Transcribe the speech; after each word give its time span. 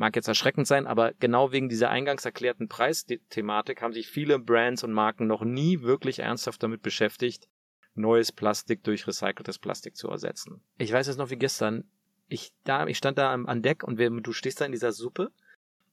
Mag 0.00 0.16
jetzt 0.16 0.28
erschreckend 0.28 0.66
sein, 0.66 0.86
aber 0.86 1.12
genau 1.20 1.52
wegen 1.52 1.68
dieser 1.68 1.90
eingangs 1.90 2.24
erklärten 2.24 2.68
Preisthematik 2.68 3.82
haben 3.82 3.92
sich 3.92 4.08
viele 4.08 4.38
Brands 4.38 4.82
und 4.82 4.94
Marken 4.94 5.26
noch 5.26 5.42
nie 5.42 5.82
wirklich 5.82 6.20
ernsthaft 6.20 6.62
damit 6.62 6.80
beschäftigt, 6.80 7.48
neues 7.94 8.32
Plastik 8.32 8.82
durch 8.82 9.06
recyceltes 9.06 9.58
Plastik 9.58 9.96
zu 9.96 10.08
ersetzen. 10.08 10.62
Ich 10.78 10.90
weiß 10.90 11.06
es 11.08 11.18
noch 11.18 11.28
wie 11.28 11.36
gestern. 11.36 11.84
Ich, 12.28 12.54
da, 12.64 12.86
ich 12.86 12.96
stand 12.96 13.18
da 13.18 13.34
an 13.34 13.60
Deck 13.60 13.84
und 13.84 13.98
wir, 13.98 14.08
du 14.08 14.32
stehst 14.32 14.62
da 14.62 14.64
in 14.64 14.72
dieser 14.72 14.92
Suppe 14.92 15.32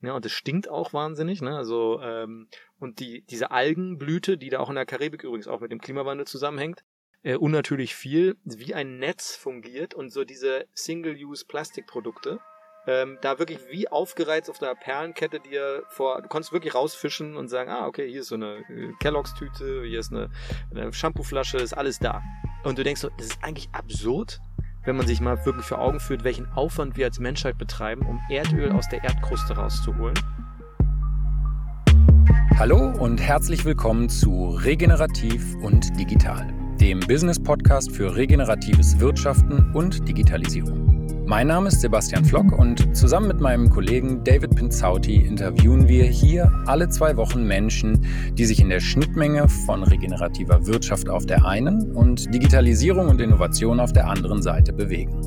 ja, 0.01 0.13
und 0.13 0.25
es 0.25 0.31
stinkt 0.31 0.69
auch 0.69 0.93
wahnsinnig, 0.93 1.41
ne? 1.41 1.57
Also, 1.57 1.99
ähm, 2.01 2.47
und 2.79 3.01
die, 3.01 3.23
diese 3.23 3.51
Algenblüte, 3.51 4.37
die 4.37 4.47
da 4.47 4.59
auch 4.59 4.69
in 4.69 4.75
der 4.75 4.85
Karibik 4.85 5.25
übrigens 5.25 5.49
auch 5.49 5.59
mit 5.59 5.73
dem 5.73 5.81
Klimawandel 5.81 6.25
zusammenhängt, 6.25 6.85
äh, 7.23 7.35
unnatürlich 7.35 7.93
viel, 7.93 8.37
wie 8.45 8.73
ein 8.73 8.99
Netz 8.99 9.35
fungiert 9.35 9.95
und 9.95 10.13
so 10.13 10.23
diese 10.23 10.65
Single-Use-Plastikprodukte, 10.75 12.39
ähm, 12.87 13.17
da 13.21 13.37
wirklich 13.37 13.59
wie 13.69 13.87
aufgereizt 13.89 14.49
auf 14.49 14.57
der 14.57 14.73
Perlenkette 14.73 15.39
dir 15.39 15.83
vor, 15.89 16.21
du 16.21 16.29
konntest 16.29 16.53
wirklich 16.53 16.73
rausfischen 16.73 17.35
und 17.35 17.49
sagen, 17.49 17.69
ah, 17.69 17.85
okay, 17.85 18.09
hier 18.09 18.21
ist 18.21 18.29
so 18.29 18.35
eine 18.35 18.59
äh, 18.69 18.93
Kelloggs-Tüte, 18.99 19.83
hier 19.85 19.99
ist 19.99 20.11
eine, 20.11 20.29
eine 20.71 20.91
Shampooflasche, 20.93 21.57
ist 21.57 21.73
alles 21.73 21.99
da. 21.99 22.23
Und 22.63 22.79
du 22.79 22.83
denkst 22.83 23.01
so, 23.01 23.09
das 23.17 23.27
ist 23.27 23.43
eigentlich 23.43 23.69
absurd, 23.73 24.39
wenn 24.85 24.95
man 24.95 25.05
sich 25.05 25.19
mal 25.19 25.45
wirklich 25.45 25.65
vor 25.65 25.79
Augen 25.79 25.99
führt, 25.99 26.23
welchen 26.23 26.49
Aufwand 26.53 26.95
wir 26.95 27.05
als 27.05 27.19
Menschheit 27.19 27.57
betreiben, 27.57 28.05
um 28.07 28.21
Erdöl 28.29 28.71
aus 28.71 28.87
der 28.87 29.03
Erdkruste 29.03 29.53
rauszuholen. 29.53 30.17
Hallo 32.57 32.93
und 32.99 33.19
herzlich 33.19 33.65
willkommen 33.65 34.09
zu 34.09 34.49
Regenerativ 34.63 35.55
und 35.61 35.99
Digital, 35.99 36.51
dem 36.79 37.01
Business-Podcast 37.01 37.91
für 37.91 38.15
regeneratives 38.15 38.99
Wirtschaften 38.99 39.71
und 39.73 40.07
Digitalisierung. 40.07 40.96
Mein 41.27 41.47
Name 41.47 41.67
ist 41.67 41.81
Sebastian 41.81 42.23
Flock 42.23 42.57
und 42.57 42.95
zusammen 42.95 43.27
mit 43.27 43.41
meinem 43.41 43.69
Kollegen 43.69 44.23
David 44.23 44.55
Pinzauti 44.55 45.17
interviewen 45.17 45.85
wir 45.89 46.05
hier 46.05 46.49
alle 46.67 46.87
zwei 46.87 47.17
Wochen 47.17 47.43
Menschen, 47.43 48.05
die 48.31 48.45
sich 48.45 48.61
in 48.61 48.69
der 48.69 48.79
Schnittmenge 48.79 49.49
von 49.49 49.83
regenerativer 49.83 50.65
Wirtschaft 50.67 51.09
auf 51.09 51.25
der 51.25 51.45
einen 51.45 51.91
und 51.91 52.33
Digitalisierung 52.33 53.09
und 53.09 53.19
Innovation 53.19 53.81
auf 53.81 53.91
der 53.91 54.07
anderen 54.07 54.41
Seite 54.41 54.71
bewegen. 54.71 55.19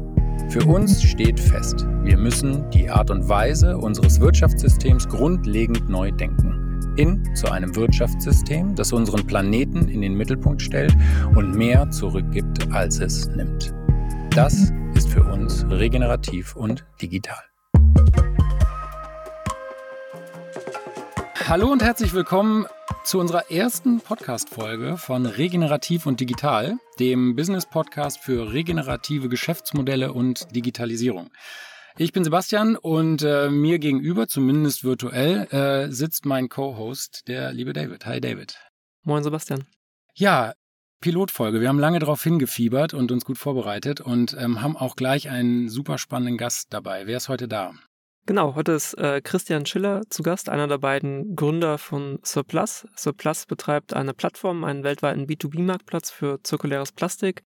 Für 0.48 0.64
uns 0.64 1.02
steht 1.02 1.38
fest, 1.38 1.86
wir 2.02 2.16
müssen 2.16 2.64
die 2.70 2.88
Art 2.88 3.10
und 3.10 3.28
Weise 3.28 3.76
unseres 3.76 4.18
Wirtschaftssystems 4.20 5.06
grundlegend 5.06 5.90
neu 5.90 6.10
denken. 6.12 6.80
Hin 6.96 7.22
zu 7.34 7.52
einem 7.52 7.76
Wirtschaftssystem, 7.76 8.74
das 8.74 8.94
unseren 8.94 9.26
Planeten 9.26 9.88
in 9.88 10.00
den 10.00 10.14
Mittelpunkt 10.14 10.62
stellt 10.62 10.96
und 11.34 11.54
mehr 11.54 11.90
zurückgibt, 11.90 12.72
als 12.72 13.00
es 13.00 13.28
nimmt. 13.28 13.74
Das 14.30 14.70
ist 14.94 15.08
für 15.08 15.24
uns 15.24 15.64
regenerativ 15.68 16.54
und 16.54 16.84
digital. 17.02 17.42
Hallo 21.48 21.72
und 21.72 21.82
herzlich 21.82 22.14
willkommen 22.14 22.66
zu 23.02 23.18
unserer 23.18 23.50
ersten 23.50 24.00
Podcast-Folge 24.00 24.98
von 24.98 25.26
Regenerativ 25.26 26.06
und 26.06 26.20
Digital, 26.20 26.76
dem 27.00 27.34
Business-Podcast 27.34 28.20
für 28.20 28.52
regenerative 28.52 29.28
Geschäftsmodelle 29.28 30.12
und 30.12 30.54
Digitalisierung. 30.54 31.30
Ich 31.98 32.12
bin 32.12 32.22
Sebastian 32.22 32.76
und 32.76 33.22
äh, 33.22 33.50
mir 33.50 33.80
gegenüber, 33.80 34.28
zumindest 34.28 34.84
virtuell, 34.84 35.48
äh, 35.50 35.90
sitzt 35.90 36.24
mein 36.24 36.48
Co-Host, 36.48 37.26
der 37.26 37.52
liebe 37.52 37.72
David. 37.72 38.06
Hi 38.06 38.20
David. 38.20 38.56
Moin 39.02 39.24
Sebastian. 39.24 39.66
Ja, 40.14 40.52
Pilotfolge. 41.00 41.60
Wir 41.60 41.68
haben 41.68 41.78
lange 41.78 41.98
darauf 41.98 42.22
hingefiebert 42.22 42.92
und 42.94 43.10
uns 43.10 43.24
gut 43.24 43.38
vorbereitet 43.38 44.00
und 44.00 44.36
ähm, 44.38 44.60
haben 44.60 44.76
auch 44.76 44.96
gleich 44.96 45.30
einen 45.30 45.68
super 45.68 45.96
spannenden 45.96 46.36
Gast 46.36 46.72
dabei. 46.72 47.06
Wer 47.06 47.16
ist 47.16 47.28
heute 47.28 47.48
da? 47.48 47.72
Genau, 48.26 48.54
heute 48.54 48.72
ist 48.72 48.94
äh, 48.94 49.22
Christian 49.22 49.64
Schiller 49.64 50.02
zu 50.10 50.22
Gast, 50.22 50.50
einer 50.50 50.68
der 50.68 50.78
beiden 50.78 51.34
Gründer 51.34 51.78
von 51.78 52.20
Surplus. 52.22 52.86
Surplus 52.94 53.46
betreibt 53.46 53.94
eine 53.94 54.12
Plattform, 54.12 54.62
einen 54.62 54.84
weltweiten 54.84 55.26
B2B-Marktplatz 55.26 56.10
für 56.10 56.42
zirkuläres 56.42 56.92
Plastik, 56.92 57.42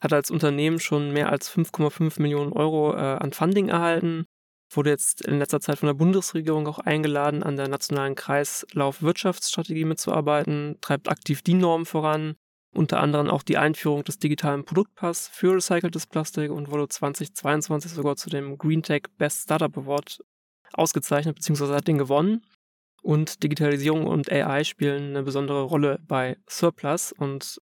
hat 0.00 0.12
als 0.12 0.30
Unternehmen 0.30 0.78
schon 0.78 1.12
mehr 1.12 1.30
als 1.30 1.50
5,5 1.50 2.22
Millionen 2.22 2.52
Euro 2.52 2.94
äh, 2.94 2.98
an 2.98 3.32
Funding 3.32 3.68
erhalten, 3.68 4.26
wurde 4.70 4.90
jetzt 4.90 5.26
in 5.26 5.38
letzter 5.38 5.60
Zeit 5.60 5.80
von 5.80 5.88
der 5.88 5.94
Bundesregierung 5.94 6.66
auch 6.68 6.78
eingeladen, 6.78 7.42
an 7.42 7.56
der 7.56 7.68
nationalen 7.68 8.14
Kreislaufwirtschaftsstrategie 8.14 9.84
mitzuarbeiten, 9.84 10.78
treibt 10.80 11.08
aktiv 11.08 11.42
die 11.42 11.54
Normen 11.54 11.84
voran, 11.84 12.36
unter 12.74 13.00
anderem 13.00 13.28
auch 13.28 13.42
die 13.42 13.58
Einführung 13.58 14.04
des 14.04 14.18
digitalen 14.18 14.64
Produktpass 14.64 15.28
für 15.28 15.54
recyceltes 15.54 16.06
Plastik 16.06 16.50
und 16.50 16.70
wurde 16.70 16.88
2022 16.88 17.92
sogar 17.92 18.16
zu 18.16 18.30
dem 18.30 18.58
Green 18.58 18.82
Tech 18.82 19.02
Best 19.18 19.42
Startup 19.42 19.76
Award 19.76 20.24
ausgezeichnet, 20.72 21.36
beziehungsweise 21.36 21.74
hat 21.74 21.88
den 21.88 21.98
gewonnen. 21.98 22.42
Und 23.02 23.42
Digitalisierung 23.42 24.06
und 24.06 24.30
AI 24.30 24.64
spielen 24.64 25.10
eine 25.10 25.22
besondere 25.22 25.62
Rolle 25.62 25.98
bei 26.06 26.36
Surplus 26.48 27.12
und 27.12 27.60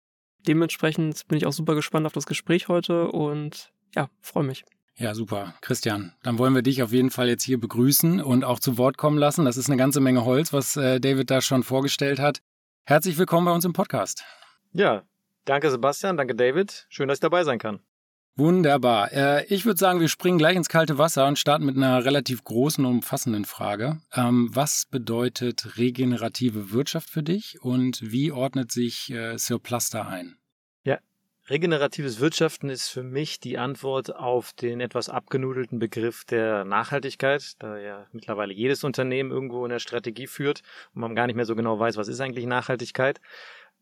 dementsprechend 0.48 1.28
bin 1.28 1.38
ich 1.38 1.46
auch 1.46 1.54
super 1.54 1.76
gespannt 1.76 2.06
auf 2.06 2.14
das 2.14 2.26
Gespräch 2.26 2.68
heute 2.68 3.10
und 3.10 3.72
ja, 3.96 4.10
freue 4.22 4.44
mich. 4.44 4.64
Ja, 4.96 5.16
super. 5.16 5.56
Christian, 5.62 6.14
dann 6.22 6.38
wollen 6.38 6.54
wir 6.54 6.62
dich 6.62 6.84
auf 6.84 6.92
jeden 6.92 7.10
Fall 7.10 7.28
jetzt 7.28 7.44
hier 7.44 7.60
begrüßen 7.60 8.22
und 8.22 8.44
auch 8.44 8.60
zu 8.60 8.78
Wort 8.78 8.98
kommen 8.98 9.18
lassen. 9.18 9.46
Das 9.46 9.58
ist 9.58 9.68
eine 9.68 9.78
ganze 9.78 10.02
Menge 10.02 10.24
Holz, 10.24 10.54
was 10.54 10.78
äh, 10.78 11.00
David 11.00 11.32
da 11.32 11.42
schon 11.42 11.64
vorgestellt 11.64 12.20
hat. 12.20 12.42
Herzlich 12.86 13.18
willkommen 13.18 13.46
bei 13.46 13.54
uns 13.54 13.66
im 13.66 13.74
Podcast. 13.74 14.24
Ja, 14.74 15.04
danke 15.46 15.70
Sebastian, 15.70 16.18
danke 16.18 16.36
David. 16.36 16.88
Schön, 16.90 17.08
dass 17.08 17.18
ich 17.18 17.22
dabei 17.22 17.44
sein 17.44 17.60
kann. 17.60 17.80
Wunderbar. 18.36 19.12
Äh, 19.14 19.46
ich 19.46 19.66
würde 19.66 19.78
sagen, 19.78 20.00
wir 20.00 20.08
springen 20.08 20.40
gleich 20.40 20.56
ins 20.56 20.68
kalte 20.68 20.98
Wasser 20.98 21.28
und 21.28 21.38
starten 21.38 21.66
mit 21.66 21.78
einer 21.78 22.04
relativ 22.04 22.44
großen 22.44 22.84
und 22.84 22.96
umfassenden 22.96 23.46
Frage. 23.46 24.02
Ähm, 24.16 24.50
was 24.52 24.88
bedeutet 24.90 25.78
regenerative 25.78 26.72
Wirtschaft 26.72 27.12
für 27.12 27.22
dich 27.22 27.62
und 27.62 28.02
wie 28.02 28.32
ordnet 28.32 28.72
sich 28.72 29.12
äh, 29.12 29.38
Surplus 29.38 29.94
ein? 29.94 30.38
Ja, 30.84 30.98
regeneratives 31.48 32.20
Wirtschaften 32.20 32.70
ist 32.72 32.90
für 32.90 33.04
mich 33.04 33.40
die 33.40 33.60
Antwort 33.60 34.16
auf 34.16 34.54
den 34.54 34.82
etwas 34.82 35.10
abgenudelten 35.10 35.78
Begriff 35.78 36.26
der 36.26 36.66
Nachhaltigkeit, 36.66 37.54
da 37.60 37.78
ja 37.78 38.08
mittlerweile 38.14 38.54
jedes 38.54 38.84
Unternehmen 38.84 39.30
irgendwo 39.30 39.64
in 39.64 39.70
der 39.70 39.78
Strategie 39.78 40.26
führt 40.26 40.64
und 40.96 41.02
man 41.02 41.14
gar 41.14 41.28
nicht 41.28 41.36
mehr 41.36 41.46
so 41.46 41.56
genau 41.56 41.78
weiß, 41.78 41.98
was 41.98 42.08
ist 42.08 42.20
eigentlich 42.20 42.48
Nachhaltigkeit. 42.48 43.22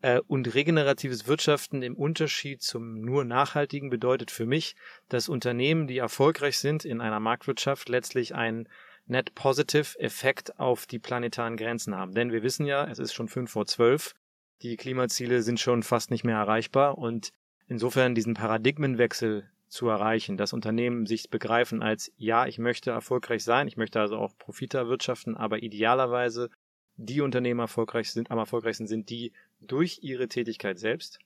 Äh, 0.02 0.20
und 0.26 0.52
regeneratives 0.54 1.26
Wirtschaften 1.26 1.82
im 1.82 1.96
Unterschied 1.96 2.60
zum 2.60 3.00
nur 3.00 3.24
nachhaltigen 3.24 3.88
bedeutet 3.88 4.30
für 4.30 4.46
mich, 4.46 4.74
dass 5.08 5.28
Unternehmen, 5.28 5.86
die 5.86 5.98
erfolgreich 5.98 6.58
sind 6.58 6.84
in 6.84 7.00
einer 7.00 7.20
Marktwirtschaft, 7.20 7.88
letztlich 7.88 8.34
einen 8.34 8.68
Net 9.06 9.34
Positive 9.34 9.98
Effekt 9.98 10.58
auf 10.58 10.86
die 10.86 10.98
planetaren 10.98 11.56
Grenzen 11.56 11.96
haben. 11.96 12.14
Denn 12.14 12.32
wir 12.32 12.42
wissen 12.42 12.66
ja, 12.66 12.86
es 12.86 12.98
ist 12.98 13.14
schon 13.14 13.28
fünf 13.28 13.52
vor 13.52 13.66
zwölf, 13.66 14.14
die 14.62 14.76
Klimaziele 14.76 15.42
sind 15.42 15.58
schon 15.58 15.82
fast 15.82 16.10
nicht 16.10 16.24
mehr 16.24 16.36
erreichbar 16.36 16.98
und 16.98 17.32
insofern 17.66 18.14
diesen 18.14 18.34
Paradigmenwechsel 18.34 19.48
zu 19.68 19.88
erreichen, 19.88 20.36
dass 20.36 20.52
Unternehmen 20.52 21.06
sich 21.06 21.30
begreifen 21.30 21.82
als, 21.82 22.12
ja, 22.16 22.46
ich 22.46 22.58
möchte 22.58 22.90
erfolgreich 22.90 23.42
sein, 23.42 23.66
ich 23.68 23.76
möchte 23.76 24.00
also 24.00 24.18
auch 24.18 24.36
Profite 24.36 24.78
erwirtschaften, 24.78 25.36
aber 25.36 25.62
idealerweise 25.62 26.50
die 26.96 27.20
Unternehmen 27.20 27.60
erfolgreich 27.60 28.10
sind, 28.10 28.30
am 28.30 28.38
erfolgreichsten 28.38 28.86
sind, 28.86 29.10
die 29.10 29.32
durch 29.60 30.00
ihre 30.02 30.28
Tätigkeit 30.28 30.78
selbst 30.78 31.18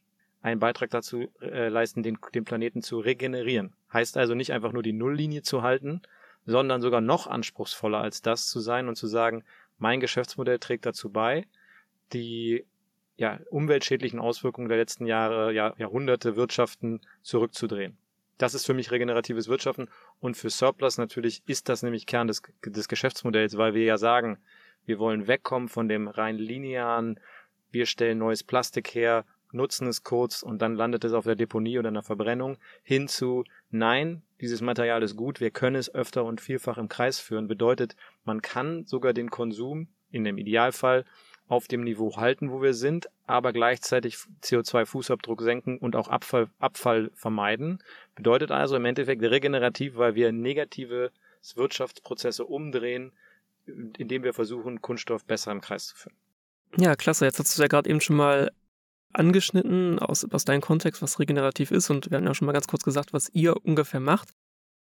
einen 0.43 0.60
Beitrag 0.60 0.91
dazu 0.91 1.28
äh, 1.41 1.69
leisten, 1.69 2.03
den, 2.03 2.19
den 2.34 2.44
Planeten 2.44 2.82
zu 2.82 3.00
regenerieren. 3.00 3.75
Heißt 3.93 4.16
also 4.16 4.34
nicht 4.34 4.53
einfach 4.53 4.72
nur 4.72 4.82
die 4.82 4.93
Nulllinie 4.93 5.43
zu 5.43 5.62
halten, 5.62 6.03
sondern 6.44 6.81
sogar 6.81 7.00
noch 7.00 7.27
anspruchsvoller 7.27 7.99
als 7.99 8.22
das 8.22 8.47
zu 8.47 8.60
sein 8.60 8.88
und 8.88 8.97
zu 8.97 9.06
sagen, 9.06 9.44
mein 9.78 10.00
Geschäftsmodell 10.00 10.59
trägt 10.59 10.87
dazu 10.87 11.10
bei, 11.10 11.47
die 12.12 12.65
ja, 13.16 13.41
umweltschädlichen 13.50 14.21
Auswirkungen 14.21 14.69
der 14.69 14.78
letzten 14.78 15.06
Jahre, 15.06 15.53
Jahr, 15.53 15.78
Jahrhunderte 15.78 16.37
Wirtschaften 16.37 17.00
zurückzudrehen. 17.22 17.97
Das 18.38 18.54
ist 18.54 18.66
für 18.66 18.75
mich 18.75 18.91
regeneratives 18.91 19.48
Wirtschaften 19.48 19.88
und 20.21 20.37
für 20.37 20.50
Surplus 20.50 20.98
natürlich 20.98 21.43
ist 21.47 21.69
das 21.71 21.83
nämlich 21.83 22.06
Kern 22.06 22.28
des, 22.28 22.43
des 22.65 22.88
Geschäftsmodells, 22.88 23.56
weil 23.56 23.75
wir 23.75 23.84
ja 23.84 23.97
sagen, 23.97 24.39
wir 24.86 24.98
wollen 24.98 25.27
wegkommen 25.27 25.68
von 25.68 25.88
dem 25.88 26.09
rein 26.09 26.38
linearen, 26.38 27.21
wir 27.71 27.86
stellen 27.86 28.18
neues 28.18 28.42
Plastik 28.42 28.94
her, 28.94 29.24
nutzen 29.53 29.86
es 29.88 30.03
kurz 30.03 30.42
und 30.42 30.62
dann 30.62 30.74
landet 30.74 31.04
es 31.04 31.12
auf 31.12 31.24
der 31.24 31.36
Deponie 31.36 31.78
oder 31.78 31.88
in 31.88 31.94
der 31.94 32.03
Verbrennung, 32.03 32.56
hin 32.83 33.09
zu, 33.09 33.44
nein, 33.71 34.22
dieses 34.41 34.60
Material 34.60 35.03
ist 35.03 35.16
gut, 35.16 35.41
wir 35.41 35.50
können 35.50 35.77
es 35.77 35.94
öfter 35.94 36.24
und 36.24 36.41
vielfach 36.41 36.78
im 36.78 36.88
Kreis 36.88 37.18
führen. 37.18 37.48
Bedeutet, 37.48 37.97
man 38.24 38.42
kann 38.42 38.84
sogar 38.84 39.12
den 39.12 39.30
Konsum 39.30 39.88
in 40.10 40.24
dem 40.24 40.38
Idealfall 40.38 41.04
auf 41.48 41.68
dem 41.68 41.84
Niveau 41.84 42.16
halten, 42.16 42.50
wo 42.50 42.60
wir 42.60 42.74
sind, 42.74 43.09
aber 43.27 43.53
gleichzeitig 43.53 44.16
CO2-Fußabdruck 44.42 45.42
senken 45.42 45.78
und 45.78 45.94
auch 45.97 46.09
Abfall, 46.09 46.48
Abfall 46.59 47.10
vermeiden. 47.15 47.83
Bedeutet 48.15 48.50
also 48.50 48.77
im 48.77 48.84
Endeffekt 48.84 49.22
regenerativ, 49.22 49.97
weil 49.97 50.15
wir 50.16 50.33
negative 50.33 51.12
Wirtschaftsprozesse 51.54 52.44
umdrehen, 52.44 53.12
indem 53.66 54.22
wir 54.22 54.34
versuchen, 54.34 54.80
Kunststoff 54.80 55.24
besser 55.24 55.53
im 55.53 55.60
Kreis 55.60 55.89
zu 55.89 55.97
führen. 55.97 56.16
Ja, 56.78 56.97
klasse. 56.97 57.24
Jetzt 57.24 57.39
hast 57.39 57.57
du 57.57 57.63
ja 57.63 57.68
gerade 57.68 57.89
eben 57.89 58.01
schon 58.01 58.16
mal 58.16 58.51
angeschnitten 59.13 59.98
aus, 59.98 60.24
aus 60.30 60.45
deinem 60.45 60.60
Kontext, 60.60 61.03
was 61.03 61.18
regenerativ 61.18 61.71
ist. 61.71 61.91
Und 61.91 62.10
wir 62.10 62.18
haben 62.18 62.27
ja 62.27 62.34
schon 62.34 62.47
mal 62.47 62.53
ganz 62.53 62.66
kurz 62.66 62.83
gesagt, 62.83 63.13
was 63.13 63.30
ihr 63.33 63.65
ungefähr 63.65 64.01
macht. 64.01 64.30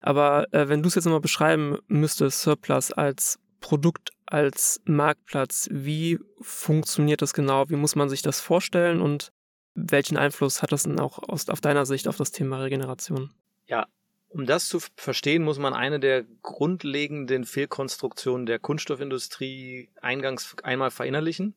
Aber 0.01 0.53
äh, 0.53 0.69
wenn 0.69 0.83
du 0.83 0.89
es 0.89 0.95
jetzt 0.95 1.05
nochmal 1.05 1.21
beschreiben 1.21 1.79
müsstest, 1.89 2.43
Surplus 2.43 2.93
als 2.93 3.39
Produkt, 3.61 4.11
als 4.27 4.81
Marktplatz, 4.85 5.69
wie 5.71 6.19
funktioniert 6.41 7.23
das 7.23 7.33
genau? 7.33 7.69
Wie 7.71 7.77
muss 7.77 7.97
man 7.97 8.09
sich 8.09 8.23
das 8.23 8.41
vorstellen 8.41 9.01
und 9.01 9.33
welchen 9.75 10.17
Einfluss 10.17 10.63
hat 10.63 10.73
das 10.73 10.85
denn 10.85 11.01
auch 11.01 11.19
aus, 11.19 11.49
auf 11.49 11.61
deiner 11.61 11.87
Sicht 11.87 12.07
auf 12.07 12.17
das 12.17 12.31
Thema 12.31 12.59
Regeneration? 12.59 13.33
Ja, 13.67 13.87
um 14.35 14.47
das 14.47 14.67
zu 14.67 14.81
verstehen, 14.97 15.45
muss 15.45 15.61
man 15.61 15.75
eine 15.75 16.01
der 16.01 16.25
grundlegenden 16.43 17.45
Fehlkonstruktionen 17.45 18.47
der 18.47 18.59
Kunststoffindustrie 18.59 19.91
eingangs 20.03 20.57
einmal 20.65 20.91
verinnerlichen, 20.91 21.55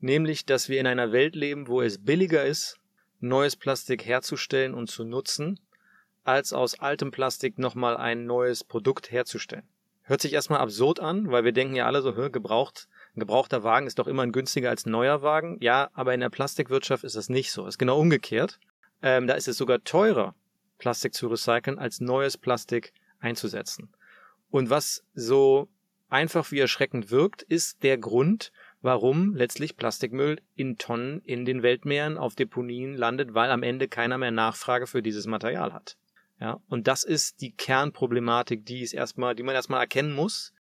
nämlich, 0.00 0.44
dass 0.44 0.68
wir 0.68 0.80
in 0.80 0.88
einer 0.88 1.12
Welt 1.12 1.36
leben, 1.36 1.68
wo 1.68 1.80
es 1.80 2.04
billiger 2.04 2.44
ist, 2.44 2.76
neues 3.20 3.54
Plastik 3.54 4.04
herzustellen 4.04 4.74
und 4.74 4.90
zu 4.90 5.04
nutzen, 5.04 5.60
als 6.24 6.52
aus 6.52 6.80
altem 6.80 7.12
Plastik 7.12 7.56
nochmal 7.56 7.96
ein 7.96 8.26
neues 8.26 8.64
Produkt 8.64 9.12
herzustellen. 9.12 9.68
Hört 10.02 10.20
sich 10.20 10.32
erstmal 10.32 10.58
absurd 10.58 10.98
an, 10.98 11.30
weil 11.30 11.44
wir 11.44 11.52
denken 11.52 11.76
ja 11.76 11.86
alle 11.86 12.02
so, 12.02 12.12
gebraucht, 12.12 12.88
ein 13.14 13.20
gebrauchter 13.20 13.62
Wagen 13.62 13.86
ist 13.86 14.00
doch 14.00 14.08
immer 14.08 14.26
günstiger 14.26 14.70
als 14.70 14.86
ein 14.86 14.90
neuer 14.90 15.22
Wagen. 15.22 15.56
Ja, 15.60 15.88
aber 15.92 16.14
in 16.14 16.20
der 16.20 16.30
Plastikwirtschaft 16.30 17.04
ist 17.04 17.14
das 17.14 17.28
nicht 17.28 17.52
so. 17.52 17.64
ist 17.66 17.78
genau 17.78 18.00
umgekehrt. 18.00 18.58
Ähm, 19.02 19.28
da 19.28 19.34
ist 19.34 19.46
es 19.46 19.56
sogar 19.56 19.84
teurer, 19.84 20.34
Plastik 20.78 21.14
zu 21.14 21.28
recyceln, 21.28 21.78
als 21.78 22.00
neues 22.00 22.38
Plastik 22.38 22.92
einzusetzen. 23.20 23.90
Und 24.50 24.70
was 24.70 25.04
so 25.14 25.68
einfach 26.08 26.50
wie 26.50 26.60
erschreckend 26.60 27.10
wirkt, 27.10 27.42
ist 27.42 27.82
der 27.82 27.98
Grund, 27.98 28.52
warum 28.80 29.34
letztlich 29.34 29.76
Plastikmüll 29.76 30.40
in 30.54 30.78
Tonnen 30.78 31.20
in 31.22 31.44
den 31.44 31.62
Weltmeeren 31.62 32.16
auf 32.16 32.34
Deponien 32.34 32.96
landet, 32.96 33.34
weil 33.34 33.50
am 33.50 33.62
Ende 33.62 33.88
keiner 33.88 34.18
mehr 34.18 34.30
Nachfrage 34.30 34.86
für 34.86 35.02
dieses 35.02 35.26
Material 35.26 35.72
hat. 35.72 35.96
Ja, 36.40 36.60
und 36.68 36.86
das 36.86 37.02
ist 37.02 37.40
die 37.40 37.52
Kernproblematik, 37.52 38.64
die 38.64 38.82
es 38.82 38.92
erstmal, 38.92 39.34
die 39.34 39.42
man 39.42 39.56
erstmal 39.56 39.80
erkennen 39.80 40.14
muss. 40.14 40.52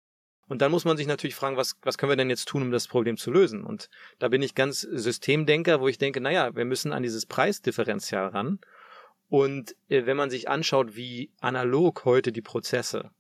Und 0.48 0.62
dann 0.62 0.70
muss 0.70 0.84
man 0.84 0.96
sich 0.96 1.06
natürlich 1.06 1.34
fragen, 1.34 1.56
was, 1.56 1.76
was 1.82 1.98
können 1.98 2.10
wir 2.10 2.16
denn 2.16 2.30
jetzt 2.30 2.46
tun, 2.48 2.62
um 2.62 2.70
das 2.70 2.88
Problem 2.88 3.16
zu 3.16 3.30
lösen? 3.30 3.64
Und 3.64 3.90
da 4.18 4.28
bin 4.28 4.42
ich 4.42 4.54
ganz 4.54 4.80
Systemdenker, 4.80 5.80
wo 5.80 5.88
ich 5.88 5.98
denke, 5.98 6.20
naja, 6.20 6.54
wir 6.54 6.64
müssen 6.64 6.92
an 6.92 7.02
dieses 7.02 7.26
Preisdifferenzial 7.26 8.28
ran. 8.28 8.60
Und 9.28 9.74
äh, 9.88 10.06
wenn 10.06 10.16
man 10.16 10.30
sich 10.30 10.48
anschaut, 10.48 10.96
wie 10.96 11.30
analog 11.40 12.04
heute 12.04 12.32
die 12.32 12.42
Prozesse 12.42 13.10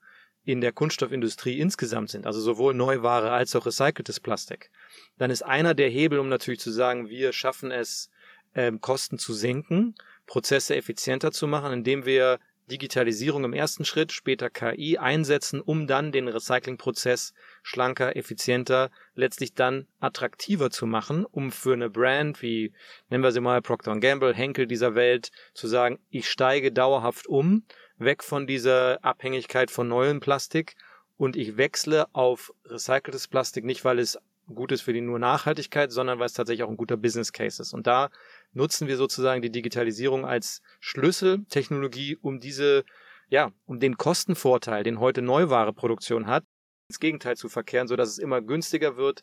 in 0.44 0.60
der 0.60 0.72
Kunststoffindustrie 0.72 1.58
insgesamt 1.58 2.10
sind, 2.10 2.26
also 2.26 2.40
sowohl 2.40 2.72
Neuware 2.72 3.32
als 3.32 3.56
auch 3.56 3.66
recyceltes 3.66 4.20
Plastik, 4.20 4.70
dann 5.18 5.30
ist 5.30 5.42
einer 5.42 5.74
der 5.74 5.88
Hebel, 5.88 6.20
um 6.20 6.28
natürlich 6.28 6.60
zu 6.60 6.70
sagen, 6.70 7.08
wir 7.08 7.32
schaffen 7.32 7.72
es, 7.72 8.10
ähm, 8.54 8.80
Kosten 8.80 9.18
zu 9.18 9.34
senken, 9.34 9.96
Prozesse 10.26 10.76
effizienter 10.76 11.32
zu 11.32 11.46
machen, 11.46 11.72
indem 11.72 12.06
wir 12.06 12.38
Digitalisierung 12.70 13.44
im 13.44 13.52
ersten 13.52 13.84
Schritt, 13.84 14.12
später 14.12 14.50
KI 14.50 14.98
einsetzen, 14.98 15.60
um 15.60 15.86
dann 15.86 16.12
den 16.12 16.28
Recyclingprozess 16.28 17.32
schlanker, 17.62 18.16
effizienter, 18.16 18.90
letztlich 19.14 19.54
dann 19.54 19.86
attraktiver 20.00 20.70
zu 20.70 20.86
machen, 20.86 21.24
um 21.24 21.52
für 21.52 21.74
eine 21.74 21.90
Brand 21.90 22.42
wie, 22.42 22.72
nennen 23.08 23.22
wir 23.22 23.32
sie 23.32 23.40
mal 23.40 23.62
Procter 23.62 23.98
Gamble, 23.98 24.34
Henkel 24.34 24.66
dieser 24.66 24.94
Welt, 24.94 25.30
zu 25.54 25.68
sagen, 25.68 25.98
ich 26.10 26.28
steige 26.28 26.72
dauerhaft 26.72 27.26
um 27.26 27.64
weg 27.98 28.22
von 28.22 28.46
dieser 28.46 29.02
Abhängigkeit 29.04 29.70
von 29.70 29.88
neuem 29.88 30.20
Plastik 30.20 30.76
und 31.16 31.36
ich 31.36 31.56
wechsle 31.56 32.06
auf 32.14 32.52
recyceltes 32.64 33.28
Plastik 33.28 33.64
nicht, 33.64 33.84
weil 33.84 33.98
es 33.98 34.18
gut 34.54 34.72
ist 34.72 34.82
für 34.82 34.92
die 34.92 35.00
nur 35.00 35.18
Nachhaltigkeit, 35.18 35.90
sondern 35.90 36.18
weil 36.18 36.26
es 36.26 36.34
tatsächlich 36.34 36.62
auch 36.62 36.70
ein 36.70 36.76
guter 36.76 36.96
Business 36.96 37.32
Case 37.32 37.60
ist. 37.60 37.72
Und 37.72 37.86
da 37.86 38.10
nutzen 38.56 38.88
wir 38.88 38.96
sozusagen 38.96 39.42
die 39.42 39.52
Digitalisierung 39.52 40.24
als 40.24 40.62
Schlüsseltechnologie, 40.80 42.16
um 42.16 42.40
diese, 42.40 42.84
ja, 43.28 43.52
um 43.66 43.78
den 43.78 43.98
Kostenvorteil, 43.98 44.82
den 44.82 44.98
heute 44.98 45.22
Neuwareproduktion 45.22 46.26
hat, 46.26 46.44
ins 46.88 46.98
Gegenteil 46.98 47.36
zu 47.36 47.48
verkehren, 47.48 47.86
sodass 47.86 48.08
es 48.08 48.18
immer 48.18 48.40
günstiger 48.40 48.96
wird, 48.96 49.22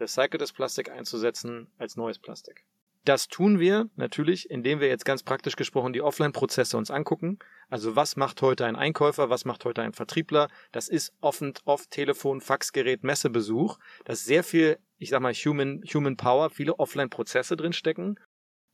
recyceltes 0.00 0.52
Plastik 0.52 0.90
einzusetzen 0.90 1.68
als 1.78 1.96
neues 1.96 2.18
Plastik. 2.18 2.64
Das 3.04 3.26
tun 3.26 3.58
wir 3.58 3.88
natürlich, 3.96 4.48
indem 4.48 4.78
wir 4.78 4.86
jetzt 4.86 5.04
ganz 5.04 5.24
praktisch 5.24 5.56
gesprochen 5.56 5.92
die 5.92 6.02
Offline-Prozesse 6.02 6.76
uns 6.76 6.90
angucken. 6.90 7.40
Also 7.68 7.96
was 7.96 8.14
macht 8.16 8.42
heute 8.42 8.64
ein 8.64 8.76
Einkäufer, 8.76 9.28
was 9.28 9.44
macht 9.44 9.64
heute 9.64 9.82
ein 9.82 9.92
Vertriebler? 9.92 10.48
Das 10.70 10.88
ist 10.88 11.12
oft, 11.20 11.42
oft 11.64 11.90
Telefon, 11.90 12.40
Faxgerät, 12.40 13.02
Messebesuch. 13.02 13.78
Da 14.04 14.12
ist 14.12 14.24
sehr 14.24 14.44
viel, 14.44 14.78
ich 14.98 15.10
sag 15.10 15.20
mal, 15.20 15.34
Human, 15.34 15.82
Human 15.92 16.16
Power, 16.16 16.50
viele 16.50 16.78
Offline-Prozesse 16.78 17.56
drinstecken. 17.56 18.20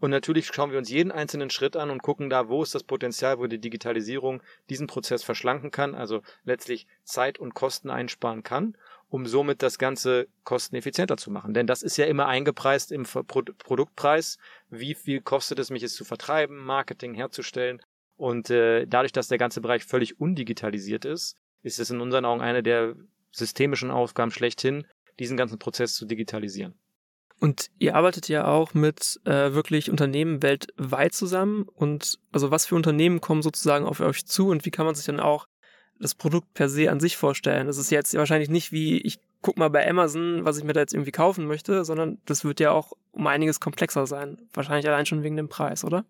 Und 0.01 0.11
natürlich 0.11 0.47
schauen 0.47 0.71
wir 0.71 0.79
uns 0.79 0.91
jeden 0.91 1.11
einzelnen 1.11 1.51
Schritt 1.51 1.77
an 1.77 1.91
und 1.91 2.03
gucken 2.03 2.31
da, 2.31 2.49
wo 2.49 2.63
ist 2.63 2.75
das 2.75 2.85
Potenzial, 2.85 3.39
wo 3.39 3.47
die 3.47 3.61
Digitalisierung 3.61 4.43
diesen 4.71 4.87
Prozess 4.87 5.25
verschlanken 5.25 5.71
kann, 5.71 5.95
also 5.95 6.23
letztlich 6.45 6.87
Zeit 7.03 7.39
und 7.39 7.55
Kosten 7.55 7.91
einsparen 7.91 8.43
kann 8.43 8.77
um 9.11 9.27
somit 9.27 9.63
das 9.63 9.79
Ganze 9.79 10.29
kosteneffizienter 10.45 11.17
zu 11.17 11.31
machen. 11.31 11.55
Denn 11.55 11.67
das 11.67 11.83
ist 11.83 11.97
ja 11.97 12.07
immer 12.07 12.27
eingepreist 12.27 12.93
im 12.93 13.05
Pro 13.05 13.43
Produktpreis. 13.59 14.39
Wie 14.69 14.95
viel 14.95 15.21
kostet 15.21 15.59
es 15.59 15.71
mich, 15.71 15.83
es 15.83 15.95
zu 15.95 16.05
vertreiben, 16.05 16.57
Marketing 16.59 17.15
herzustellen? 17.15 17.81
Und 18.17 18.51
äh, 18.51 18.87
dadurch, 18.87 19.13
dass 19.13 19.29
der 19.29 19.39
ganze 19.39 19.61
Bereich 19.61 19.85
völlig 19.85 20.21
undigitalisiert 20.21 21.05
ist, 21.05 21.37
ist 21.63 21.79
es 21.79 21.91
in 21.91 22.01
unseren 22.01 22.25
Augen 22.25 22.41
eine 22.41 22.63
der 22.63 22.97
systemischen 23.31 23.91
Aufgaben 23.91 24.31
schlechthin, 24.31 24.87
diesen 25.19 25.37
ganzen 25.37 25.59
Prozess 25.59 25.95
zu 25.95 26.05
digitalisieren. 26.05 26.75
Und 27.41 27.71
ihr 27.79 27.95
arbeitet 27.95 28.29
ja 28.29 28.47
auch 28.47 28.75
mit 28.75 29.21
äh, 29.25 29.53
wirklich 29.53 29.91
Unternehmen 29.91 30.43
weltweit 30.43 31.15
zusammen. 31.15 31.67
Und 31.73 32.19
also 32.33 32.51
was 32.51 32.67
für 32.67 32.75
Unternehmen 32.75 33.21
kommen 33.21 33.43
sozusagen 33.43 33.87
auf 33.87 34.01
euch 34.01 34.27
zu 34.27 34.49
und 34.49 34.65
wie 34.65 34.71
kann 34.71 34.87
man 34.87 34.95
sich 34.95 35.07
dann 35.07 35.21
auch 35.21 35.47
das 36.01 36.15
Produkt 36.15 36.53
per 36.55 36.69
se 36.69 36.91
an 36.91 37.01
sich 37.01 37.17
vorstellen. 37.17 37.67
Das 37.67 37.79
ist 37.79 37.91
jetzt 37.91 38.15
wahrscheinlich 38.15 38.49
nicht 38.49 38.73
wie, 38.73 38.99
ich 38.99 39.19
guck 39.41 39.57
mal 39.57 39.71
bei 39.71 39.89
Amazon, 39.89 40.45
was 40.45 40.59
ich 40.59 40.65
mir 40.65 40.73
da 40.73 40.81
jetzt 40.81 40.95
irgendwie 40.95 41.13
kaufen 41.13 41.47
möchte, 41.47 41.85
sondern 41.85 42.19
das 42.27 42.45
wird 42.45 42.61
ja 42.61 42.73
auch 42.73 42.93
um 43.13 43.27
einiges 43.27 43.61
komplexer 43.61 44.07
sein. 44.07 44.39
Wahrscheinlich 44.53 44.89
allein 44.89 45.07
schon 45.07 45.23
wegen 45.23 45.37
dem 45.37 45.49
Preis, 45.49 45.85
oder? 45.85 46.05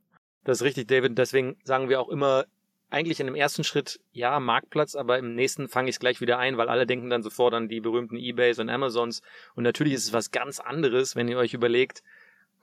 Das 0.45 0.59
ist 0.59 0.65
richtig, 0.65 0.89
David. 0.89 1.19
Deswegen 1.19 1.57
sagen 1.65 1.89
wir 1.89 2.01
auch 2.01 2.09
immer, 2.09 2.47
eigentlich 2.91 3.21
in 3.21 3.27
dem 3.27 3.35
ersten 3.35 3.65
Schritt, 3.65 4.01
ja, 4.13 4.41
Marktplatz, 4.41 4.95
aber 4.95 5.19
im 5.19 5.35
nächsten 5.35 5.69
fange 5.69 5.91
ich 5.91 5.97
es 5.97 6.01
gleich 6.01 6.21
wieder 6.21 6.39
ein, 6.39 6.57
weil 6.57 6.69
alle 6.69 6.87
denken 6.87 7.11
dann 7.11 7.23
sofort 7.23 7.55
an 7.55 7.69
die 7.69 7.81
berühmten 7.81 8.17
Ebays 8.17 8.59
und 8.59 8.71
Amazons. 8.71 9.23
Und 9.55 9.65
natürlich 9.65 9.93
ist 9.93 10.07
es 10.07 10.13
was 10.13 10.31
ganz 10.31 10.59
anderes, 10.59 11.15
wenn 11.15 11.29
ihr 11.29 11.39
euch 11.39 11.55
überlegt, 11.55 12.03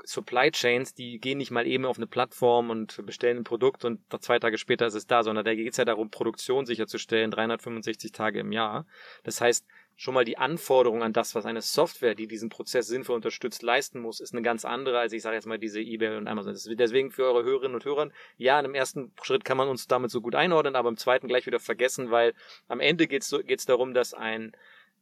Supply 0.04 0.52
Chains, 0.52 0.94
die 0.94 1.20
gehen 1.20 1.38
nicht 1.38 1.52
mal 1.52 1.66
eben 1.66 1.86
auf 1.86 1.98
eine 1.98 2.08
Plattform 2.08 2.70
und 2.70 3.06
bestellen 3.06 3.38
ein 3.38 3.44
Produkt 3.44 3.86
und 3.86 4.02
zwei 4.20 4.40
Tage 4.40 4.58
später 4.58 4.88
ist 4.88 4.94
es 4.94 5.08
da, 5.08 5.24
sondern 5.24 5.46
da 5.46 5.56
geht 5.56 5.72
es 5.72 5.78
ja 5.78 5.86
darum, 5.86 6.10
Produktion 6.10 6.66
sicherzustellen, 6.66 7.32
365 7.32 8.12
Tage 8.12 8.40
im 8.40 8.52
Jahr. 8.52 8.86
Das 9.24 9.42
heißt, 9.42 9.66
schon 9.96 10.14
mal 10.14 10.26
die 10.26 10.38
Anforderung 10.38 11.04
an 11.04 11.14
das, 11.14 11.36
was 11.36 11.46
eine 11.46 11.62
Software, 11.62 12.16
die 12.16 12.28
diesen 12.28 12.50
Prozess 12.50 12.88
sinnvoll 12.88 13.16
unterstützt, 13.16 13.64
leisten 13.64 14.02
muss, 14.02 14.20
ist 14.20 14.34
eine 14.34 14.42
ganz 14.42 14.66
andere, 14.66 15.00
als 15.00 15.14
ich 15.14 15.22
sage 15.22 15.36
jetzt 15.36 15.48
mal 15.48 15.58
diese 15.58 15.80
eBay 15.80 16.18
und 16.18 16.28
Amazon. 16.28 16.56
Deswegen 16.78 17.12
für 17.12 17.24
eure 17.24 17.44
Hörerinnen 17.44 17.76
und 17.76 17.86
Hörer, 17.86 18.10
ja, 18.38 18.62
dem 18.62 18.76
ersten 18.76 19.14
Schritt 19.22 19.46
kann 19.46 19.58
man 19.58 19.70
uns 19.70 19.88
damit 19.88 20.12
so 20.12 20.22
gut 20.22 20.36
einordnen, 20.36 20.76
aber 20.76 20.90
im 20.90 20.98
zweiten 20.98 21.28
gleich 21.28 21.46
wieder 21.46 21.60
vergessen, 21.60 22.12
weil 22.12 22.34
am 22.68 22.80
Ende 22.80 23.08
geht 23.08 23.24
es 23.24 23.66
darum, 23.66 23.94
dass 23.94 24.14
ein 24.14 24.52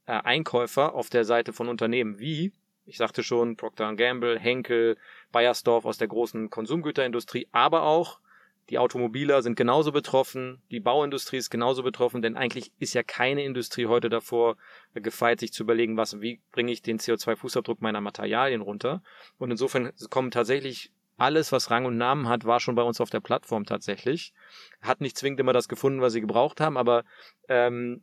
äh, 0.05 0.11
Einkäufer 0.11 0.93
auf 0.93 1.09
der 1.09 1.25
Seite 1.25 1.53
von 1.53 1.69
Unternehmen 1.69 2.19
wie 2.19 2.51
ich 2.85 2.97
sagte 2.97 3.23
schon, 3.23 3.55
Procter 3.55 3.95
Gamble, 3.95 4.37
Henkel, 4.37 4.97
Bayersdorf 5.31 5.85
aus 5.85 5.97
der 5.97 6.09
großen 6.09 6.49
Konsumgüterindustrie, 6.49 7.47
aber 7.51 7.83
auch 7.83 8.19
die 8.69 8.79
Automobiler 8.79 9.41
sind 9.41 9.55
genauso 9.55 9.91
betroffen, 9.91 10.61
die 10.71 10.79
Bauindustrie 10.79 11.37
ist 11.37 11.49
genauso 11.49 11.83
betroffen, 11.83 12.21
denn 12.21 12.37
eigentlich 12.37 12.71
ist 12.79 12.93
ja 12.93 13.03
keine 13.03 13.43
Industrie 13.43 13.87
heute 13.87 14.09
davor 14.09 14.55
gefeit, 14.93 15.39
sich 15.39 15.51
zu 15.51 15.63
überlegen, 15.63 15.97
was, 15.97 16.21
wie 16.21 16.39
bringe 16.51 16.71
ich 16.71 16.81
den 16.81 16.99
CO2-Fußabdruck 16.99 17.77
meiner 17.81 18.01
Materialien 18.01 18.61
runter. 18.61 19.03
Und 19.37 19.51
insofern 19.51 19.91
kommen 20.09 20.31
tatsächlich 20.31 20.91
alles, 21.17 21.51
was 21.51 21.69
Rang 21.71 21.85
und 21.85 21.97
Namen 21.97 22.27
hat, 22.27 22.45
war 22.45 22.59
schon 22.59 22.75
bei 22.75 22.83
uns 22.83 23.01
auf 23.01 23.09
der 23.09 23.19
Plattform 23.19 23.65
tatsächlich. 23.65 24.33
Hat 24.81 25.01
nicht 25.01 25.17
zwingend 25.17 25.39
immer 25.39 25.53
das 25.53 25.67
gefunden, 25.67 26.01
was 26.01 26.13
sie 26.13 26.21
gebraucht 26.21 26.59
haben, 26.59 26.77
aber 26.77 27.03
ähm, 27.49 28.01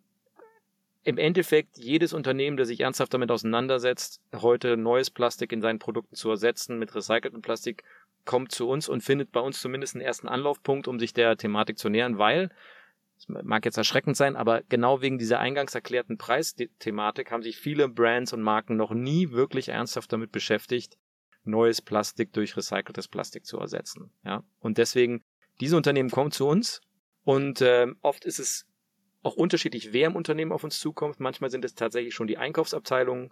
im 1.02 1.16
Endeffekt 1.16 1.78
jedes 1.78 2.12
Unternehmen, 2.12 2.56
das 2.56 2.68
sich 2.68 2.80
ernsthaft 2.80 3.14
damit 3.14 3.30
auseinandersetzt, 3.30 4.20
heute 4.36 4.76
neues 4.76 5.10
Plastik 5.10 5.50
in 5.52 5.62
seinen 5.62 5.78
Produkten 5.78 6.14
zu 6.14 6.30
ersetzen 6.30 6.78
mit 6.78 6.94
recyceltem 6.94 7.40
Plastik, 7.40 7.84
kommt 8.24 8.52
zu 8.52 8.68
uns 8.68 8.88
und 8.88 9.02
findet 9.02 9.32
bei 9.32 9.40
uns 9.40 9.60
zumindest 9.60 9.94
einen 9.94 10.04
ersten 10.04 10.28
Anlaufpunkt, 10.28 10.88
um 10.88 10.98
sich 10.98 11.12
der 11.12 11.36
Thematik 11.36 11.78
zu 11.78 11.88
nähern, 11.88 12.18
weil, 12.18 12.50
es 13.16 13.28
mag 13.28 13.64
jetzt 13.64 13.76
erschreckend 13.76 14.16
sein, 14.16 14.36
aber 14.36 14.62
genau 14.68 15.02
wegen 15.02 15.18
dieser 15.18 15.40
eingangs 15.40 15.74
erklärten 15.74 16.16
Preisthematik 16.16 17.30
haben 17.30 17.42
sich 17.42 17.58
viele 17.58 17.88
Brands 17.88 18.32
und 18.32 18.42
Marken 18.42 18.76
noch 18.76 18.92
nie 18.92 19.30
wirklich 19.30 19.68
ernsthaft 19.68 20.12
damit 20.12 20.32
beschäftigt, 20.32 20.96
neues 21.44 21.82
Plastik 21.82 22.32
durch 22.32 22.56
recyceltes 22.56 23.08
Plastik 23.08 23.44
zu 23.44 23.58
ersetzen. 23.58 24.10
Ja? 24.24 24.42
Und 24.58 24.78
deswegen, 24.78 25.22
diese 25.60 25.76
Unternehmen 25.76 26.10
kommen 26.10 26.30
zu 26.30 26.46
uns 26.46 26.80
und 27.24 27.60
äh, 27.60 27.88
oft 28.00 28.24
ist 28.24 28.38
es 28.38 28.66
auch 29.22 29.36
unterschiedlich, 29.36 29.92
wer 29.92 30.06
im 30.06 30.16
Unternehmen 30.16 30.52
auf 30.52 30.64
uns 30.64 30.80
zukommt. 30.80 31.20
Manchmal 31.20 31.50
sind 31.50 31.64
es 31.64 31.74
tatsächlich 31.74 32.14
schon 32.14 32.26
die 32.26 32.38
Einkaufsabteilungen, 32.38 33.30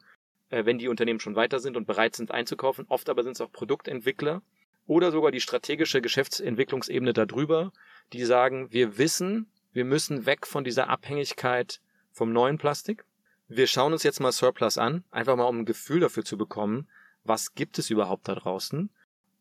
äh, 0.50 0.64
wenn 0.66 0.78
die 0.78 0.88
Unternehmen 0.88 1.20
schon 1.20 1.36
weiter 1.36 1.60
sind 1.60 1.76
und 1.76 1.86
bereit 1.86 2.14
sind 2.14 2.30
einzukaufen. 2.30 2.84
Oft 2.88 3.08
aber 3.08 3.22
sind 3.22 3.32
es 3.32 3.40
auch 3.40 3.52
Produktentwickler 3.52 4.42
oder 4.88 5.12
sogar 5.12 5.30
die 5.30 5.40
strategische 5.40 6.00
Geschäftsentwicklungsebene 6.00 7.12
darüber, 7.12 7.72
die 8.12 8.24
sagen, 8.24 8.72
wir 8.72 8.98
wissen, 8.98 9.52
Wir 9.72 9.84
müssen 9.84 10.26
weg 10.26 10.46
von 10.46 10.64
dieser 10.64 10.88
Abhängigkeit 10.88 11.80
vom 12.10 12.32
neuen 12.32 12.58
Plastik. 12.58 13.04
Wir 13.46 13.66
schauen 13.66 13.92
uns 13.92 14.02
jetzt 14.02 14.18
mal 14.18 14.32
Surplus 14.32 14.78
an, 14.78 15.04
einfach 15.10 15.36
mal 15.36 15.44
um 15.44 15.60
ein 15.60 15.64
Gefühl 15.66 16.00
dafür 16.00 16.24
zu 16.24 16.36
bekommen, 16.36 16.88
was 17.22 17.54
gibt 17.54 17.78
es 17.78 17.90
überhaupt 17.90 18.28
da 18.28 18.34
draußen. 18.34 18.90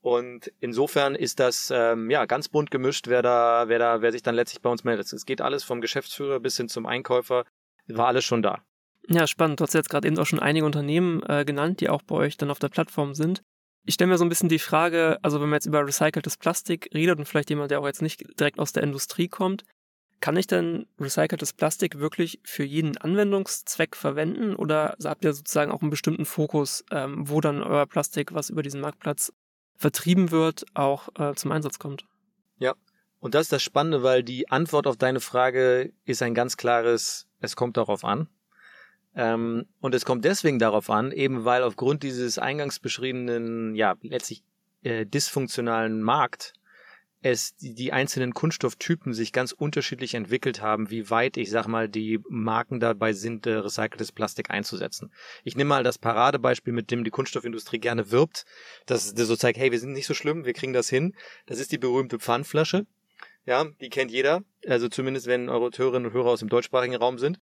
Und 0.02 0.52
insofern 0.60 1.16
ist 1.16 1.40
das 1.40 1.74
ähm, 1.74 2.10
ja 2.12 2.26
ganz 2.26 2.50
bunt 2.50 2.72
gemischt, 2.72 3.08
wer 3.08 3.22
da, 3.22 3.66
wer 3.68 3.80
da, 3.80 4.02
wer 4.02 4.12
sich 4.12 4.22
dann 4.22 4.36
letztlich 4.36 4.62
bei 4.62 4.70
uns 4.70 4.84
meldet. 4.84 5.12
Es 5.12 5.26
geht 5.26 5.42
alles 5.42 5.64
vom 5.64 5.82
Geschäftsführer 5.82 6.40
bis 6.40 6.56
hin 6.56 6.70
zum 6.70 6.86
Einkäufer, 6.86 7.46
war 7.88 8.08
alles 8.08 8.24
schon 8.24 8.44
da. 8.44 8.62
Ja, 9.10 9.26
spannend. 9.26 9.60
Du 9.60 9.64
hast 9.64 9.74
jetzt 9.74 9.90
gerade 9.90 10.08
eben 10.08 10.20
auch 10.20 10.26
schon 10.26 10.40
einige 10.40 10.66
Unternehmen 10.66 11.24
äh, 11.24 11.46
genannt, 11.46 11.82
die 11.82 11.90
auch 11.90 12.04
bei 12.04 12.16
euch 12.16 12.38
dann 12.38 12.52
auf 12.52 12.60
der 12.60 12.70
Plattform 12.70 13.16
sind. 13.16 13.42
Ich 13.88 13.94
stelle 13.94 14.10
mir 14.10 14.18
so 14.18 14.26
ein 14.26 14.30
bisschen 14.30 14.50
die 14.50 14.60
Frage, 14.60 15.18
also 15.22 15.40
wenn 15.40 15.48
man 15.48 15.56
jetzt 15.56 15.66
über 15.66 15.82
recyceltes 15.88 16.36
Plastik 16.36 16.90
redet 16.94 17.20
und 17.20 17.26
vielleicht 17.26 17.50
jemand, 17.50 17.72
der 17.72 17.80
auch 17.80 17.86
jetzt 17.86 18.02
nicht 18.02 18.22
direkt 18.38 18.60
aus 18.60 18.74
der 18.74 18.84
Industrie 18.84 19.30
kommt, 19.30 19.64
kann 20.20 20.36
ich 20.36 20.46
denn 20.46 20.88
recyceltes 21.00 21.54
Plastik 21.54 21.98
wirklich 21.98 22.42
für 22.44 22.66
jeden 22.66 22.98
Anwendungszweck 22.98 23.96
verwenden 23.96 24.58
oder 24.58 24.98
habt 25.02 25.24
ihr 25.24 25.32
sozusagen 25.32 25.72
auch 25.72 25.82
einen 25.82 25.90
bestimmten 25.90 26.26
Fokus, 26.26 26.84
ähm, 26.92 27.30
wo 27.30 27.40
dann 27.40 27.64
euer 27.64 27.86
Plastik, 27.86 28.34
was 28.34 28.50
über 28.50 28.62
diesen 28.62 28.82
Marktplatz 28.82 29.32
vertrieben 29.78 30.32
wird, 30.32 30.66
auch 30.74 31.08
äh, 31.18 31.34
zum 31.36 31.54
Einsatz 31.54 31.80
kommt? 31.80 32.04
Ja, 32.60 32.74
und 33.22 33.36
das 33.36 33.44
ist 33.44 33.54
das 33.54 33.64
Spannende, 33.64 34.04
weil 34.04 34.22
die 34.22 34.50
Antwort 34.50 34.86
auf 34.86 34.98
deine 34.98 35.22
Frage 35.22 35.94
ist 36.04 36.22
ein 36.22 36.36
ganz 36.36 36.58
klares, 36.58 37.30
es 37.40 37.56
kommt 37.56 37.78
darauf 37.78 38.04
an. 38.04 38.28
Ähm, 39.18 39.66
und 39.82 39.96
es 39.96 40.06
kommt 40.06 40.24
deswegen 40.26 40.60
darauf 40.60 40.92
an, 40.92 41.12
eben 41.12 41.44
weil 41.44 41.64
aufgrund 41.64 42.04
dieses 42.04 42.38
eingangs 42.38 42.80
beschriebenen, 42.80 43.74
ja, 43.74 43.96
letztlich 44.04 44.44
äh, 44.84 45.08
dysfunktionalen 45.08 46.04
Markt 46.04 46.54
es 47.24 47.56
die, 47.56 47.74
die 47.74 47.92
einzelnen 47.92 48.36
Kunststofftypen 48.36 49.14
sich 49.14 49.34
ganz 49.34 49.52
unterschiedlich 49.52 50.14
entwickelt 50.14 50.62
haben, 50.62 50.92
wie 50.92 51.10
weit, 51.10 51.36
ich 51.38 51.50
sag 51.50 51.66
mal, 51.66 51.90
die 51.90 52.20
Marken 52.30 52.80
dabei 52.80 53.12
sind, 53.14 53.48
äh, 53.48 53.56
recyceltes 53.56 54.12
Plastik 54.12 54.52
einzusetzen. 54.52 55.12
Ich 55.44 55.56
nehme 55.56 55.70
mal 55.70 55.84
das 55.84 55.98
Paradebeispiel, 55.98 56.72
mit 56.72 56.92
dem 56.92 57.04
die 57.04 57.10
Kunststoffindustrie 57.10 57.80
gerne 57.80 58.12
wirbt, 58.12 58.46
dass 58.86 59.16
das 59.16 59.28
so 59.28 59.36
zeigt, 59.36 59.58
hey, 59.58 59.72
wir 59.72 59.80
sind 59.80 59.94
nicht 59.94 60.06
so 60.06 60.14
schlimm, 60.14 60.46
wir 60.46 60.54
kriegen 60.54 60.74
das 60.74 60.90
hin. 60.90 61.16
Das 61.48 61.60
ist 61.60 61.72
die 61.72 61.80
berühmte 61.80 62.20
Pfandflasche. 62.20 62.86
Ja, 63.48 63.66
die 63.82 63.90
kennt 63.90 64.12
jeder. 64.12 64.44
Also 64.68 64.90
zumindest, 64.90 65.26
wenn 65.26 65.50
eure 65.50 65.72
Hörerinnen 65.76 66.08
und 66.08 66.14
Hörer 66.14 66.30
aus 66.30 66.40
dem 66.40 66.50
deutschsprachigen 66.50 66.96
Raum 66.96 67.18
sind. 67.18 67.40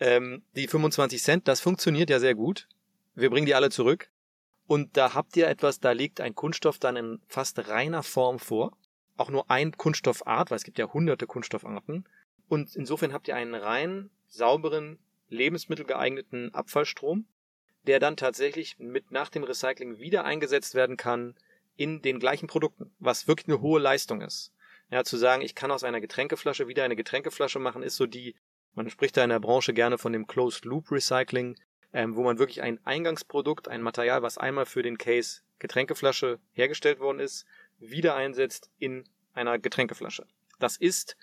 Ähm, 0.00 0.42
die 0.54 0.68
25 0.68 1.22
Cent, 1.22 1.48
das 1.48 1.60
funktioniert 1.60 2.10
ja 2.10 2.18
sehr 2.18 2.34
gut. 2.34 2.68
Wir 3.14 3.30
bringen 3.30 3.46
die 3.46 3.54
alle 3.54 3.70
zurück. 3.70 4.10
Und 4.66 4.96
da 4.96 5.14
habt 5.14 5.36
ihr 5.36 5.48
etwas, 5.48 5.80
da 5.80 5.92
liegt 5.92 6.20
ein 6.20 6.34
Kunststoff 6.34 6.78
dann 6.78 6.96
in 6.96 7.20
fast 7.28 7.68
reiner 7.68 8.02
Form 8.02 8.38
vor. 8.38 8.76
Auch 9.16 9.30
nur 9.30 9.50
ein 9.50 9.76
Kunststoffart, 9.76 10.50
weil 10.50 10.56
es 10.56 10.64
gibt 10.64 10.78
ja 10.78 10.92
hunderte 10.92 11.26
Kunststoffarten. 11.26 12.04
Und 12.48 12.74
insofern 12.76 13.12
habt 13.12 13.28
ihr 13.28 13.36
einen 13.36 13.54
rein 13.54 14.10
sauberen, 14.26 14.98
lebensmittelgeeigneten 15.28 16.52
Abfallstrom, 16.54 17.26
der 17.86 18.00
dann 18.00 18.16
tatsächlich 18.16 18.78
mit 18.78 19.10
nach 19.10 19.30
dem 19.30 19.44
Recycling 19.44 19.98
wieder 19.98 20.24
eingesetzt 20.24 20.74
werden 20.74 20.96
kann 20.96 21.34
in 21.76 22.02
den 22.02 22.18
gleichen 22.18 22.48
Produkten, 22.48 22.92
was 22.98 23.28
wirklich 23.28 23.48
eine 23.48 23.60
hohe 23.60 23.80
Leistung 23.80 24.20
ist. 24.20 24.52
Ja, 24.90 25.02
zu 25.04 25.16
sagen, 25.16 25.42
ich 25.42 25.54
kann 25.54 25.70
aus 25.70 25.84
einer 25.84 26.00
Getränkeflasche 26.00 26.68
wieder 26.68 26.84
eine 26.84 26.96
Getränkeflasche 26.96 27.58
machen, 27.58 27.82
ist 27.82 27.96
so 27.96 28.06
die 28.06 28.36
man 28.76 28.90
spricht 28.90 29.16
da 29.16 29.24
in 29.24 29.30
der 29.30 29.40
Branche 29.40 29.74
gerne 29.74 29.98
von 29.98 30.12
dem 30.12 30.26
Closed 30.26 30.64
Loop 30.64 30.92
Recycling, 30.92 31.56
ähm, 31.92 32.14
wo 32.14 32.22
man 32.22 32.38
wirklich 32.38 32.62
ein 32.62 32.78
Eingangsprodukt, 32.84 33.68
ein 33.68 33.82
Material, 33.82 34.22
was 34.22 34.38
einmal 34.38 34.66
für 34.66 34.82
den 34.82 34.98
Case 34.98 35.40
Getränkeflasche 35.58 36.38
hergestellt 36.52 37.00
worden 37.00 37.18
ist, 37.18 37.46
wieder 37.78 38.14
einsetzt 38.14 38.70
in 38.78 39.04
einer 39.32 39.58
Getränkeflasche. 39.58 40.26
Das 40.58 40.76
ist, 40.76 41.16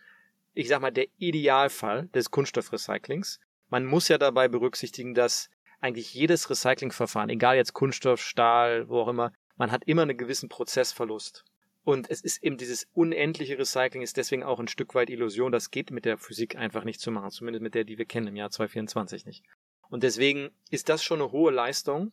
ich 0.54 0.68
sag 0.68 0.82
mal, 0.82 0.92
der 0.92 1.08
Idealfall 1.18 2.08
des 2.08 2.32
Kunststoffrecyclings. 2.32 3.40
Man 3.70 3.86
muss 3.86 4.08
ja 4.08 4.18
dabei 4.18 4.48
berücksichtigen, 4.48 5.14
dass 5.14 5.50
eigentlich 5.80 6.14
jedes 6.14 6.50
Recyclingverfahren, 6.50 7.30
egal 7.30 7.56
jetzt 7.56 7.74
Kunststoff, 7.74 8.22
Stahl, 8.22 8.90
wo 8.90 9.02
auch 9.02 9.08
immer, 9.08 9.32
man 9.58 9.72
hat 9.72 9.84
immer 9.86 10.04
einen 10.04 10.18
gewissen 10.18 10.50
Prozessverlust. 10.50 11.44
Und 11.84 12.10
es 12.10 12.22
ist 12.22 12.42
eben 12.44 12.58
dieses 12.58 12.88
unendliche 12.94 13.58
Recycling 13.58 14.02
ist 14.02 14.16
deswegen 14.16 14.44
auch 14.44 14.60
ein 14.60 14.70
Stück 14.70 14.96
weit 14.96 15.10
Illusion. 15.10 15.52
Das 15.52 15.70
geht 15.70 15.92
mit 15.92 16.06
der 16.06 16.18
Physik 16.18 16.56
einfach 16.56 16.86
nicht 16.86 17.02
zu 17.02 17.12
machen. 17.12 17.32
Zumindest 17.32 17.62
mit 17.62 17.76
der, 17.76 17.84
die 17.84 17.98
wir 17.98 18.06
kennen 18.06 18.28
im 18.28 18.36
Jahr 18.38 18.52
2024 18.52 19.26
nicht. 19.26 19.44
Und 19.90 20.04
deswegen 20.04 20.50
ist 20.72 20.88
das 20.90 21.04
schon 21.04 21.22
eine 21.22 21.32
hohe 21.32 21.52
Leistung, 21.52 22.12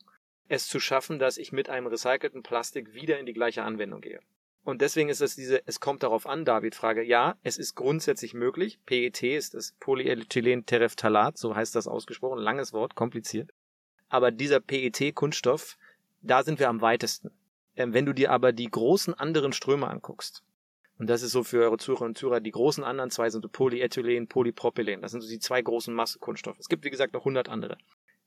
es 0.49 0.67
zu 0.67 0.79
schaffen, 0.79 1.19
dass 1.19 1.37
ich 1.37 1.53
mit 1.53 1.69
einem 1.69 1.87
recycelten 1.87 2.43
Plastik 2.43 2.93
wieder 2.93 3.17
in 3.17 3.25
die 3.25 3.33
gleiche 3.33 3.63
Anwendung 3.63 4.01
gehe. 4.01 4.19
Und 4.63 4.81
deswegen 4.81 5.09
ist 5.09 5.21
es 5.21 5.35
diese, 5.35 5.65
es 5.65 5.79
kommt 5.79 6.03
darauf 6.03 6.27
an, 6.27 6.45
David, 6.45 6.75
Frage. 6.75 7.01
Ja, 7.01 7.37
es 7.41 7.57
ist 7.57 7.73
grundsätzlich 7.73 8.33
möglich. 8.33 8.79
PET 8.85 9.23
ist 9.23 9.55
das 9.55 9.73
Polyethylen-Terephthalat, 9.79 11.37
so 11.37 11.55
heißt 11.55 11.75
das 11.75 11.87
ausgesprochen. 11.87 12.39
Langes 12.39 12.73
Wort, 12.73 12.93
kompliziert. 12.93 13.49
Aber 14.09 14.29
dieser 14.29 14.59
PET-Kunststoff, 14.59 15.77
da 16.21 16.43
sind 16.43 16.59
wir 16.59 16.69
am 16.69 16.81
weitesten. 16.81 17.31
Ähm, 17.75 17.93
wenn 17.93 18.05
du 18.05 18.13
dir 18.13 18.31
aber 18.31 18.51
die 18.51 18.69
großen 18.69 19.13
anderen 19.13 19.53
Ströme 19.53 19.87
anguckst, 19.87 20.43
und 20.97 21.07
das 21.07 21.23
ist 21.23 21.31
so 21.31 21.43
für 21.43 21.63
eure 21.63 21.77
Zuhörer 21.77 22.05
und 22.05 22.17
Zuhörer, 22.17 22.41
die 22.41 22.51
großen 22.51 22.83
anderen 22.83 23.09
zwei 23.09 23.29
sind 23.31 23.41
so 23.41 23.49
Polyethylen, 23.49 24.27
Polypropylen. 24.27 25.01
Das 25.01 25.11
sind 25.11 25.21
so 25.21 25.29
die 25.29 25.39
zwei 25.39 25.61
großen 25.61 25.91
Massekunststoffe. 25.93 26.59
Es 26.59 26.69
gibt, 26.69 26.85
wie 26.85 26.91
gesagt, 26.91 27.13
noch 27.13 27.25
hundert 27.25 27.49
andere. 27.49 27.77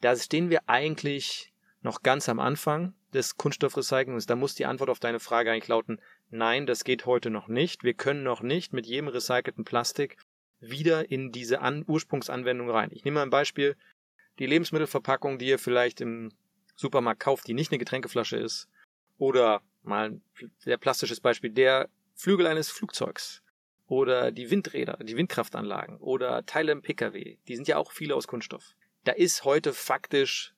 Da 0.00 0.16
stehen 0.16 0.50
wir 0.50 0.68
eigentlich 0.68 1.52
noch 1.82 2.02
ganz 2.02 2.28
am 2.28 2.40
Anfang 2.40 2.94
des 3.12 3.36
Kunststoffrecyclings. 3.36 4.26
Da 4.26 4.34
muss 4.34 4.56
die 4.56 4.66
Antwort 4.66 4.90
auf 4.90 4.98
deine 4.98 5.20
Frage 5.20 5.52
eigentlich 5.52 5.68
lauten, 5.68 6.00
nein, 6.30 6.66
das 6.66 6.82
geht 6.82 7.06
heute 7.06 7.30
noch 7.30 7.46
nicht. 7.46 7.84
Wir 7.84 7.94
können 7.94 8.24
noch 8.24 8.42
nicht 8.42 8.72
mit 8.72 8.86
jedem 8.86 9.06
recycelten 9.06 9.64
Plastik 9.64 10.16
wieder 10.58 11.10
in 11.10 11.30
diese 11.30 11.60
An 11.60 11.84
Ursprungsanwendung 11.86 12.70
rein. 12.70 12.90
Ich 12.92 13.04
nehme 13.04 13.16
mal 13.16 13.22
ein 13.22 13.30
Beispiel. 13.30 13.76
Die 14.40 14.46
Lebensmittelverpackung, 14.46 15.38
die 15.38 15.46
ihr 15.46 15.58
vielleicht 15.60 16.00
im 16.00 16.32
Supermarkt 16.74 17.20
kauft, 17.20 17.46
die 17.46 17.54
nicht 17.54 17.70
eine 17.70 17.78
Getränkeflasche 17.78 18.36
ist, 18.36 18.68
oder 19.18 19.62
mal 19.82 20.10
ein 20.10 20.22
sehr 20.58 20.76
plastisches 20.76 21.20
Beispiel, 21.20 21.50
der 21.50 21.88
Flügel 22.14 22.46
eines 22.46 22.70
Flugzeugs 22.70 23.42
oder 23.86 24.32
die 24.32 24.50
Windräder, 24.50 24.98
die 25.02 25.16
Windkraftanlagen 25.16 25.98
oder 25.98 26.46
Teile 26.46 26.72
im 26.72 26.82
Pkw, 26.82 27.36
die 27.46 27.56
sind 27.56 27.68
ja 27.68 27.76
auch 27.76 27.92
viele 27.92 28.14
aus 28.14 28.26
Kunststoff. 28.26 28.74
Da 29.04 29.12
ist 29.12 29.44
heute 29.44 29.72
faktisch 29.72 30.54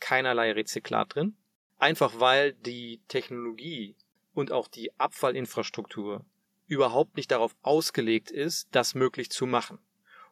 keinerlei 0.00 0.52
Rezyklat 0.52 1.14
drin, 1.14 1.36
einfach 1.78 2.20
weil 2.20 2.52
die 2.52 3.00
Technologie 3.08 3.96
und 4.32 4.52
auch 4.52 4.68
die 4.68 4.96
Abfallinfrastruktur 4.98 6.24
überhaupt 6.66 7.16
nicht 7.16 7.30
darauf 7.30 7.56
ausgelegt 7.62 8.30
ist, 8.30 8.68
das 8.70 8.94
möglich 8.94 9.30
zu 9.30 9.46
machen. 9.46 9.78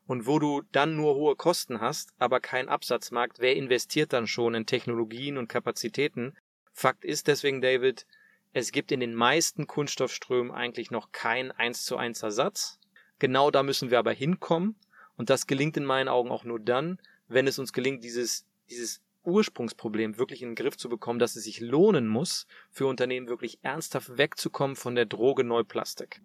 Und 0.06 0.26
wo 0.26 0.38
du 0.38 0.62
dann 0.70 0.94
nur 0.94 1.16
hohe 1.16 1.34
Kosten 1.34 1.80
hast, 1.80 2.10
aber 2.18 2.38
keinen 2.38 2.68
Absatzmarkt, 2.68 3.40
wer 3.40 3.56
investiert 3.56 4.12
dann 4.12 4.28
schon 4.28 4.54
in 4.54 4.66
Technologien 4.66 5.36
und 5.36 5.48
Kapazitäten, 5.48 6.36
Fakt 6.78 7.06
ist 7.06 7.26
deswegen, 7.26 7.62
David, 7.62 8.06
es 8.52 8.70
gibt 8.70 8.92
in 8.92 9.00
den 9.00 9.14
meisten 9.14 9.66
Kunststoffströmen 9.66 10.52
eigentlich 10.52 10.90
noch 10.90 11.10
keinen 11.10 11.50
1 11.50 11.86
zu 11.86 11.96
1 11.96 12.22
Ersatz. 12.22 12.78
Genau 13.18 13.50
da 13.50 13.62
müssen 13.62 13.90
wir 13.90 13.98
aber 13.98 14.12
hinkommen. 14.12 14.76
Und 15.16 15.30
das 15.30 15.46
gelingt 15.46 15.78
in 15.78 15.86
meinen 15.86 16.08
Augen 16.08 16.30
auch 16.30 16.44
nur 16.44 16.60
dann, 16.60 16.98
wenn 17.28 17.46
es 17.46 17.58
uns 17.58 17.72
gelingt, 17.72 18.04
dieses, 18.04 18.44
dieses 18.68 19.00
Ursprungsproblem 19.24 20.18
wirklich 20.18 20.42
in 20.42 20.50
den 20.50 20.54
Griff 20.54 20.76
zu 20.76 20.90
bekommen, 20.90 21.18
dass 21.18 21.34
es 21.34 21.44
sich 21.44 21.60
lohnen 21.60 22.08
muss, 22.08 22.46
für 22.70 22.86
Unternehmen 22.86 23.26
wirklich 23.26 23.58
ernsthaft 23.62 24.18
wegzukommen 24.18 24.76
von 24.76 24.94
der 24.94 25.06
Droge 25.06 25.44
Neuplastik. 25.44 26.20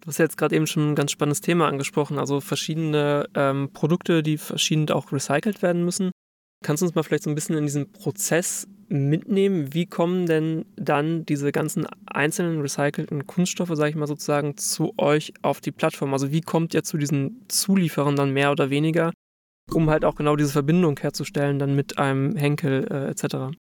Du 0.00 0.08
hast 0.08 0.18
jetzt 0.18 0.36
gerade 0.36 0.56
eben 0.56 0.66
schon 0.66 0.90
ein 0.90 0.94
ganz 0.96 1.12
spannendes 1.12 1.42
Thema 1.42 1.68
angesprochen, 1.68 2.18
also 2.18 2.40
verschiedene 2.40 3.28
ähm, 3.36 3.70
Produkte, 3.72 4.24
die 4.24 4.36
verschieden 4.36 4.90
auch 4.90 5.12
recycelt 5.12 5.62
werden 5.62 5.84
müssen. 5.84 6.10
Kannst 6.62 6.82
du 6.82 6.86
uns 6.86 6.94
mal 6.94 7.02
vielleicht 7.02 7.22
so 7.22 7.30
ein 7.30 7.34
bisschen 7.34 7.56
in 7.56 7.64
diesen 7.64 7.90
Prozess 7.90 8.68
mitnehmen? 8.88 9.72
Wie 9.72 9.86
kommen 9.86 10.26
denn 10.26 10.66
dann 10.76 11.24
diese 11.24 11.52
ganzen 11.52 11.86
einzelnen 12.06 12.60
recycelten 12.60 13.26
Kunststoffe, 13.26 13.72
sage 13.72 13.90
ich 13.90 13.96
mal 13.96 14.06
sozusagen, 14.06 14.58
zu 14.58 14.92
euch 14.98 15.32
auf 15.40 15.60
die 15.60 15.72
Plattform? 15.72 16.12
Also 16.12 16.32
wie 16.32 16.42
kommt 16.42 16.74
ihr 16.74 16.82
zu 16.82 16.98
diesen 16.98 17.46
Zulieferern 17.48 18.16
dann 18.16 18.32
mehr 18.32 18.50
oder 18.50 18.68
weniger, 18.68 19.12
um 19.72 19.88
halt 19.88 20.04
auch 20.04 20.16
genau 20.16 20.36
diese 20.36 20.52
Verbindung 20.52 20.98
herzustellen 20.98 21.58
dann 21.58 21.74
mit 21.74 21.98
einem 21.98 22.36
Henkel 22.36 22.86
äh, 22.90 23.10
etc.? 23.10 23.56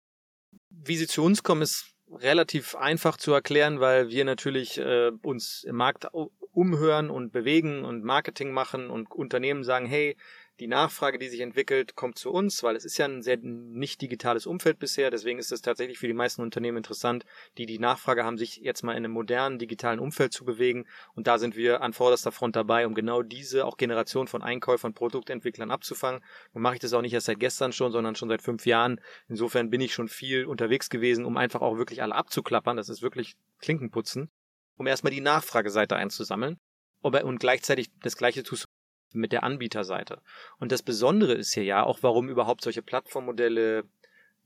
Wie 0.71 0.97
sie 0.97 1.07
zu 1.07 1.23
uns 1.23 1.43
kommen, 1.43 1.63
ist 1.63 1.93
relativ 2.11 2.77
einfach 2.77 3.17
zu 3.19 3.33
erklären, 3.33 3.81
weil 3.81 4.09
wir 4.09 4.25
natürlich 4.25 4.79
äh, 4.79 5.11
uns 5.23 5.65
im 5.65 5.77
Markt 5.77 6.07
umhören 6.53 7.11
und 7.11 7.33
bewegen 7.33 7.85
und 7.85 8.05
Marketing 8.05 8.53
machen 8.53 8.89
und 8.89 9.11
Unternehmen 9.11 9.65
sagen, 9.65 9.87
hey, 9.87 10.17
die 10.59 10.67
Nachfrage, 10.69 11.19
die 11.19 11.29
sich 11.29 11.41
entwickelt, 11.41 11.97
kommt 11.97 12.19
zu 12.19 12.31
uns, 12.31 12.63
weil 12.63 12.77
es 12.77 12.85
ist 12.85 12.97
ja 12.97 13.05
ein 13.05 13.23
sehr 13.23 13.37
nicht 13.37 14.01
digitales 14.01 14.47
Umfeld 14.47 14.79
bisher. 14.79 15.11
Deswegen 15.11 15.39
ist 15.39 15.53
es 15.53 15.61
tatsächlich 15.61 15.99
für 15.99 16.07
die 16.07 16.15
meisten 16.15 16.43
Unternehmen 16.43 16.79
interessant, 16.79 17.25
die 17.59 17.67
die 17.67 17.79
Nachfrage 17.79 18.25
haben, 18.25 18.39
sich 18.39 18.57
jetzt 18.57 18.83
mal 18.83 18.93
in 18.93 18.99
einem 18.99 19.13
modernen 19.13 19.59
digitalen 19.59 20.01
Umfeld 20.01 20.33
zu 20.33 20.45
bewegen. 20.45 20.87
Und 21.15 21.27
da 21.27 21.39
sind 21.39 21.57
wir 21.57 21.83
an 21.83 21.93
vorderster 21.93 22.33
Front 22.33 22.57
dabei, 22.57 22.87
um 22.87 22.95
genau 22.95 23.23
diese 23.23 23.67
auch 23.67 23.77
Generation 23.77 24.29
von 24.29 24.43
Einkäufern, 24.43 24.95
Produktentwicklern 24.95 25.71
abzufangen. 25.71 26.23
Nun 26.55 26.63
mache 26.63 26.75
ich 26.75 26.81
das 26.81 26.95
auch 26.95 27.03
nicht 27.03 27.13
erst 27.13 27.27
seit 27.27 27.41
gestern 27.41 27.73
schon, 27.73 27.93
sondern 27.93 28.15
schon 28.15 28.31
seit 28.31 28.43
fünf 28.43 28.65
Jahren. 28.65 29.01
Insofern 29.29 29.69
bin 29.69 29.83
ich 29.83 29.93
schon 29.93 30.09
viel 30.09 30.47
unterwegs 30.47 30.89
gewesen, 30.89 31.27
um 31.27 31.37
einfach 31.37 31.61
auch 31.61 31.77
wirklich 31.77 32.03
alle 32.03 32.15
abzuklappern. 32.15 32.77
Das 32.79 32.89
ist 32.89 33.03
wirklich 33.03 33.37
Klinkenputzen, 33.61 34.31
um 34.77 34.87
erstmal 34.87 35.13
die 35.13 35.21
Nachfrageseite 35.21 35.97
einzusammeln. 35.97 36.59
und 37.03 37.39
gleichzeitig 37.39 37.91
das 38.03 38.17
gleiche 38.17 38.43
tust 38.43 38.65
du 38.65 38.76
mit 39.13 39.33
der 39.33 39.43
Anbieterseite. 39.43 40.21
Und 40.59 40.73
das 40.73 40.83
Besondere 40.83 41.35
ist 41.35 41.55
hier 41.55 41.65
ja 41.65 41.85
auch, 41.85 41.99
warum 42.03 42.29
überhaupt 42.29 42.63
solche 42.63 42.83
Plattformmodelle, 42.83 43.85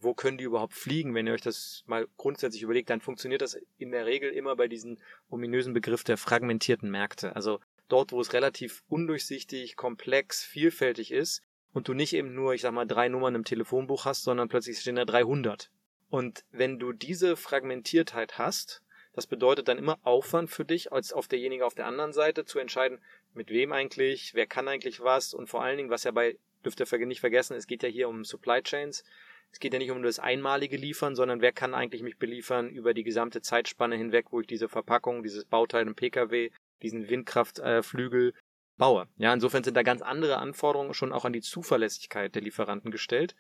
wo 0.00 0.14
können 0.14 0.38
die 0.38 0.45
überhaupt 0.45 0.75
fliegen? 0.75 1.14
Wenn 1.14 1.26
ihr 1.26 1.35
euch 1.35 1.43
das 1.43 1.85
mal 1.87 2.07
grundsätzlich 2.17 2.62
überlegt, 2.62 2.90
dann 2.90 3.00
funktioniert 3.00 3.43
das 3.43 3.59
in 3.79 3.90
der 3.90 4.07
Regel 4.07 4.31
immer 4.31 4.57
bei 4.57 4.69
diesem 4.69 4.99
ominösen 5.29 5.75
Begriff 5.75 6.05
der 6.05 6.17
fragmentierten 6.17 6.90
Märkte. 6.90 7.37
Also 7.37 7.61
dort, 7.88 8.12
wo 8.12 8.21
es 8.21 8.33
relativ 8.33 8.83
undurchsichtig, 8.88 9.76
komplex, 9.76 10.43
vielfältig 10.43 11.12
ist 11.12 11.43
und 11.73 11.88
du 11.88 11.95
nicht 11.95 12.14
eben 12.14 12.35
nur, 12.35 12.55
ich 12.55 12.62
sag 12.62 12.73
mal, 12.73 12.87
drei 12.87 13.09
Nummern 13.09 13.35
im 13.35 13.45
Telefonbuch 13.45 14.05
hast, 14.05 14.23
sondern 14.23 14.49
plötzlich 14.49 14.79
stehen 14.79 14.97
da 14.97 15.05
300. 15.05 15.71
Und 16.09 16.45
wenn 16.50 16.79
du 16.79 16.93
diese 16.93 17.37
Fragmentiertheit 17.37 18.38
hast, 18.38 18.83
das 19.12 19.26
bedeutet 19.26 19.69
dann 19.69 19.79
immer 19.79 19.99
Aufwand 20.02 20.50
für 20.50 20.64
dich, 20.64 20.93
als 20.93 21.12
auf 21.12 21.29
derjenige 21.29 21.67
auf 21.67 21.75
der 21.75 21.87
anderen 21.87 22.12
Seite 22.12 22.45
zu 22.45 22.59
entscheiden, 22.59 23.00
mit 23.34 23.50
wem 23.50 23.72
eigentlich, 23.72 24.34
wer 24.34 24.46
kann 24.46 24.68
eigentlich 24.68 25.00
was 25.00 25.34
und 25.34 25.49
vor 25.49 25.62
allen 25.62 25.76
Dingen, 25.76 25.90
was 25.90 26.04
ja 26.04 26.10
bei, 26.10 26.37
dürft 26.64 26.80
ihr 26.80 27.06
nicht 27.06 27.20
vergessen, 27.20 27.56
es 27.56 27.66
geht 27.66 27.82
ja 27.82 27.88
hier 27.88 28.08
um 28.08 28.25
Supply 28.25 28.62
Chains. 28.62 29.04
Es 29.52 29.58
geht 29.58 29.72
ja 29.72 29.80
nicht 29.80 29.90
um 29.90 30.02
das 30.02 30.20
einmalige 30.20 30.76
Liefern, 30.76 31.16
sondern 31.16 31.40
wer 31.40 31.50
kann 31.50 31.75
eigentlich 31.75 32.02
mich 32.02 32.18
beliefern 32.18 32.68
über 32.70 32.94
die 32.94 33.02
gesamte 33.02 33.42
Zeitspanne 33.42 33.96
hinweg, 33.96 34.26
wo 34.30 34.40
ich 34.40 34.46
diese 34.46 34.68
Verpackung, 34.68 35.25
dieses 35.25 35.44
Bauteil 35.44 35.87
im 35.88 35.96
Pkw, 35.96 36.50
diesen 36.82 37.08
Windkraftflügel 37.08 38.28
äh, 38.28 38.32
baue. 38.76 39.08
Ja, 39.16 39.34
insofern 39.34 39.64
sind 39.64 39.76
da 39.76 39.82
ganz 39.82 40.02
andere 40.02 40.38
Anforderungen 40.38 40.94
schon 40.94 41.12
auch 41.12 41.25
an 41.25 41.32
die 41.32 41.40
Zuverlässigkeit 41.40 42.32
der 42.32 42.42
Lieferanten 42.42 42.92
gestellt. 42.92 43.34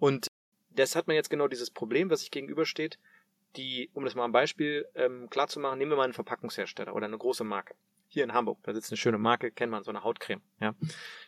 Und 0.00 0.26
das 0.70 0.96
hat 0.96 1.06
man 1.06 1.14
jetzt 1.14 1.30
genau 1.30 1.46
dieses 1.46 1.70
Problem, 1.70 2.10
was 2.10 2.20
sich 2.20 2.32
gegenübersteht 2.32 2.98
die, 3.56 3.90
um 3.94 4.04
das 4.04 4.14
mal 4.14 4.24
ein 4.24 4.32
Beispiel 4.32 4.86
ähm, 4.94 5.28
klar 5.30 5.48
zu 5.48 5.60
machen, 5.60 5.78
nehmen 5.78 5.92
wir 5.92 5.96
mal 5.96 6.04
einen 6.04 6.12
Verpackungshersteller 6.12 6.94
oder 6.94 7.06
eine 7.06 7.18
große 7.18 7.44
Marke. 7.44 7.74
Hier 8.12 8.24
in 8.24 8.34
Hamburg, 8.34 8.58
da 8.64 8.74
sitzt 8.74 8.92
eine 8.92 8.98
schöne 8.98 9.16
Marke, 9.16 9.50
kennt 9.50 9.72
man, 9.72 9.84
so 9.84 9.90
eine 9.90 10.04
Hautcreme. 10.04 10.42
Ja, 10.60 10.74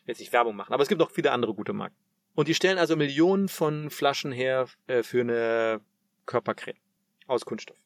jetzt 0.04 0.18
nicht 0.18 0.34
Werbung 0.34 0.54
machen, 0.54 0.74
aber 0.74 0.82
es 0.82 0.88
gibt 0.90 1.00
auch 1.00 1.10
viele 1.10 1.32
andere 1.32 1.54
gute 1.54 1.72
Marken. 1.72 1.96
Und 2.34 2.46
die 2.46 2.54
stellen 2.54 2.76
also 2.76 2.94
Millionen 2.94 3.48
von 3.48 3.88
Flaschen 3.88 4.32
her 4.32 4.68
äh, 4.86 5.02
für 5.02 5.22
eine 5.22 5.80
Körpercreme 6.26 6.76
aus 7.26 7.46
Kunststoff. 7.46 7.78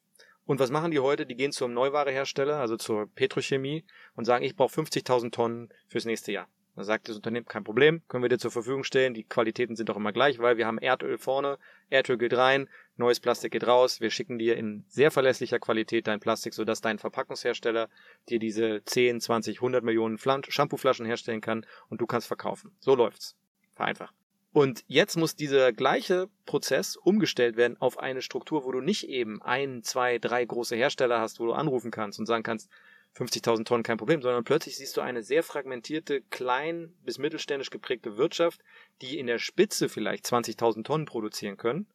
Und 0.45 0.59
was 0.59 0.69
machen 0.69 0.91
die 0.91 0.99
heute? 0.99 1.25
Die 1.25 1.35
gehen 1.35 1.53
zum 1.53 1.73
Neuwarehersteller, 1.73 2.57
also 2.57 2.75
zur 2.75 3.07
Petrochemie 3.07 3.85
und 4.15 4.25
sagen, 4.25 4.43
ich 4.43 4.57
brauche 4.57 4.81
50.000 4.81 5.31
Tonnen 5.31 5.69
fürs 5.87 6.03
nächste 6.03 6.33
Jahr. 6.33 6.49
Da 6.79 6.85
sagt 6.85 7.09
das 7.09 7.17
Unternehmen, 7.17 7.45
kein 7.45 7.65
Problem, 7.65 8.01
können 8.07 8.23
wir 8.23 8.29
dir 8.29 8.37
zur 8.37 8.51
Verfügung 8.51 8.85
stellen. 8.85 9.13
Die 9.13 9.25
Qualitäten 9.25 9.75
sind 9.75 9.89
doch 9.89 9.97
immer 9.97 10.13
gleich, 10.13 10.39
weil 10.39 10.55
wir 10.55 10.65
haben 10.65 10.77
Erdöl 10.77 11.17
vorne, 11.17 11.57
Erdöl 11.89 12.17
geht 12.17 12.33
rein, 12.33 12.69
neues 12.95 13.19
Plastik 13.19 13.51
geht 13.51 13.67
raus. 13.67 13.99
Wir 13.99 14.09
schicken 14.09 14.39
dir 14.39 14.55
in 14.55 14.85
sehr 14.87 15.11
verlässlicher 15.11 15.59
Qualität 15.59 16.07
dein 16.07 16.21
Plastik, 16.21 16.53
sodass 16.53 16.79
dein 16.79 16.97
Verpackungshersteller 16.97 17.89
dir 18.29 18.39
diese 18.39 18.81
10, 18.85 19.19
20, 19.19 19.57
100 19.57 19.83
Millionen 19.83 20.17
Shampooflaschen 20.17 21.05
herstellen 21.05 21.41
kann 21.41 21.65
und 21.89 21.99
du 21.99 22.05
kannst 22.05 22.27
verkaufen. 22.27 22.71
So 22.79 22.95
läuft's. 22.95 23.35
Vereinfacht. 23.75 24.15
Und 24.53 24.85
jetzt 24.87 25.17
muss 25.17 25.35
dieser 25.35 25.73
gleiche 25.73 26.29
Prozess 26.45 26.95
umgestellt 26.95 27.57
werden 27.57 27.75
auf 27.81 27.99
eine 27.99 28.21
Struktur, 28.21 28.63
wo 28.63 28.71
du 28.71 28.79
nicht 28.79 29.09
eben 29.09 29.41
ein, 29.41 29.83
zwei, 29.83 30.17
drei 30.17 30.45
große 30.45 30.77
Hersteller 30.77 31.19
hast, 31.19 31.41
wo 31.41 31.45
du 31.45 31.51
anrufen 31.51 31.91
kannst 31.91 32.19
und 32.19 32.25
sagen 32.25 32.43
kannst, 32.43 32.69
50.000 33.15 33.65
Tonnen 33.65 33.83
kein 33.83 33.97
Problem, 33.97 34.21
sondern 34.21 34.43
plötzlich 34.43 34.77
siehst 34.77 34.95
du 34.95 35.01
eine 35.01 35.23
sehr 35.23 35.43
fragmentierte, 35.43 36.21
klein 36.29 36.93
bis 37.03 37.17
mittelständisch 37.17 37.69
geprägte 37.69 38.17
Wirtschaft, 38.17 38.61
die 39.01 39.19
in 39.19 39.27
der 39.27 39.39
Spitze 39.39 39.89
vielleicht 39.89 40.25
20.000 40.25 40.83
Tonnen 40.83 41.05
produzieren 41.05 41.57
können, 41.57 41.87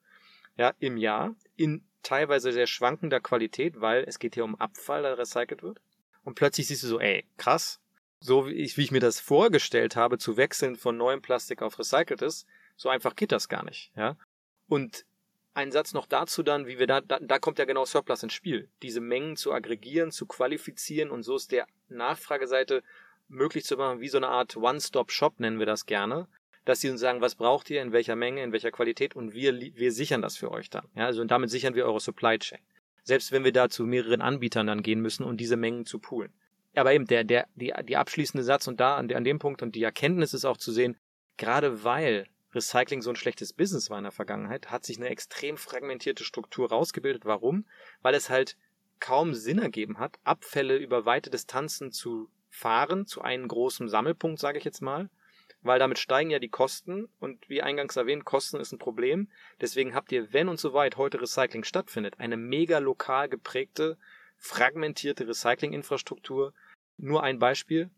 ja, 0.57 0.75
im 0.79 0.97
Jahr, 0.97 1.35
in 1.57 1.85
teilweise 2.03 2.53
sehr 2.53 2.67
schwankender 2.67 3.21
Qualität, 3.21 3.81
weil 3.81 4.05
es 4.05 4.19
geht 4.19 4.35
hier 4.35 4.45
um 4.45 4.57
Abfall, 4.57 5.03
der 5.03 5.19
recycelt 5.19 5.63
wird. 5.63 5.81
Und 6.25 6.35
plötzlich 6.35 6.67
siehst 6.67 6.83
du 6.83 6.87
so, 6.87 7.01
ey, 7.01 7.27
krass, 7.37 7.81
so 8.21 8.47
wie 8.47 8.53
ich, 8.53 8.77
wie 8.77 8.83
ich 8.83 8.91
mir 8.91 9.01
das 9.01 9.21
vorgestellt 9.21 9.97
habe, 9.97 10.19
zu 10.19 10.37
wechseln 10.37 10.77
von 10.77 10.97
neuem 10.97 11.23
Plastik 11.23 11.63
auf 11.63 11.79
recyceltes, 11.79 12.47
so 12.77 12.89
einfach 12.89 13.17
geht 13.17 13.33
das 13.33 13.49
gar 13.49 13.65
nicht, 13.65 13.93
ja. 13.97 14.17
Und 14.67 15.05
ein 15.55 15.71
Satz 15.71 15.95
noch 15.95 16.07
dazu 16.07 16.43
dann, 16.43 16.67
wie 16.67 16.79
wir 16.79 16.87
da, 16.87 17.01
da, 17.01 17.19
da 17.21 17.39
kommt 17.39 17.59
ja 17.59 17.65
genau 17.65 17.85
Surplus 17.85 18.23
ins 18.23 18.33
Spiel. 18.33 18.69
Diese 18.83 19.01
Mengen 19.01 19.37
zu 19.37 19.53
aggregieren, 19.53 20.11
zu 20.11 20.27
qualifizieren 20.27 21.11
und 21.11 21.23
so 21.23 21.37
ist 21.37 21.53
der 21.53 21.67
Nachfrageseite 21.89 22.83
möglich 23.29 23.65
zu 23.65 23.77
machen, 23.77 24.01
wie 24.01 24.09
so 24.09 24.19
eine 24.19 24.29
Art 24.29 24.57
One-Stop-Shop 24.57 25.41
nennen 25.41 25.59
wir 25.59 25.67
das 25.67 25.87
gerne, 25.87 26.29
dass 26.65 26.81
sie 26.81 26.91
uns 26.91 27.01
sagen, 27.01 27.21
was 27.21 27.37
braucht 27.37 27.71
ihr, 27.71 27.83
in 27.83 27.93
welcher 27.93 28.17
Menge, 28.17 28.43
in 28.43 28.53
welcher 28.53 28.71
Qualität 28.71 29.17
und 29.17 29.33
wir, 29.33 29.59
wir 29.59 29.93
sichern 29.93 30.23
das 30.23 30.37
für 30.37 30.51
euch 30.51 30.71
dann. 30.71 30.89
Ja, 30.95 31.07
also 31.07 31.23
und 31.23 31.31
damit 31.31 31.51
sichern 31.51 31.75
wir 31.75 31.87
eure 31.87 32.01
Supply 32.01 32.39
Chain. 32.39 32.61
Selbst 33.03 33.33
wenn 33.33 33.45
wir 33.45 33.53
da 33.53 33.69
zu 33.69 33.85
mehreren 33.85 34.23
Anbietern 34.23 34.67
dann 34.67 34.83
gehen 34.83 35.01
müssen, 35.01 35.25
um 35.25 35.37
diese 35.37 35.57
Mengen 35.57 35.85
zu 35.85 35.99
poolen. 35.99 36.33
Aber 36.75 36.93
eben 36.93 37.07
der, 37.07 37.23
der, 37.23 37.47
die, 37.55 37.73
die 37.87 37.97
abschließende 37.97 38.43
Satz 38.43 38.67
und 38.67 38.81
da 38.81 38.97
an, 38.97 39.13
an 39.13 39.25
dem 39.25 39.39
Punkt 39.39 39.63
und 39.63 39.75
die 39.75 39.83
Erkenntnis 39.83 40.35
ist 40.35 40.45
auch 40.45 40.57
zu 40.57 40.73
sehen, 40.73 40.97
gerade 41.37 41.85
weil 41.85 42.27
Recycling 42.55 43.03
so 43.03 43.11
ein 43.11 43.17
schlechtes 43.17 43.53
Business 43.53 43.91
war 43.91 43.99
in 43.99 44.05
der 44.05 44.13
Vergangenheit, 44.13 44.71
hat 44.71 44.85
sich 44.85 44.99
eine 44.99 45.09
extrem 45.09 45.57
fragmentierte 45.57 46.25
Struktur 46.25 46.69
rausgebildet. 46.69 47.25
Warum? 47.25 47.67
Weil 48.03 48.15
es 48.15 48.31
halt 48.31 48.57
kaum 49.01 49.35
Sinn 49.35 49.59
ergeben 49.59 49.99
hat, 49.99 50.19
Abfälle 50.25 50.77
über 50.77 51.05
weite 51.05 51.31
Distanzen 51.31 51.91
zu 51.91 52.31
fahren, 52.49 53.07
zu 53.07 53.23
einem 53.23 53.49
großen 53.49 53.89
Sammelpunkt, 53.89 54.39
sage 54.39 54.59
ich 54.59 54.65
jetzt 54.65 54.81
mal, 54.81 55.11
weil 55.63 55.79
damit 55.79 55.99
steigen 55.99 56.31
ja 56.31 56.39
die 56.39 56.49
Kosten 56.49 57.09
und 57.19 57.49
wie 57.49 57.63
eingangs 57.63 57.97
erwähnt, 57.97 58.25
Kosten 58.25 58.61
ist 58.61 58.73
ein 58.73 58.79
Problem. 58.79 59.29
Deswegen 59.61 59.95
habt 59.95 60.13
ihr, 60.13 60.33
wenn 60.33 60.49
und 60.49 60.61
so 60.61 60.73
weit 60.73 60.97
heute 60.97 61.21
Recycling 61.21 61.65
stattfindet, 61.65 62.21
eine 62.21 62.37
mega 62.37 62.79
lokal 62.79 63.29
geprägte, 63.29 63.99
fragmentierte 64.37 65.27
Recyclinginfrastruktur. 65.27 66.53
Nur 66.97 67.23
ein 67.23 67.39
Beispiel. 67.39 67.91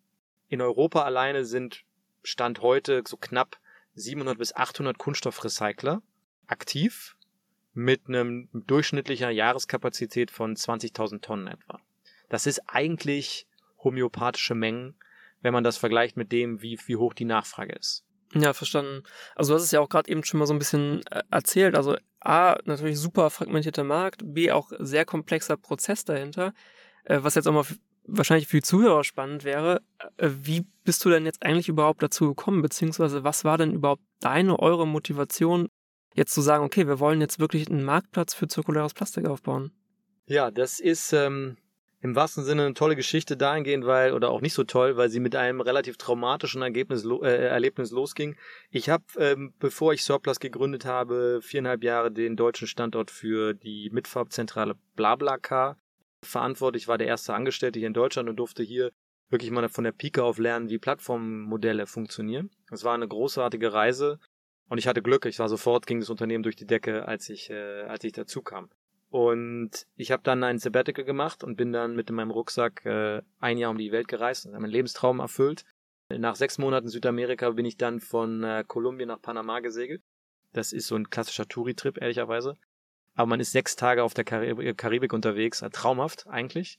In 0.49 0.63
Europa 0.63 1.03
alleine 1.03 1.45
sind 1.45 1.85
Stand 2.23 2.63
heute 2.63 3.03
so 3.07 3.17
knapp 3.17 3.59
700 3.97 4.39
bis 4.39 4.55
800 4.55 4.97
Kunststoffrecycler 4.99 6.03
aktiv 6.47 7.17
mit 7.75 8.09
einem 8.09 8.49
durchschnittlicher 8.53 9.31
Jahreskapazität 9.31 10.31
von 10.31 10.55
20.000 10.55 11.21
Tonnen 11.21 11.49
etwa. 11.49 11.81
Das 12.29 12.47
ist 12.47 12.63
eigentlich 12.67 13.47
homöopathische 13.83 14.55
Mengen, 14.55 14.95
wenn 15.43 15.53
man 15.53 15.65
das 15.65 15.77
vergleicht 15.77 16.17
mit 16.17 16.33
dem, 16.33 16.63
wie, 16.63 16.79
wie 16.87 16.97
hoch 16.97 17.15
die 17.15 17.25
Nachfrage 17.25 17.75
ist. 17.75 18.05
Ja, 18.35 18.53
verstanden. 18.53 19.03
Also 19.35 19.53
du 19.53 19.57
hast 19.57 19.65
es 19.65 19.71
ja 19.71 19.81
auch 19.81 19.89
gerade 19.89 20.11
eben 20.11 20.25
schon 20.25 20.39
mal 20.39 20.47
so 20.47 20.55
ein 20.55 20.59
bisschen 20.59 21.07
äh, 21.11 21.23
erzählt. 21.31 21.75
Also 21.75 21.97
A, 22.21 22.59
natürlich 22.65 22.99
super 22.99 23.31
fragmentierter 23.31 23.85
Markt, 23.85 24.23
B, 24.25 24.51
auch 24.51 24.73
sehr 24.79 25.05
komplexer 25.05 25.57
Prozess 25.57 26.05
dahinter, 26.05 26.53
äh, 27.05 27.19
was 27.23 27.35
jetzt 27.35 27.47
auch 27.47 27.53
mal 27.53 27.67
wahrscheinlich 28.07 28.49
für 28.49 28.59
die 28.59 28.63
Zuhörer 28.63 29.05
spannend 29.05 29.45
wäre, 29.45 29.83
äh, 30.17 30.31
wie 30.43 30.67
bist 30.85 31.05
du 31.05 31.11
denn 31.11 31.25
jetzt 31.25 31.43
eigentlich 31.43 31.69
überhaupt 31.69 32.03
dazu 32.03 32.29
gekommen, 32.29 32.63
beziehungsweise 32.63 33.25
was 33.25 33.45
war 33.45 33.59
denn 33.59 33.73
überhaupt 33.73 34.03
deine, 34.21 34.59
eure 34.59 34.87
Motivation, 34.87 35.69
jetzt 36.15 36.33
zu 36.33 36.41
sagen, 36.41 36.65
okay, 36.65 36.87
wir 36.87 37.01
wollen 37.01 37.21
jetzt 37.21 37.39
wirklich 37.39 37.69
einen 37.69 37.85
Marktplatz 37.85 38.35
für 38.35 38.49
zirkuläres 38.49 38.95
Plastik 38.95 39.29
aufbauen? 39.29 39.73
Ja, 40.27 40.51
das 40.51 40.81
ist 40.81 41.13
ähm, 41.13 41.57
im 42.01 42.15
wahrsten 42.15 42.45
Sinne 42.45 42.65
eine 42.65 42.75
tolle 42.75 42.97
Geschichte 42.97 43.37
dahingehend, 43.37 43.87
weil, 43.87 44.13
oder 44.13 44.31
auch 44.31 44.41
nicht 44.41 44.55
so 44.55 44.65
toll, 44.65 44.97
weil 44.97 45.11
sie 45.11 45.21
mit 45.21 45.37
einem 45.37 45.61
relativ 45.61 45.99
traumatischen 45.99 46.63
Ergebnis, 46.63 47.05
äh, 47.05 47.47
Erlebnis 47.47 47.91
losging. 47.91 48.37
Ich 48.71 48.89
habe, 48.89 49.05
ähm, 49.19 49.55
bevor 49.59 49.93
ich 49.93 50.05
Surplus 50.05 50.41
gegründet 50.41 50.85
habe, 50.85 51.41
viereinhalb 51.43 51.85
Jahre 51.85 52.11
den 52.11 52.37
deutschen 52.37 52.67
Standort 52.67 53.11
für 53.11 53.55
die 53.55 53.91
Mitfarbzentrale 53.91 54.77
BlaBlaCar 54.95 55.77
verantwortlich, 56.27 56.89
war 56.89 56.99
der 56.99 57.07
erste 57.07 57.35
Angestellte 57.35 57.79
hier 57.79 57.89
in 57.89 57.95
Deutschland 57.95 58.29
und 58.29 58.37
durfte 58.37 58.63
hier 58.63 58.93
wirklich 59.29 59.51
mal 59.51 59.69
von 59.69 59.85
der 59.85 59.93
Pike 59.93 60.23
auf 60.23 60.39
lernen, 60.39 60.69
wie 60.69 60.79
Plattformmodelle 60.79 61.87
funktionieren. 61.87 62.51
Es 62.71 62.85
war 62.85 62.95
eine 62.95 63.09
großartige 63.09 63.73
Reise 63.73 64.19
und 64.69 64.79
ich 64.79 64.87
hatte 64.87 65.03
Glück. 65.03 65.27
Ich 65.27 65.39
war 65.39 65.49
sofort, 65.49 65.87
ging 65.87 66.01
das 66.01 66.11
Unternehmen 66.11 66.43
durch 66.43 66.57
die 66.57 66.67
Decke, 66.67 67.07
als 67.09 67.29
ich, 67.29 67.51
äh, 67.51 67.83
als 67.83 68.05
ich 68.05 68.13
dazu 68.13 68.43
kam. 68.43 68.71
Und 69.09 69.87
ich 69.97 70.11
habe 70.11 70.23
dann 70.23 70.43
ein 70.43 70.59
Sabbatical 70.59 71.05
gemacht 71.05 71.45
und 71.45 71.57
bin 71.57 71.73
dann 71.73 71.95
mit 71.95 72.11
in 72.11 72.17
meinem 72.17 72.31
Rucksack 72.31 72.85
äh, 72.85 73.23
ein 73.41 73.59
Jahr 73.59 73.71
um 73.71 73.79
die 73.79 73.93
Welt 73.93 74.09
gereist 74.09 74.47
und 74.47 74.53
habe 74.53 74.63
meinen 74.63 74.73
Lebenstraum 74.73 75.21
erfüllt. 75.21 75.65
Nach 76.09 76.37
sechs 76.37 76.59
Monaten 76.59 76.89
Südamerika 76.89 77.51
bin 77.51 77.65
ich 77.65 77.77
dann 77.77 78.01
von 78.01 78.45
äh, 78.45 78.65
Kolumbien 78.67 79.09
nach 79.09 79.23
Panama 79.23 79.61
gesegelt. 79.61 80.03
Das 80.53 80.73
ist 80.73 80.87
so 80.87 80.97
ein 80.97 81.11
klassischer 81.11 81.49
Touri-Trip, 81.49 82.01
ehrlicherweise 82.01 82.57
aber 83.17 83.27
man 83.27 83.41
ist 83.41 83.53
sechs 83.53 83.77
Tage 83.77 84.05
auf 84.05 84.15
der 84.15 84.25
Karibik, 84.25 84.79
Karibik 84.79 85.13
unterwegs, 85.13 85.65
traumhaft 85.73 86.27
eigentlich. 86.29 86.79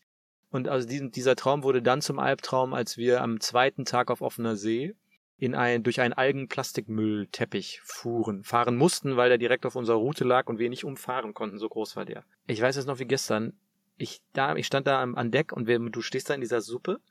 Und 0.50 0.70
also 0.70 0.88
diesen, 0.88 1.12
dieser 1.12 1.36
Traum 1.36 1.64
wurde 1.64 1.82
dann 1.82 2.02
zum 2.02 2.20
Albtraum, 2.20 2.74
als 2.74 2.98
wir 2.98 3.22
am 3.22 3.42
zweiten 3.42 3.84
Tag 3.84 4.10
auf 4.10 4.22
offener 4.22 4.56
See 4.56 4.96
in 5.38 5.54
ein, 5.54 5.84
durch 5.84 6.00
einen 6.00 6.14
Algenplastikmüllteppich 6.14 7.82
fuhren, 7.84 8.44
fahren 8.44 8.78
mussten, 8.78 9.18
weil 9.18 9.30
der 9.30 9.38
direkt 9.38 9.66
auf 9.66 9.76
unserer 9.76 9.98
Route 9.98 10.24
lag 10.24 10.48
und 10.48 10.58
wir 10.58 10.70
nicht 10.70 10.86
umfahren 10.86 11.34
konnten, 11.34 11.60
so 11.60 11.68
groß 11.68 11.96
war 11.96 12.06
der. 12.06 12.24
Ich 12.48 12.62
weiß 12.62 12.78
es 12.78 12.86
noch 12.86 13.00
wie 13.00 13.06
gestern. 13.06 13.54
Ich, 13.98 14.22
da, 14.34 14.56
ich 14.56 14.66
stand 14.66 14.88
da 14.88 15.02
an 15.02 15.32
Deck 15.32 15.52
und 15.52 15.68
wir, 15.68 15.80
du 15.80 16.02
stehst 16.02 16.30
da 16.30 16.34
in 16.34 16.42
dieser 16.42 16.62
Suppe 16.62 17.02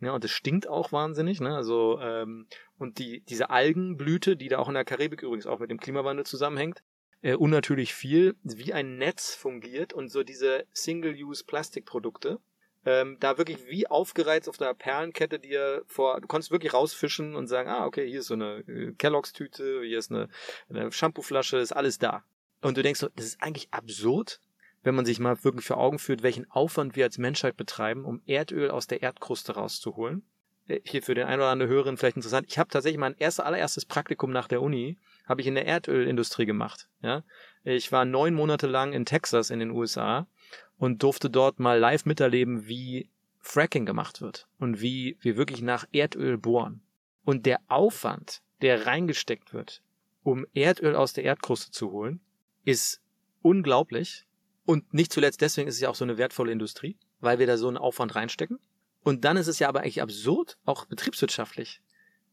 ja, 0.00 0.12
und 0.12 0.24
es 0.24 0.30
stinkt 0.30 0.68
auch 0.68 0.92
wahnsinnig, 0.92 1.40
ne? 1.40 1.56
Also, 1.56 1.98
ähm, 2.00 2.46
und 2.78 2.98
die, 2.98 3.22
diese 3.22 3.50
Algenblüte, 3.50 4.36
die 4.36 4.48
da 4.48 4.58
auch 4.58 4.68
in 4.68 4.74
der 4.74 4.84
Karibik 4.84 5.22
übrigens 5.22 5.46
auch 5.46 5.60
mit 5.60 5.70
dem 5.70 5.80
Klimawandel 5.80 6.26
zusammenhängt, 6.26 6.82
äh, 7.24 7.34
unnatürlich 7.34 7.94
viel, 7.94 8.36
wie 8.42 8.72
ein 8.72 8.98
Netz 8.98 9.34
fungiert 9.34 9.92
und 9.92 10.10
so 10.10 10.22
diese 10.22 10.66
Single-Use-Plastikprodukte 10.72 12.38
ähm, 12.86 13.16
da 13.18 13.38
wirklich 13.38 13.66
wie 13.66 13.86
aufgereizt 13.86 14.48
auf 14.48 14.58
der 14.58 14.74
Perlenkette 14.74 15.38
dir 15.38 15.82
vor, 15.86 16.20
du 16.20 16.26
konntest 16.26 16.50
wirklich 16.50 16.74
rausfischen 16.74 17.34
und 17.34 17.46
sagen, 17.46 17.70
ah, 17.70 17.86
okay, 17.86 18.06
hier 18.06 18.20
ist 18.20 18.26
so 18.26 18.34
eine 18.34 18.58
äh, 18.68 18.92
Kelloggs-Tüte, 18.92 19.82
hier 19.82 19.98
ist 19.98 20.10
eine, 20.10 20.28
eine 20.68 20.92
Shampooflasche, 20.92 21.56
ist 21.56 21.72
alles 21.72 21.98
da. 21.98 22.24
Und 22.60 22.76
du 22.76 22.82
denkst 22.82 23.00
so, 23.00 23.08
das 23.16 23.24
ist 23.24 23.42
eigentlich 23.42 23.72
absurd, 23.72 24.40
wenn 24.82 24.94
man 24.94 25.06
sich 25.06 25.18
mal 25.18 25.42
wirklich 25.44 25.66
vor 25.66 25.78
Augen 25.78 25.98
führt, 25.98 26.22
welchen 26.22 26.50
Aufwand 26.50 26.94
wir 26.94 27.04
als 27.04 27.16
Menschheit 27.16 27.56
betreiben, 27.56 28.04
um 28.04 28.20
Erdöl 28.26 28.70
aus 28.70 28.86
der 28.86 29.00
Erdkruste 29.00 29.54
rauszuholen. 29.54 30.22
Äh, 30.66 30.80
hier 30.84 31.02
für 31.02 31.14
den 31.14 31.26
einen 31.26 31.40
oder 31.40 31.50
anderen 31.50 31.72
Hörerin 31.72 31.96
vielleicht 31.96 32.16
interessant. 32.16 32.46
Ich 32.48 32.58
habe 32.58 32.68
tatsächlich 32.68 33.00
mein 33.00 33.16
erster, 33.16 33.46
allererstes 33.46 33.86
Praktikum 33.86 34.30
nach 34.30 34.48
der 34.48 34.60
Uni, 34.60 34.98
habe 35.24 35.40
ich 35.40 35.46
in 35.46 35.54
der 35.54 35.66
Erdölindustrie 35.66 36.46
gemacht. 36.46 36.88
Ja, 37.02 37.24
Ich 37.64 37.92
war 37.92 38.04
neun 38.04 38.34
Monate 38.34 38.66
lang 38.66 38.92
in 38.92 39.04
Texas 39.04 39.50
in 39.50 39.58
den 39.58 39.70
USA 39.70 40.26
und 40.76 41.02
durfte 41.02 41.30
dort 41.30 41.58
mal 41.58 41.78
live 41.78 42.04
miterleben, 42.04 42.66
wie 42.66 43.10
Fracking 43.40 43.86
gemacht 43.86 44.20
wird 44.20 44.48
und 44.58 44.80
wie 44.80 45.18
wir 45.20 45.36
wirklich 45.36 45.62
nach 45.62 45.86
Erdöl 45.92 46.38
bohren. 46.38 46.82
Und 47.24 47.46
der 47.46 47.60
Aufwand, 47.68 48.42
der 48.62 48.86
reingesteckt 48.86 49.52
wird, 49.52 49.82
um 50.22 50.46
Erdöl 50.54 50.96
aus 50.96 51.12
der 51.12 51.24
Erdkruste 51.24 51.70
zu 51.70 51.90
holen, 51.90 52.20
ist 52.64 53.02
unglaublich. 53.42 54.26
Und 54.64 54.94
nicht 54.94 55.12
zuletzt 55.12 55.42
deswegen 55.42 55.68
ist 55.68 55.74
es 55.74 55.80
ja 55.82 55.90
auch 55.90 55.94
so 55.94 56.04
eine 56.04 56.16
wertvolle 56.16 56.52
Industrie, 56.52 56.96
weil 57.20 57.38
wir 57.38 57.46
da 57.46 57.58
so 57.58 57.68
einen 57.68 57.76
Aufwand 57.76 58.14
reinstecken. 58.14 58.58
Und 59.02 59.26
dann 59.26 59.36
ist 59.36 59.48
es 59.48 59.58
ja 59.58 59.68
aber 59.68 59.80
eigentlich 59.80 60.00
absurd, 60.00 60.56
auch 60.64 60.86
betriebswirtschaftlich, 60.86 61.82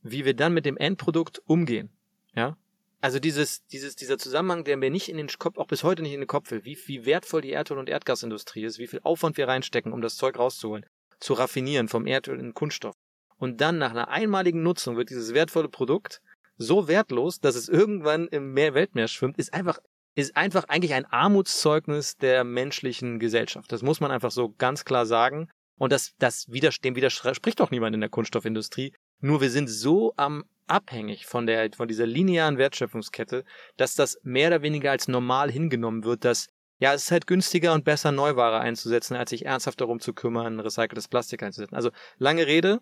wie 0.01 0.23
wir 0.23 0.33
dann 0.33 0.53
mit 0.53 0.65
dem 0.65 0.77
Endprodukt 0.77 1.41
umgehen. 1.45 1.89
Ja, 2.33 2.57
also 3.01 3.19
dieses, 3.19 3.65
dieses, 3.67 3.95
dieser 3.95 4.17
Zusammenhang, 4.17 4.63
der 4.63 4.77
mir 4.77 4.91
nicht 4.91 5.09
in 5.09 5.17
den 5.17 5.27
Kopf, 5.27 5.57
auch 5.57 5.67
bis 5.67 5.83
heute 5.83 6.03
nicht 6.03 6.13
in 6.13 6.21
den 6.21 6.27
Kopf 6.27 6.51
will, 6.51 6.63
wie, 6.63 6.77
wie 6.85 7.05
wertvoll 7.05 7.41
die 7.41 7.51
Erdöl- 7.51 7.79
und 7.79 7.89
Erdgasindustrie 7.89 8.63
ist, 8.63 8.77
wie 8.77 8.87
viel 8.87 9.01
Aufwand 9.03 9.37
wir 9.37 9.47
reinstecken, 9.47 9.91
um 9.91 10.01
das 10.01 10.15
Zeug 10.15 10.37
rauszuholen, 10.37 10.85
zu 11.19 11.33
raffinieren 11.33 11.87
vom 11.87 12.05
Erdöl 12.05 12.39
in 12.39 12.53
Kunststoff. 12.53 12.95
Und 13.37 13.59
dann 13.59 13.79
nach 13.79 13.89
einer 13.89 14.09
einmaligen 14.09 14.61
Nutzung 14.61 14.97
wird 14.97 15.09
dieses 15.09 15.33
wertvolle 15.33 15.67
Produkt 15.67 16.21
so 16.57 16.87
wertlos, 16.87 17.39
dass 17.39 17.55
es 17.55 17.69
irgendwann 17.69 18.27
im 18.27 18.53
Meer 18.53 18.75
Weltmeer 18.75 19.07
schwimmt, 19.07 19.39
ist 19.39 19.51
einfach, 19.51 19.79
ist 20.13 20.37
einfach 20.37 20.65
eigentlich 20.65 20.93
ein 20.93 21.05
Armutszeugnis 21.05 22.17
der 22.17 22.43
menschlichen 22.43 23.17
Gesellschaft. 23.17 23.71
Das 23.71 23.81
muss 23.81 23.99
man 23.99 24.11
einfach 24.11 24.29
so 24.29 24.53
ganz 24.57 24.85
klar 24.85 25.07
sagen. 25.07 25.49
Und 25.79 25.91
das, 25.91 26.13
das 26.19 26.45
dem 26.45 26.95
widerspricht 26.95 27.59
doch 27.59 27.71
niemand 27.71 27.95
in 27.95 28.01
der 28.01 28.11
Kunststoffindustrie. 28.11 28.93
Nur 29.21 29.41
wir 29.41 29.49
sind 29.49 29.67
so 29.67 30.13
am 30.17 30.43
abhängig 30.71 31.25
von 31.25 31.45
der, 31.45 31.69
von 31.75 31.87
dieser 31.87 32.05
linearen 32.05 32.57
Wertschöpfungskette, 32.57 33.43
dass 33.77 33.95
das 33.95 34.19
mehr 34.23 34.47
oder 34.47 34.61
weniger 34.61 34.91
als 34.91 35.07
normal 35.07 35.51
hingenommen 35.51 36.03
wird, 36.03 36.25
dass 36.25 36.47
ja, 36.79 36.95
es 36.95 37.03
ist 37.03 37.11
halt 37.11 37.27
günstiger 37.27 37.73
und 37.73 37.85
besser 37.85 38.11
Neuware 38.11 38.59
einzusetzen, 38.59 39.15
als 39.15 39.29
sich 39.29 39.45
ernsthaft 39.45 39.79
darum 39.81 39.99
zu 39.99 40.13
kümmern, 40.13 40.59
recyceltes 40.59 41.07
Plastik 41.07 41.43
einzusetzen. 41.43 41.75
Also 41.75 41.91
lange 42.17 42.47
Rede. 42.47 42.79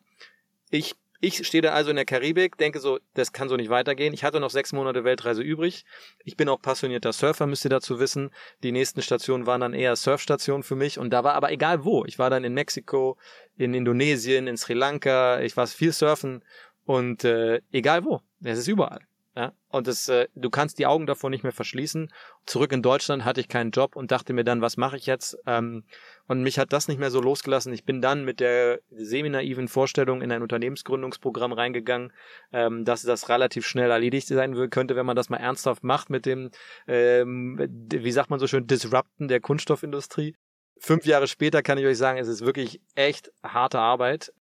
Ich 0.69 0.95
ich 1.21 1.45
stehe 1.45 1.61
da 1.61 1.73
also 1.73 1.89
in 1.89 1.97
der 1.97 2.05
Karibik, 2.05 2.57
denke 2.57 2.79
so, 2.79 2.97
das 3.13 3.33
kann 3.33 3.49
so 3.49 3.57
nicht 3.57 3.69
weitergehen. 3.69 4.13
Ich 4.13 4.23
hatte 4.23 4.39
noch 4.39 4.51
sechs 4.51 4.71
Monate 4.71 5.03
Weltreise 5.03 5.41
übrig. 5.41 5.83
Ich 6.23 6.37
bin 6.37 6.47
auch 6.47 6.61
passionierter 6.61 7.11
Surfer, 7.11 7.45
müsst 7.45 7.65
ihr 7.65 7.69
dazu 7.69 7.99
wissen. 7.99 8.29
Die 8.63 8.71
nächsten 8.71 9.01
Stationen 9.01 9.45
waren 9.45 9.59
dann 9.59 9.73
eher 9.73 9.97
Surfstationen 9.97 10.63
für 10.63 10.77
mich 10.77 10.97
und 10.97 11.09
da 11.09 11.25
war 11.25 11.33
aber 11.33 11.51
egal 11.51 11.83
wo. 11.83 12.05
Ich 12.05 12.19
war 12.19 12.29
dann 12.29 12.45
in 12.45 12.53
Mexiko, 12.53 13.17
in 13.57 13.73
Indonesien, 13.73 14.47
in 14.47 14.55
Sri 14.55 14.73
Lanka. 14.73 15.41
Ich 15.41 15.57
war 15.57 15.67
viel 15.67 15.91
surfen 15.91 16.41
und 16.89 17.23
äh, 17.23 17.61
egal 17.71 18.03
wo, 18.03 18.19
es 18.43 18.57
ist 18.57 18.67
überall. 18.67 19.01
Ja? 19.35 19.53
Und 19.67 19.85
das, 19.85 20.09
äh, 20.09 20.27
du 20.33 20.49
kannst 20.49 20.79
die 20.79 20.87
Augen 20.87 21.05
davor 21.05 21.29
nicht 21.29 21.43
mehr 21.43 21.51
verschließen. 21.51 22.11
Zurück 22.47 22.71
in 22.71 22.81
Deutschland 22.81 23.25
hatte 23.25 23.41
ich 23.41 23.47
keinen 23.47 23.69
Job 23.69 23.95
und 23.95 24.09
dachte 24.09 24.33
mir 24.33 24.43
dann, 24.43 24.63
was 24.63 24.75
mache 24.75 24.97
ich 24.97 25.05
jetzt? 25.05 25.37
Ähm, 25.45 25.83
und 26.27 26.41
mich 26.41 26.57
hat 26.57 26.73
das 26.73 26.87
nicht 26.87 26.99
mehr 26.99 27.11
so 27.11 27.21
losgelassen. 27.21 27.73
Ich 27.73 27.85
bin 27.85 28.01
dann 28.01 28.25
mit 28.25 28.39
der 28.39 28.79
semi-naiven 28.89 29.67
Vorstellung 29.67 30.23
in 30.23 30.31
ein 30.31 30.41
Unternehmensgründungsprogramm 30.41 31.53
reingegangen, 31.53 32.11
ähm, 32.51 32.85
dass 32.85 33.03
das 33.03 33.29
relativ 33.29 33.67
schnell 33.67 33.91
erledigt 33.91 34.27
sein 34.27 34.71
könnte, 34.71 34.95
wenn 34.95 35.05
man 35.05 35.15
das 35.15 35.29
mal 35.29 35.37
ernsthaft 35.37 35.83
macht 35.83 36.09
mit 36.09 36.25
dem, 36.25 36.49
ähm, 36.87 37.85
wie 37.91 38.11
sagt 38.11 38.31
man 38.31 38.39
so 38.39 38.47
schön, 38.47 38.65
Disrupten 38.65 39.27
der 39.27 39.41
Kunststoffindustrie. 39.41 40.35
Fünf 40.79 41.05
Jahre 41.05 41.27
später 41.27 41.61
kann 41.61 41.77
ich 41.77 41.85
euch 41.85 41.99
sagen, 41.99 42.17
es 42.17 42.27
ist 42.27 42.43
wirklich 42.43 42.81
echt 42.95 43.31
harte 43.43 43.77
Arbeit. 43.77 44.33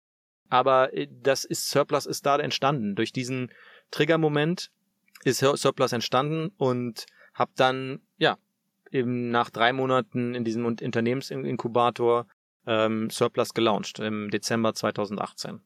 Aber 0.49 0.93
äh, 0.95 1.09
das 1.11 1.45
ist, 1.45 1.69
Surplus 1.69 2.07
ist 2.07 2.27
da 2.27 2.37
entstanden. 2.39 2.95
Durch 2.95 3.13
diesen 3.13 3.51
Triggermoment 3.91 4.71
ist 5.25 5.39
Surplus 5.39 5.93
entstanden 5.93 6.53
und 6.57 7.07
habe 7.35 7.53
dann, 7.57 8.01
ja, 8.19 8.39
eben 8.91 9.31
nach 9.31 9.51
drei 9.51 9.73
Monaten 9.73 10.35
in 10.35 10.45
diesem 10.45 10.65
Unternehmensinkubator 10.65 12.27
ähm, 12.67 13.11
Surplus 13.11 13.55
gelauncht 13.55 13.99
im 13.99 14.31
Dezember 14.31 14.75
2018. 14.75 15.61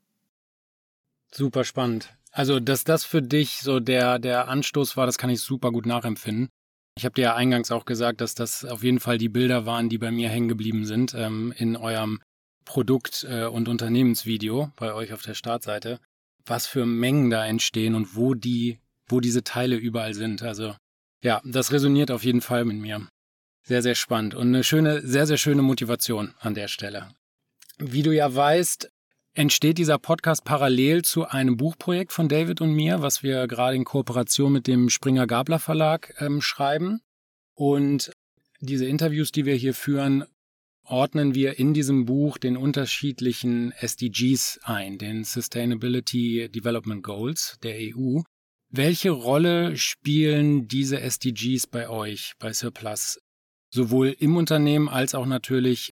Super 1.33 1.65
spannend. 1.65 2.15
Also, 2.33 2.61
dass 2.61 2.85
das 2.85 3.05
für 3.05 3.23
dich 3.23 3.59
so 3.59 3.81
der, 3.81 4.19
der 4.19 4.49
Anstoß 4.49 4.97
war, 4.97 5.07
das 5.07 5.19
kann 5.19 5.31
ich 5.31 5.41
super 5.41 5.73
gut 5.73 5.87
nachempfinden. 5.87 6.49
Ich 6.97 7.05
habe 7.05 7.15
dir 7.15 7.23
ja 7.23 7.35
eingangs 7.35 7.71
auch 7.71 7.85
gesagt, 7.85 8.21
dass 8.21 8.35
das 8.35 8.65
auf 8.65 8.83
jeden 8.83 9.01
Fall 9.01 9.19
die 9.19 9.29
Bilder 9.29 9.65
waren, 9.67 9.89
die 9.89 9.99
bei 9.99 10.11
mir 10.11 10.29
hängen 10.29 10.49
geblieben 10.49 10.85
sind 10.85 11.15
ähm, 11.15 11.53
in 11.57 11.77
eurem 11.77 12.21
Produkt- 12.65 13.27
äh, 13.29 13.47
und 13.47 13.69
Unternehmensvideo 13.69 14.73
bei 14.77 14.93
euch 14.93 15.13
auf 15.13 15.23
der 15.23 15.35
Startseite, 15.35 16.01
was 16.47 16.67
für 16.67 16.87
Mengen 16.87 17.31
da 17.31 17.47
entstehen 17.47 17.95
und 17.95 18.17
wo 18.17 18.35
die, 18.35 18.79
wo 19.09 19.21
diese 19.21 19.45
Teile 19.45 19.77
überall 19.77 20.15
sind. 20.15 20.43
Also 20.43 20.75
ja, 21.23 21.41
das 21.45 21.73
resoniert 21.73 22.11
auf 22.11 22.25
jeden 22.25 22.41
Fall 22.41 22.65
mit 22.65 22.77
mir. 22.77 23.07
Sehr, 23.63 23.83
sehr 23.83 23.95
spannend 23.95 24.35
und 24.35 24.49
eine 24.49 24.65
schöne, 24.65 25.03
sehr, 25.03 25.27
sehr 25.27 25.37
schöne 25.37 25.63
Motivation 25.63 26.35
an 26.41 26.55
der 26.55 26.69
Stelle. 26.69 27.11
Wie 27.79 28.03
du 28.03 28.15
ja 28.15 28.35
weißt, 28.35 28.91
entsteht 29.35 29.79
dieser 29.79 29.99
Podcast 29.99 30.45
parallel 30.45 31.03
zu 31.03 31.27
einem 31.27 31.57
Buchprojekt 31.57 32.13
von 32.13 32.29
David 32.29 32.61
und 32.61 32.73
mir, 32.73 33.03
was 33.03 33.23
wir 33.23 33.47
gerade 33.47 33.77
in 33.77 33.85
Kooperation 33.85 34.53
mit 34.53 34.67
dem 34.67 34.89
Springer 34.91 35.27
Gabler 35.27 35.59
Verlag 35.59 36.15
ähm, 36.19 36.41
schreiben. 36.41 37.01
Und 37.55 38.13
diese 38.61 38.87
Interviews, 38.87 39.31
die 39.33 39.45
wir 39.45 39.55
hier 39.55 39.75
führen, 39.75 40.25
ordnen 40.91 41.35
wir 41.35 41.59
in 41.59 41.73
diesem 41.73 42.05
Buch 42.05 42.39
den 42.39 42.57
unterschiedlichen 42.57 43.73
SDGs 43.73 44.61
ein, 44.65 44.99
den 44.99 45.25
Sustainability 45.25 46.49
Development 46.51 47.03
Goals 47.03 47.57
der 47.63 47.77
EU. 47.79 48.21
Welche 48.69 49.11
Rolle 49.11 49.77
spielen 49.77 50.69
diese 50.69 51.01
SDGs 51.01 51.67
bei 51.67 51.89
euch, 51.89 52.35
bei 52.39 52.53
Surplus, 52.53 53.21
sowohl 53.71 54.15
im 54.19 54.37
Unternehmen 54.37 54.89
als 54.89 55.15
auch 55.15 55.27
natürlich 55.27 55.93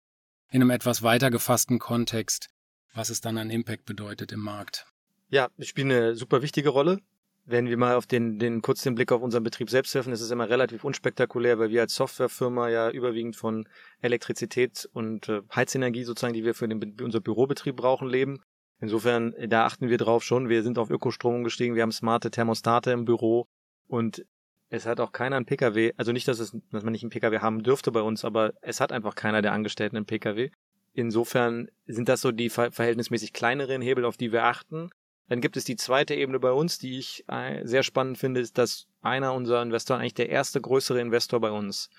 in 0.51 0.61
einem 0.61 0.69
etwas 0.69 1.01
weiter 1.01 1.31
gefassten 1.31 1.79
Kontext, 1.79 2.49
was 2.93 3.09
es 3.09 3.21
dann 3.21 3.37
an 3.37 3.49
Impact 3.49 3.85
bedeutet 3.85 4.31
im 4.31 4.41
Markt? 4.41 4.85
Ja, 5.29 5.49
spielen 5.59 5.91
eine 5.91 6.15
super 6.15 6.41
wichtige 6.41 6.69
Rolle 6.69 6.99
wenn 7.45 7.67
wir 7.67 7.77
mal 7.77 7.95
auf 7.95 8.05
den, 8.05 8.39
den 8.39 8.61
kurz 8.61 8.83
den 8.83 8.95
Blick 8.95 9.11
auf 9.11 9.21
unseren 9.21 9.43
Betrieb 9.43 9.69
selbst 9.69 9.93
werfen, 9.95 10.13
ist 10.13 10.21
es 10.21 10.31
immer 10.31 10.49
relativ 10.49 10.83
unspektakulär, 10.83 11.59
weil 11.59 11.69
wir 11.69 11.81
als 11.81 11.95
Softwarefirma 11.95 12.69
ja 12.69 12.89
überwiegend 12.89 13.35
von 13.35 13.67
Elektrizität 14.01 14.89
und 14.93 15.27
äh, 15.29 15.41
Heizenergie 15.55 16.03
sozusagen, 16.03 16.33
die 16.33 16.43
wir 16.43 16.53
für 16.53 16.67
den, 16.67 16.95
unser 17.01 17.19
Bürobetrieb 17.19 17.75
brauchen, 17.75 18.07
leben. 18.07 18.41
Insofern, 18.79 19.35
da 19.47 19.65
achten 19.65 19.89
wir 19.89 19.97
drauf 19.97 20.23
schon. 20.23 20.49
Wir 20.49 20.63
sind 20.63 20.77
auf 20.77 20.89
Ökostrom 20.89 21.35
umgestiegen, 21.35 21.75
wir 21.75 21.83
haben 21.83 21.91
smarte 21.91 22.31
Thermostate 22.31 22.91
im 22.91 23.05
Büro 23.05 23.47
und 23.87 24.25
es 24.69 24.85
hat 24.85 24.99
auch 25.01 25.11
keiner 25.11 25.35
einen 25.35 25.45
Pkw, 25.45 25.91
also 25.97 26.13
nicht, 26.13 26.27
dass, 26.27 26.39
es, 26.39 26.55
dass 26.71 26.83
man 26.83 26.93
nicht 26.93 27.03
einen 27.03 27.09
Pkw 27.09 27.39
haben 27.39 27.61
dürfte 27.61 27.91
bei 27.91 28.01
uns, 28.01 28.23
aber 28.23 28.53
es 28.61 28.79
hat 28.79 28.93
einfach 28.93 29.15
keiner 29.15 29.41
der 29.41 29.51
Angestellten 29.51 29.97
einen 29.97 30.05
Pkw. 30.05 30.49
Insofern 30.93 31.69
sind 31.85 32.07
das 32.09 32.21
so 32.21 32.31
die 32.31 32.49
verhältnismäßig 32.49 33.33
kleineren 33.33 33.81
Hebel, 33.81 34.05
auf 34.05 34.17
die 34.17 34.31
wir 34.31 34.45
achten. 34.45 34.89
Dann 35.31 35.39
gibt 35.39 35.55
es 35.55 35.63
die 35.63 35.77
zweite 35.77 36.13
Ebene 36.13 36.41
bei 36.41 36.51
uns, 36.51 36.77
die 36.77 36.99
ich 36.99 37.23
äh, 37.29 37.65
sehr 37.65 37.83
spannend 37.83 38.17
finde, 38.17 38.41
ist, 38.41 38.57
dass 38.57 38.89
einer 39.01 39.33
unserer 39.33 39.61
Investoren, 39.61 40.01
eigentlich 40.01 40.13
der 40.13 40.27
erste 40.27 40.59
größere 40.59 40.99
Investor 40.99 41.39
bei 41.39 41.51
uns, 41.51 41.89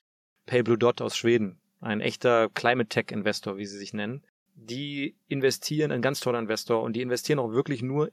Pale 0.44 0.62
Blue 0.64 0.76
Dot 0.76 1.00
aus 1.00 1.16
Schweden, 1.16 1.58
ein 1.80 2.02
echter 2.02 2.50
Climate 2.50 2.90
Tech 2.90 3.06
Investor, 3.10 3.56
wie 3.56 3.64
sie 3.64 3.78
sich 3.78 3.94
nennen, 3.94 4.22
die 4.54 5.16
investieren, 5.28 5.92
ein 5.92 6.02
ganz 6.02 6.20
toller 6.20 6.40
Investor, 6.40 6.82
und 6.82 6.92
die 6.92 7.00
investieren 7.00 7.38
auch 7.38 7.52
wirklich 7.52 7.80
nur 7.80 8.10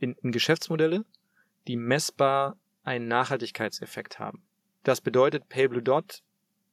in, 0.00 0.12
in 0.22 0.32
Geschäftsmodelle, 0.32 1.06
die 1.66 1.76
messbar 1.76 2.58
einen 2.82 3.08
Nachhaltigkeitseffekt 3.08 4.18
haben. 4.18 4.42
Das 4.84 5.00
bedeutet, 5.00 5.48
Pale 5.48 5.70
Blue 5.70 5.82
Dot 5.82 6.22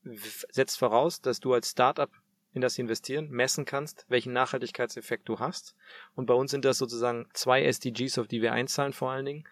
setzt 0.04 0.78
voraus, 0.78 1.22
dass 1.22 1.40
du 1.40 1.54
als 1.54 1.72
Startup 1.72 2.12
in 2.56 2.62
das 2.62 2.80
investieren, 2.80 3.30
messen 3.30 3.66
kannst, 3.66 4.06
welchen 4.08 4.34
Nachhaltigkeitseffekt 4.34 5.28
du 5.28 5.40
hast. 5.40 5.76
Und 6.16 6.26
bei 6.26 6.34
uns 6.34 6.52
sind 6.52 6.66
das 6.66 6.78
sozusagen 6.78 7.28
zwei 7.34 7.64
SDGs, 7.64 8.18
auf 8.18 8.28
die 8.28 8.42
wir 8.42 8.54
einzahlen 8.54 8.94
vor 8.94 9.12
allen 9.12 9.26
Dingen. 9.26 9.44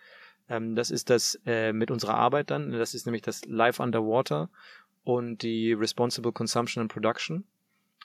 Ähm, 0.50 0.76
das 0.76 0.90
ist 0.90 1.10
das 1.10 1.40
äh, 1.46 1.74
mit 1.74 1.92
unserer 1.92 2.16
Arbeit 2.16 2.50
dann. 2.50 2.72
Das 2.72 2.94
ist 2.94 3.06
nämlich 3.06 3.22
das 3.22 3.44
Life 3.46 3.84
Underwater 3.84 4.50
und 5.04 5.44
die 5.44 5.74
Responsible 5.74 6.32
Consumption 6.32 6.82
and 6.82 6.92
Production. 6.92 7.44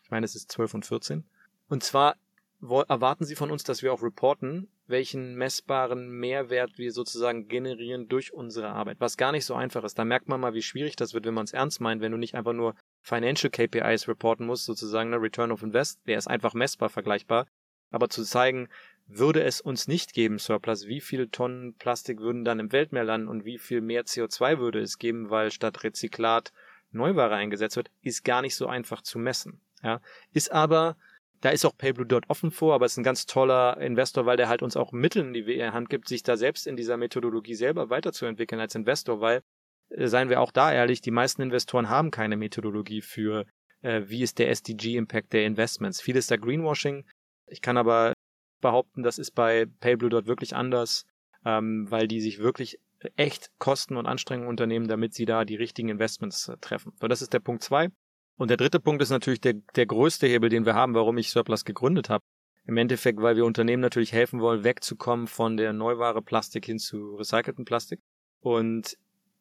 Ich 0.02 0.10
meine, 0.10 0.24
das 0.24 0.34
ist 0.34 0.50
12 0.50 0.74
und 0.74 0.86
14. 0.86 1.24
Und 1.68 1.84
zwar 1.84 2.16
erwarten 2.60 3.24
Sie 3.24 3.36
von 3.36 3.52
uns, 3.52 3.62
dass 3.62 3.82
wir 3.82 3.92
auch 3.92 4.02
reporten, 4.02 4.68
welchen 4.88 5.36
messbaren 5.36 6.08
Mehrwert 6.10 6.76
wir 6.76 6.92
sozusagen 6.92 7.46
generieren 7.46 8.08
durch 8.08 8.32
unsere 8.32 8.70
Arbeit, 8.70 8.96
was 8.98 9.16
gar 9.16 9.30
nicht 9.30 9.44
so 9.44 9.54
einfach 9.54 9.84
ist. 9.84 9.98
Da 9.98 10.04
merkt 10.04 10.28
man 10.28 10.40
mal, 10.40 10.54
wie 10.54 10.62
schwierig 10.62 10.96
das 10.96 11.14
wird, 11.14 11.24
wenn 11.24 11.34
man 11.34 11.44
es 11.44 11.52
ernst 11.52 11.80
meint, 11.80 12.00
wenn 12.00 12.10
du 12.10 12.18
nicht 12.18 12.34
einfach 12.34 12.54
nur 12.54 12.74
Financial 13.02 13.50
KPIs 13.50 14.08
reporten 14.08 14.46
musst, 14.46 14.64
sozusagen 14.64 15.12
eine 15.12 15.22
Return 15.22 15.52
of 15.52 15.62
Invest, 15.62 16.00
der 16.06 16.18
ist 16.18 16.26
einfach 16.26 16.54
messbar 16.54 16.88
vergleichbar, 16.88 17.46
aber 17.90 18.08
zu 18.08 18.22
zeigen, 18.24 18.68
würde 19.06 19.42
es 19.42 19.60
uns 19.60 19.88
nicht 19.88 20.12
geben, 20.12 20.38
Surplus, 20.38 20.86
wie 20.86 21.00
viele 21.00 21.30
Tonnen 21.30 21.74
Plastik 21.74 22.20
würden 22.20 22.44
dann 22.44 22.60
im 22.60 22.72
Weltmeer 22.72 23.04
landen 23.04 23.28
und 23.28 23.44
wie 23.44 23.58
viel 23.58 23.80
mehr 23.80 24.04
CO2 24.04 24.58
würde 24.58 24.80
es 24.80 24.98
geben, 24.98 25.30
weil 25.30 25.50
statt 25.50 25.82
Rezyklat 25.82 26.52
Neuware 26.90 27.34
eingesetzt 27.34 27.76
wird, 27.76 27.90
ist 28.02 28.24
gar 28.24 28.42
nicht 28.42 28.54
so 28.54 28.66
einfach 28.66 29.02
zu 29.02 29.18
messen. 29.18 29.60
Ja, 29.82 30.00
ist 30.32 30.52
aber 30.52 30.96
da 31.40 31.50
ist 31.50 31.64
auch 31.64 31.76
PayBlue 31.76 32.06
dort 32.06 32.28
offen 32.28 32.50
vor, 32.50 32.74
aber 32.74 32.86
es 32.86 32.92
ist 32.92 32.98
ein 32.98 33.04
ganz 33.04 33.26
toller 33.26 33.78
Investor, 33.80 34.26
weil 34.26 34.36
der 34.36 34.48
halt 34.48 34.62
uns 34.62 34.76
auch 34.76 34.92
Mittel 34.92 35.24
in 35.24 35.32
die 35.32 35.64
Hand 35.64 35.88
gibt, 35.88 36.08
sich 36.08 36.22
da 36.22 36.36
selbst 36.36 36.66
in 36.66 36.76
dieser 36.76 36.96
Methodologie 36.96 37.54
selber 37.54 37.90
weiterzuentwickeln 37.90 38.60
als 38.60 38.74
Investor, 38.74 39.20
weil, 39.20 39.42
seien 39.90 40.28
wir 40.28 40.40
auch 40.40 40.52
da 40.52 40.72
ehrlich, 40.72 41.00
die 41.00 41.10
meisten 41.10 41.42
Investoren 41.42 41.88
haben 41.88 42.10
keine 42.10 42.36
Methodologie 42.36 43.00
für, 43.00 43.46
äh, 43.82 44.02
wie 44.06 44.22
ist 44.22 44.38
der 44.38 44.50
SDG-Impact 44.50 45.32
der 45.32 45.46
Investments. 45.46 46.00
Viel 46.00 46.16
ist 46.16 46.30
da 46.30 46.36
Greenwashing. 46.36 47.04
Ich 47.46 47.62
kann 47.62 47.76
aber 47.76 48.12
behaupten, 48.60 49.02
das 49.02 49.18
ist 49.18 49.32
bei 49.32 49.66
PayBlue 49.80 50.10
dort 50.10 50.26
wirklich 50.26 50.54
anders, 50.54 51.04
ähm, 51.44 51.90
weil 51.90 52.08
die 52.08 52.20
sich 52.20 52.38
wirklich 52.38 52.78
echt 53.16 53.50
Kosten 53.58 53.96
und 53.96 54.06
Anstrengungen 54.06 54.48
unternehmen, 54.48 54.88
damit 54.88 55.14
sie 55.14 55.24
da 55.24 55.44
die 55.44 55.56
richtigen 55.56 55.88
Investments 55.88 56.48
äh, 56.48 56.56
treffen. 56.60 56.92
So, 57.00 57.08
das 57.08 57.22
ist 57.22 57.32
der 57.32 57.40
Punkt 57.40 57.62
zwei. 57.62 57.88
Und 58.36 58.50
der 58.50 58.56
dritte 58.56 58.80
Punkt 58.80 59.02
ist 59.02 59.10
natürlich 59.10 59.40
der, 59.40 59.54
der 59.74 59.86
größte 59.86 60.26
Hebel, 60.26 60.48
den 60.48 60.66
wir 60.66 60.74
haben, 60.74 60.94
warum 60.94 61.18
ich 61.18 61.30
Surplus 61.30 61.64
gegründet 61.64 62.08
habe. 62.08 62.24
Im 62.66 62.76
Endeffekt, 62.76 63.20
weil 63.20 63.36
wir 63.36 63.44
Unternehmen 63.44 63.80
natürlich 63.80 64.12
helfen 64.12 64.40
wollen, 64.40 64.62
wegzukommen 64.62 65.26
von 65.26 65.56
der 65.56 65.72
Neuware 65.72 66.22
Plastik 66.22 66.66
hin 66.66 66.78
zu 66.78 67.16
recycelten 67.16 67.64
Plastik. 67.64 68.00
Und 68.40 68.96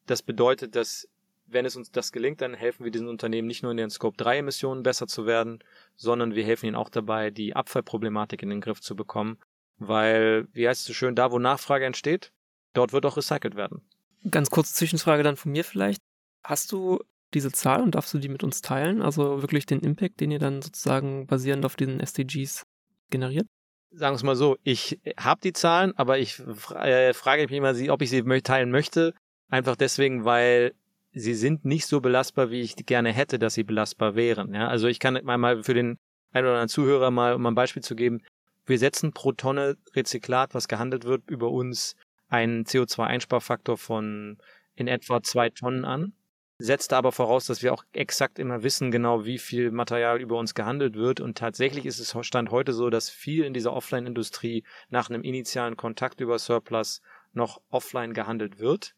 das 0.08 0.24
bedeutet, 0.24 0.76
dass 0.76 1.08
wenn 1.48 1.66
es 1.66 1.76
uns 1.76 1.92
das 1.92 2.12
gelingt, 2.12 2.42
dann 2.42 2.54
helfen 2.54 2.84
wir 2.84 2.92
diesen 2.92 3.08
Unternehmen 3.08 3.48
nicht 3.48 3.64
nur 3.64 3.72
in 3.72 3.78
den 3.78 3.90
Scope 3.90 4.18
3 4.18 4.40
Emissionen 4.40 4.84
besser 4.84 5.08
zu 5.08 5.26
werden, 5.26 5.60
sondern 5.96 6.36
wir 6.36 6.44
helfen 6.44 6.68
ihnen 6.68 6.76
auch 6.76 6.90
dabei, 6.90 7.32
die 7.32 7.56
Abfallproblematik 7.56 8.44
in 8.44 8.50
den 8.50 8.62
Griff 8.62 8.82
zu 8.82 8.96
bekommen. 8.96 9.38
Weil, 9.80 10.48
wie 10.54 10.68
heißt 10.68 10.82
es 10.82 10.88
so 10.88 10.94
schön, 10.94 11.16
da 11.16 11.32
wo 11.32 11.40
Nachfrage 11.40 11.86
entsteht, 11.86 12.32
dort 12.74 12.94
wird 12.94 13.06
auch 13.06 13.16
recycelt 13.16 13.56
werden. 13.56 13.82
Ganz 14.30 14.50
kurze 14.50 14.74
Zwischenfrage 14.74 15.24
dann 15.24 15.38
von 15.38 15.52
mir 15.52 15.64
vielleicht. 15.64 16.02
Hast 16.44 16.72
du 16.72 17.00
diese 17.34 17.52
Zahl 17.52 17.82
und 17.82 17.96
darfst 17.96 18.14
du 18.14 18.18
die 18.18 18.30
mit 18.30 18.44
uns 18.44 18.62
teilen? 18.62 19.02
Also 19.02 19.42
wirklich 19.42 19.66
den 19.66 19.80
Impact, 19.82 20.20
den 20.20 20.32
ihr 20.32 20.40
dann 20.40 20.62
sozusagen 20.62 21.28
basierend 21.28 21.66
auf 21.66 21.76
diesen 21.76 22.00
SDGs 22.00 22.64
generiert? 23.10 23.48
Sagen 23.92 24.14
wir 24.14 24.18
es 24.18 24.24
mal 24.24 24.36
so, 24.36 24.58
ich 24.64 25.00
habe 25.18 25.40
die 25.42 25.54
Zahlen, 25.54 25.94
aber 25.96 26.20
ich 26.20 26.40
äh, 26.76 27.14
frage 27.14 27.44
mich 27.44 27.52
immer, 27.52 27.74
ob 27.94 28.02
ich 28.02 28.10
sie 28.10 28.24
teilen 28.42 28.72
möchte. 28.72 29.14
Einfach 29.50 29.76
deswegen, 29.76 30.26
weil 30.26 30.74
sie 31.14 31.34
sind 31.34 31.66
nicht 31.66 31.88
so 31.88 32.02
belastbar, 32.02 32.52
wie 32.52 32.62
ich 32.62 32.76
gerne 32.76 33.12
hätte, 33.12 33.40
dass 33.40 33.54
sie 33.54 33.64
belastbar 33.64 34.16
wären. 34.16 34.54
Ja? 34.54 34.68
Also 34.68 34.88
ich 34.88 35.00
kann 35.00 35.20
mal 35.24 35.64
für 35.64 35.74
den 35.74 35.98
einen 36.32 36.46
oder 36.46 36.56
anderen 36.56 36.70
Zuhörer 36.70 37.12
mal, 37.12 37.34
um 37.34 37.46
ein 37.46 37.56
Beispiel 37.56 37.84
zu 37.84 37.96
geben, 37.96 38.22
wir 38.66 38.78
setzen 38.78 39.14
pro 39.14 39.32
Tonne 39.32 39.78
Rezyklat, 39.96 40.54
was 40.54 40.68
gehandelt 40.68 41.06
wird, 41.06 41.30
über 41.30 41.50
uns 41.50 41.96
einen 42.28 42.66
CO2-Einsparfaktor 42.66 43.78
von 43.78 44.38
in 44.76 44.90
etwa 44.90 45.24
zwei 45.24 45.50
Tonnen 45.50 45.86
an 45.86 46.14
setzt 46.60 46.94
aber 46.94 47.12
voraus, 47.12 47.46
dass 47.46 47.62
wir 47.62 47.74
auch 47.74 47.84
exakt 47.94 48.40
immer 48.40 48.64
wissen, 48.64 48.92
genau 48.92 49.26
wie 49.26 49.38
viel 49.38 49.72
Material 49.72 50.20
über 50.20 50.38
uns 50.38 50.56
gehandelt 50.56 50.96
wird. 50.96 51.20
Und 51.20 51.38
tatsächlich 51.38 51.86
ist 51.86 52.00
es 52.00 52.16
Stand 52.26 52.50
heute 52.52 52.74
so, 52.74 52.90
dass 52.90 53.10
viel 53.10 53.44
in 53.44 53.54
dieser 53.54 53.74
Offline-Industrie 53.74 54.64
nach 54.90 55.10
einem 55.10 55.24
initialen 55.24 55.78
Kontakt 55.78 56.20
über 56.20 56.40
Surplus 56.40 57.02
noch 57.34 57.62
offline 57.70 58.14
gehandelt 58.14 58.60
wird. 58.60 58.96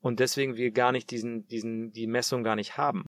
Und 0.00 0.20
deswegen 0.20 0.56
wir 0.56 0.70
gar 0.70 0.92
nicht 0.92 1.10
diesen, 1.10 1.46
diesen, 1.48 1.92
die 1.92 2.06
Messung 2.06 2.44
gar 2.44 2.56
nicht 2.56 2.76
haben. 2.76 3.04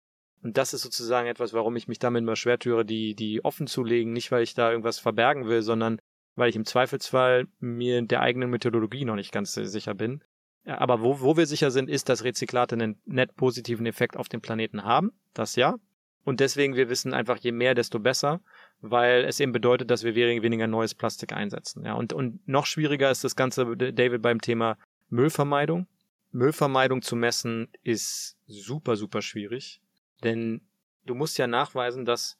Und 0.42 0.58
das 0.58 0.74
ist 0.74 0.82
sozusagen 0.82 1.26
etwas, 1.26 1.54
warum 1.54 1.74
ich 1.76 1.88
mich 1.88 1.98
damit 1.98 2.22
immer 2.22 2.36
schwer 2.36 2.58
tue, 2.58 2.84
die, 2.84 3.14
die 3.14 3.44
offen 3.44 3.66
zu 3.66 3.82
legen. 3.82 4.12
Nicht, 4.12 4.30
weil 4.30 4.42
ich 4.42 4.54
da 4.54 4.70
irgendwas 4.70 4.98
verbergen 4.98 5.46
will, 5.46 5.62
sondern 5.62 5.98
weil 6.36 6.50
ich 6.50 6.56
im 6.56 6.66
Zweifelsfall 6.66 7.46
mir 7.60 8.02
der 8.02 8.20
eigenen 8.20 8.50
Methodologie 8.50 9.04
noch 9.04 9.14
nicht 9.14 9.32
ganz 9.32 9.54
sicher 9.54 9.94
bin. 9.94 10.22
Aber 10.66 11.02
wo, 11.02 11.20
wo 11.20 11.36
wir 11.36 11.46
sicher 11.46 11.70
sind, 11.70 11.88
ist, 11.88 12.08
dass 12.08 12.24
Rezyklate 12.24 12.74
einen 12.74 13.00
net 13.04 13.36
positiven 13.36 13.86
Effekt 13.86 14.16
auf 14.16 14.28
den 14.28 14.40
Planeten 14.40 14.84
haben. 14.84 15.12
Das 15.32 15.56
ja. 15.56 15.76
Und 16.24 16.40
deswegen, 16.40 16.74
wir 16.74 16.88
wissen 16.88 17.12
einfach, 17.12 17.36
je 17.38 17.52
mehr, 17.52 17.74
desto 17.74 17.98
besser, 17.98 18.40
weil 18.80 19.24
es 19.24 19.40
eben 19.40 19.52
bedeutet, 19.52 19.90
dass 19.90 20.04
wir 20.04 20.14
weniger 20.14 20.66
neues 20.66 20.94
Plastik 20.94 21.32
einsetzen. 21.32 21.84
Ja, 21.84 21.94
und, 21.94 22.12
und 22.14 22.46
noch 22.48 22.64
schwieriger 22.64 23.10
ist 23.10 23.24
das 23.24 23.36
Ganze, 23.36 23.76
David, 23.76 24.22
beim 24.22 24.40
Thema 24.40 24.78
Müllvermeidung. 25.10 25.86
Müllvermeidung 26.34 27.00
zu 27.00 27.14
messen 27.16 27.68
ist 27.82 28.36
super, 28.46 28.96
super 28.96 29.22
schwierig. 29.22 29.80
Denn 30.22 30.60
du 31.06 31.14
musst 31.14 31.38
ja 31.38 31.46
nachweisen, 31.46 32.04
dass 32.04 32.36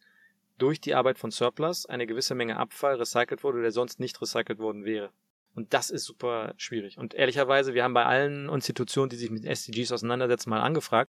durch 0.58 0.80
die 0.80 0.94
Arbeit 0.94 1.18
von 1.18 1.30
Surplus 1.30 1.86
eine 1.86 2.06
gewisse 2.06 2.34
Menge 2.34 2.56
Abfall 2.56 2.96
recycelt 2.96 3.44
wurde, 3.44 3.62
der 3.62 3.70
sonst 3.70 4.00
nicht 4.00 4.20
recycelt 4.20 4.58
worden 4.58 4.84
wäre. 4.84 5.10
Und 5.54 5.72
das 5.72 5.90
ist 5.90 6.04
super 6.04 6.54
schwierig. 6.56 6.98
Und 6.98 7.14
ehrlicherweise, 7.14 7.74
wir 7.74 7.84
haben 7.84 7.94
bei 7.94 8.04
allen 8.04 8.48
Institutionen, 8.48 9.10
die 9.10 9.16
sich 9.16 9.30
mit 9.30 9.44
SDGs 9.44 9.92
auseinandersetzen, 9.92 10.50
mal 10.50 10.60
angefragt. 10.60 11.10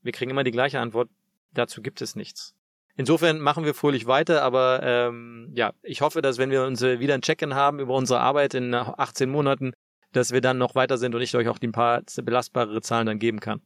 Wir 0.00 0.12
kriegen 0.12 0.30
immer 0.30 0.44
die 0.44 0.50
gleiche 0.50 0.80
Antwort. 0.80 1.10
Dazu 1.52 1.82
gibt 1.82 2.00
es 2.00 2.16
nichts. 2.16 2.54
Insofern 2.96 3.40
machen 3.40 3.64
wir 3.64 3.74
fröhlich 3.74 4.06
weiter, 4.06 4.42
aber 4.42 4.80
ähm, 4.82 5.50
ja, 5.54 5.72
ich 5.82 6.00
hoffe, 6.00 6.22
dass 6.22 6.38
wenn 6.38 6.50
wir 6.50 6.64
uns 6.64 6.80
wieder 6.82 7.14
ein 7.14 7.22
Check-in 7.22 7.54
haben 7.54 7.78
über 7.78 7.94
unsere 7.94 8.20
Arbeit 8.20 8.54
in 8.54 8.74
18 8.74 9.30
Monaten, 9.30 9.72
dass 10.12 10.32
wir 10.32 10.40
dann 10.40 10.58
noch 10.58 10.74
weiter 10.74 10.98
sind 10.98 11.14
und 11.14 11.22
ich 11.22 11.34
euch 11.34 11.48
auch 11.48 11.58
die 11.58 11.68
ein 11.68 11.72
paar 11.72 12.02
belastbarere 12.22 12.80
Zahlen 12.82 13.06
dann 13.06 13.18
geben 13.18 13.40
kann. 13.40 13.60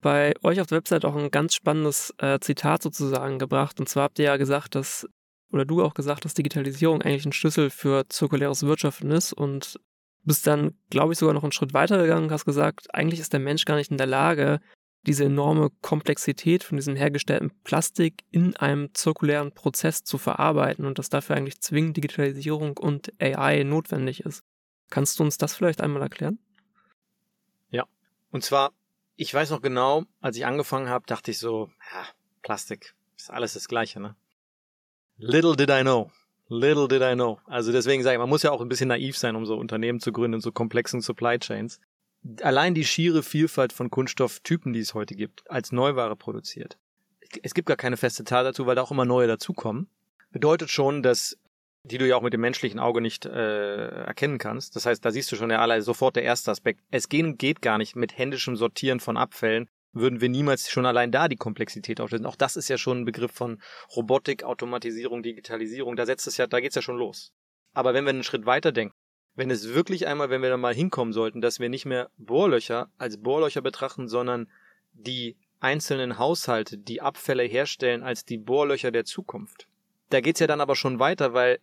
Bei 0.00 0.34
euch 0.42 0.60
auf 0.60 0.66
der 0.66 0.78
Website 0.78 1.04
auch 1.04 1.14
ein 1.14 1.30
ganz 1.30 1.54
spannendes 1.54 2.12
äh, 2.18 2.38
Zitat 2.40 2.82
sozusagen 2.82 3.38
gebracht. 3.38 3.78
Und 3.78 3.88
zwar 3.88 4.04
habt 4.04 4.18
ihr 4.18 4.26
ja 4.26 4.36
gesagt, 4.36 4.74
dass 4.74 5.06
oder 5.52 5.64
du 5.64 5.82
auch 5.82 5.94
gesagt, 5.94 6.24
dass 6.24 6.34
Digitalisierung 6.34 7.02
eigentlich 7.02 7.26
ein 7.26 7.32
Schlüssel 7.32 7.70
für 7.70 8.08
zirkuläres 8.08 8.64
Wirtschaften 8.64 9.10
ist 9.10 9.32
und 9.32 9.78
bist 10.24 10.46
dann, 10.46 10.74
glaube 10.88 11.12
ich, 11.12 11.18
sogar 11.18 11.34
noch 11.34 11.42
einen 11.42 11.52
Schritt 11.52 11.74
weiter 11.74 11.98
gegangen 11.98 12.24
und 12.24 12.32
hast 12.32 12.44
gesagt, 12.44 12.94
eigentlich 12.94 13.20
ist 13.20 13.32
der 13.32 13.40
Mensch 13.40 13.64
gar 13.64 13.76
nicht 13.76 13.90
in 13.90 13.98
der 13.98 14.06
Lage, 14.06 14.60
diese 15.06 15.24
enorme 15.24 15.70
Komplexität 15.80 16.62
von 16.62 16.76
diesem 16.76 16.94
hergestellten 16.94 17.50
Plastik 17.64 18.22
in 18.30 18.56
einem 18.56 18.94
zirkulären 18.94 19.52
Prozess 19.52 20.04
zu 20.04 20.16
verarbeiten 20.16 20.86
und 20.86 20.98
dass 20.98 21.08
dafür 21.08 21.36
eigentlich 21.36 21.60
zwingend 21.60 21.96
Digitalisierung 21.96 22.76
und 22.76 23.12
AI 23.20 23.64
notwendig 23.64 24.20
ist. 24.20 24.42
Kannst 24.92 25.18
du 25.18 25.22
uns 25.22 25.38
das 25.38 25.54
vielleicht 25.54 25.80
einmal 25.80 26.02
erklären? 26.02 26.38
Ja, 27.70 27.86
und 28.30 28.44
zwar, 28.44 28.74
ich 29.16 29.32
weiß 29.32 29.48
noch 29.48 29.62
genau, 29.62 30.04
als 30.20 30.36
ich 30.36 30.44
angefangen 30.44 30.90
habe, 30.90 31.06
dachte 31.06 31.30
ich 31.30 31.38
so, 31.38 31.70
ja, 31.94 32.04
Plastik 32.42 32.94
ist 33.16 33.30
alles 33.30 33.54
das 33.54 33.68
Gleiche, 33.68 34.00
ne? 34.00 34.16
Little 35.16 35.56
did 35.56 35.70
I 35.70 35.80
know. 35.80 36.12
Little 36.48 36.88
did 36.88 37.00
I 37.00 37.14
know. 37.14 37.40
Also 37.46 37.72
deswegen 37.72 38.02
sage 38.02 38.16
ich, 38.16 38.18
man 38.18 38.28
muss 38.28 38.42
ja 38.42 38.50
auch 38.50 38.60
ein 38.60 38.68
bisschen 38.68 38.88
naiv 38.88 39.16
sein, 39.16 39.34
um 39.34 39.46
so 39.46 39.56
Unternehmen 39.56 39.98
zu 39.98 40.12
gründen, 40.12 40.42
so 40.42 40.52
komplexen 40.52 41.00
Supply 41.00 41.38
Chains. 41.38 41.80
Allein 42.42 42.74
die 42.74 42.84
schiere 42.84 43.22
Vielfalt 43.22 43.72
von 43.72 43.88
Kunststofftypen, 43.88 44.74
die 44.74 44.80
es 44.80 44.92
heute 44.92 45.14
gibt, 45.14 45.50
als 45.50 45.72
Neuware 45.72 46.16
produziert. 46.16 46.76
Es 47.42 47.54
gibt 47.54 47.66
gar 47.66 47.78
keine 47.78 47.96
feste 47.96 48.24
Zahl 48.24 48.44
dazu, 48.44 48.66
weil 48.66 48.76
da 48.76 48.82
auch 48.82 48.90
immer 48.90 49.06
neue 49.06 49.26
dazukommen. 49.26 49.88
Bedeutet 50.32 50.68
schon, 50.68 51.02
dass 51.02 51.38
die 51.84 51.98
du 51.98 52.06
ja 52.06 52.16
auch 52.16 52.22
mit 52.22 52.32
dem 52.32 52.40
menschlichen 52.40 52.78
Auge 52.78 53.00
nicht 53.00 53.26
äh, 53.26 53.88
erkennen 54.04 54.38
kannst. 54.38 54.76
Das 54.76 54.86
heißt, 54.86 55.04
da 55.04 55.10
siehst 55.10 55.32
du 55.32 55.36
schon 55.36 55.50
ja 55.50 55.58
alle 55.58 55.82
sofort 55.82 56.16
der 56.16 56.22
erste 56.22 56.50
Aspekt. 56.50 56.80
Es 56.90 57.08
gehen, 57.08 57.38
geht 57.38 57.60
gar 57.60 57.78
nicht 57.78 57.96
mit 57.96 58.16
händischem 58.16 58.56
Sortieren 58.56 59.00
von 59.00 59.16
Abfällen 59.16 59.68
würden 59.92 60.20
wir 60.20 60.28
niemals 60.28 60.70
schon 60.70 60.86
allein 60.86 61.12
da 61.12 61.28
die 61.28 61.36
Komplexität 61.36 62.00
auflösen. 62.00 62.26
Auch 62.26 62.36
das 62.36 62.56
ist 62.56 62.68
ja 62.68 62.78
schon 62.78 63.00
ein 63.00 63.04
Begriff 63.04 63.32
von 63.32 63.60
Robotik, 63.94 64.42
Automatisierung, 64.42 65.22
Digitalisierung. 65.22 65.96
Da 65.96 66.06
setzt 66.06 66.26
es 66.26 66.36
ja, 66.36 66.46
da 66.46 66.60
geht's 66.60 66.74
ja 66.74 66.82
schon 66.82 66.96
los. 66.96 67.32
Aber 67.74 67.94
wenn 67.94 68.04
wir 68.04 68.10
einen 68.10 68.24
Schritt 68.24 68.46
weiter 68.46 68.72
denken, 68.72 68.94
wenn 69.34 69.50
es 69.50 69.74
wirklich 69.74 70.06
einmal, 70.06 70.30
wenn 70.30 70.42
wir 70.42 70.50
da 70.50 70.56
mal 70.56 70.74
hinkommen 70.74 71.12
sollten, 71.12 71.40
dass 71.40 71.60
wir 71.60 71.68
nicht 71.68 71.86
mehr 71.86 72.10
Bohrlöcher 72.18 72.90
als 72.98 73.18
Bohrlöcher 73.18 73.62
betrachten, 73.62 74.08
sondern 74.08 74.50
die 74.92 75.36
einzelnen 75.60 76.18
Haushalte, 76.18 76.76
die 76.76 77.00
Abfälle 77.00 77.44
herstellen 77.44 78.02
als 78.02 78.24
die 78.24 78.36
Bohrlöcher 78.36 78.90
der 78.90 79.04
Zukunft. 79.04 79.68
Da 80.10 80.20
geht's 80.20 80.40
ja 80.40 80.46
dann 80.46 80.60
aber 80.60 80.76
schon 80.76 80.98
weiter, 80.98 81.32
weil 81.32 81.60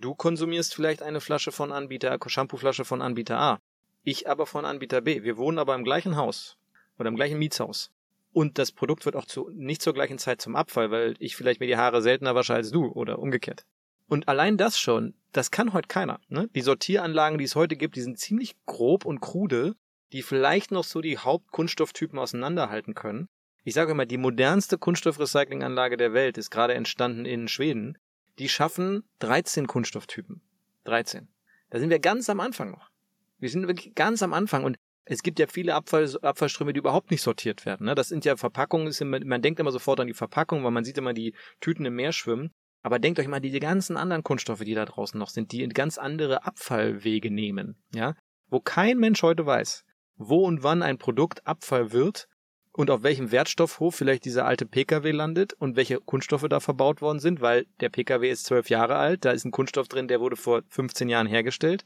du 0.00 0.14
konsumierst 0.14 0.74
vielleicht 0.74 1.02
eine 1.02 1.20
Flasche 1.20 1.52
von 1.52 1.72
Anbieter, 1.72 2.18
Shampooflasche 2.26 2.84
von 2.84 3.02
Anbieter 3.02 3.38
A. 3.38 3.60
Ich 4.02 4.28
aber 4.28 4.46
von 4.46 4.64
Anbieter 4.64 5.00
B. 5.00 5.22
Wir 5.22 5.36
wohnen 5.36 5.58
aber 5.58 5.74
im 5.74 5.84
gleichen 5.84 6.16
Haus 6.16 6.56
oder 6.98 7.08
im 7.08 7.16
gleichen 7.16 7.38
Mietshaus. 7.38 7.90
Und 8.32 8.58
das 8.58 8.72
Produkt 8.72 9.06
wird 9.06 9.16
auch 9.16 9.26
zu, 9.26 9.48
nicht 9.52 9.80
zur 9.80 9.94
gleichen 9.94 10.18
Zeit 10.18 10.42
zum 10.42 10.56
Abfall, 10.56 10.90
weil 10.90 11.14
ich 11.20 11.36
vielleicht 11.36 11.60
mir 11.60 11.66
die 11.66 11.76
Haare 11.76 12.02
seltener 12.02 12.34
wasche 12.34 12.54
als 12.54 12.70
du 12.70 12.86
oder 12.86 13.18
umgekehrt. 13.18 13.64
Und 14.06 14.28
allein 14.28 14.56
das 14.56 14.78
schon, 14.78 15.14
das 15.32 15.50
kann 15.50 15.72
heute 15.72 15.88
keiner. 15.88 16.20
Ne? 16.28 16.48
Die 16.54 16.60
Sortieranlagen, 16.60 17.38
die 17.38 17.44
es 17.44 17.54
heute 17.54 17.76
gibt, 17.76 17.96
die 17.96 18.02
sind 18.02 18.18
ziemlich 18.18 18.56
grob 18.66 19.06
und 19.06 19.20
krude, 19.20 19.76
die 20.12 20.22
vielleicht 20.22 20.70
noch 20.70 20.84
so 20.84 21.00
die 21.00 21.18
Hauptkunststofftypen 21.18 22.18
auseinanderhalten 22.18 22.94
können. 22.94 23.28
Ich 23.62 23.74
sage 23.74 23.92
immer, 23.92 24.04
die 24.04 24.18
modernste 24.18 24.76
Kunststoffrecyclinganlage 24.76 25.96
der 25.96 26.12
Welt 26.12 26.36
ist 26.36 26.50
gerade 26.50 26.74
entstanden 26.74 27.24
in 27.24 27.48
Schweden. 27.48 27.96
Die 28.38 28.48
schaffen 28.48 29.04
13 29.20 29.66
Kunststofftypen. 29.66 30.40
13. 30.84 31.28
Da 31.70 31.78
sind 31.78 31.90
wir 31.90 31.98
ganz 31.98 32.28
am 32.28 32.40
Anfang 32.40 32.70
noch. 32.70 32.90
Wir 33.38 33.50
sind 33.50 33.66
wirklich 33.66 33.94
ganz 33.94 34.22
am 34.22 34.32
Anfang 34.32 34.64
und 34.64 34.76
es 35.06 35.22
gibt 35.22 35.38
ja 35.38 35.46
viele 35.46 35.74
Abfall, 35.74 36.08
Abfallströme, 36.22 36.72
die 36.72 36.78
überhaupt 36.78 37.10
nicht 37.10 37.22
sortiert 37.22 37.66
werden. 37.66 37.86
Ne? 37.86 37.94
Das 37.94 38.08
sind 38.08 38.24
ja 38.24 38.36
Verpackungen, 38.36 38.92
man 39.26 39.42
denkt 39.42 39.60
immer 39.60 39.72
sofort 39.72 40.00
an 40.00 40.06
die 40.06 40.14
Verpackung, 40.14 40.64
weil 40.64 40.70
man 40.70 40.84
sieht 40.84 40.96
immer 40.96 41.12
die 41.12 41.34
Tüten 41.60 41.84
im 41.84 41.94
Meer 41.94 42.12
schwimmen. 42.12 42.52
Aber 42.82 42.98
denkt 42.98 43.18
euch 43.18 43.28
mal 43.28 43.40
diese 43.40 43.60
ganzen 43.60 43.96
anderen 43.96 44.22
Kunststoffe, 44.22 44.60
die 44.60 44.74
da 44.74 44.84
draußen 44.84 45.18
noch 45.18 45.30
sind, 45.30 45.52
die 45.52 45.62
in 45.62 45.70
ganz 45.70 45.96
andere 45.96 46.44
Abfallwege 46.44 47.30
nehmen, 47.30 47.76
ja, 47.94 48.14
wo 48.50 48.60
kein 48.60 48.98
Mensch 48.98 49.22
heute 49.22 49.46
weiß, 49.46 49.84
wo 50.16 50.44
und 50.44 50.62
wann 50.62 50.82
ein 50.82 50.98
Produkt 50.98 51.46
Abfall 51.46 51.92
wird 51.92 52.28
und 52.76 52.90
auf 52.90 53.02
welchem 53.04 53.30
Wertstoffhof 53.30 53.94
vielleicht 53.94 54.24
dieser 54.24 54.46
alte 54.46 54.66
Pkw 54.66 55.12
landet 55.12 55.52
und 55.52 55.76
welche 55.76 56.00
Kunststoffe 56.00 56.46
da 56.48 56.58
verbaut 56.58 57.00
worden 57.00 57.20
sind, 57.20 57.40
weil 57.40 57.66
der 57.80 57.88
Pkw 57.88 58.28
ist 58.28 58.46
zwölf 58.46 58.68
Jahre 58.68 58.96
alt, 58.96 59.24
da 59.24 59.30
ist 59.30 59.44
ein 59.44 59.52
Kunststoff 59.52 59.86
drin, 59.86 60.08
der 60.08 60.20
wurde 60.20 60.36
vor 60.36 60.62
15 60.68 61.08
Jahren 61.08 61.28
hergestellt. 61.28 61.84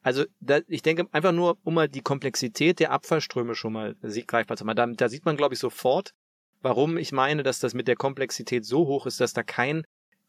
Also 0.00 0.24
da, 0.38 0.60
ich 0.68 0.82
denke 0.82 1.08
einfach 1.10 1.32
nur, 1.32 1.58
um 1.64 1.74
mal 1.74 1.88
die 1.88 2.02
Komplexität 2.02 2.78
der 2.78 2.92
Abfallströme 2.92 3.56
schon 3.56 3.72
mal 3.72 3.96
greifbar 4.00 4.56
zu 4.56 4.64
machen. 4.64 4.76
Da, 4.76 4.86
da 4.86 5.08
sieht 5.08 5.24
man, 5.24 5.36
glaube 5.36 5.54
ich, 5.54 5.60
sofort, 5.60 6.14
warum 6.62 6.98
ich 6.98 7.10
meine, 7.10 7.42
dass 7.42 7.58
das 7.58 7.74
mit 7.74 7.88
der 7.88 7.96
Komplexität 7.96 8.64
so 8.64 8.86
hoch 8.86 9.06
ist, 9.06 9.20
dass 9.20 9.32
da 9.32 9.42
kein 9.42 9.84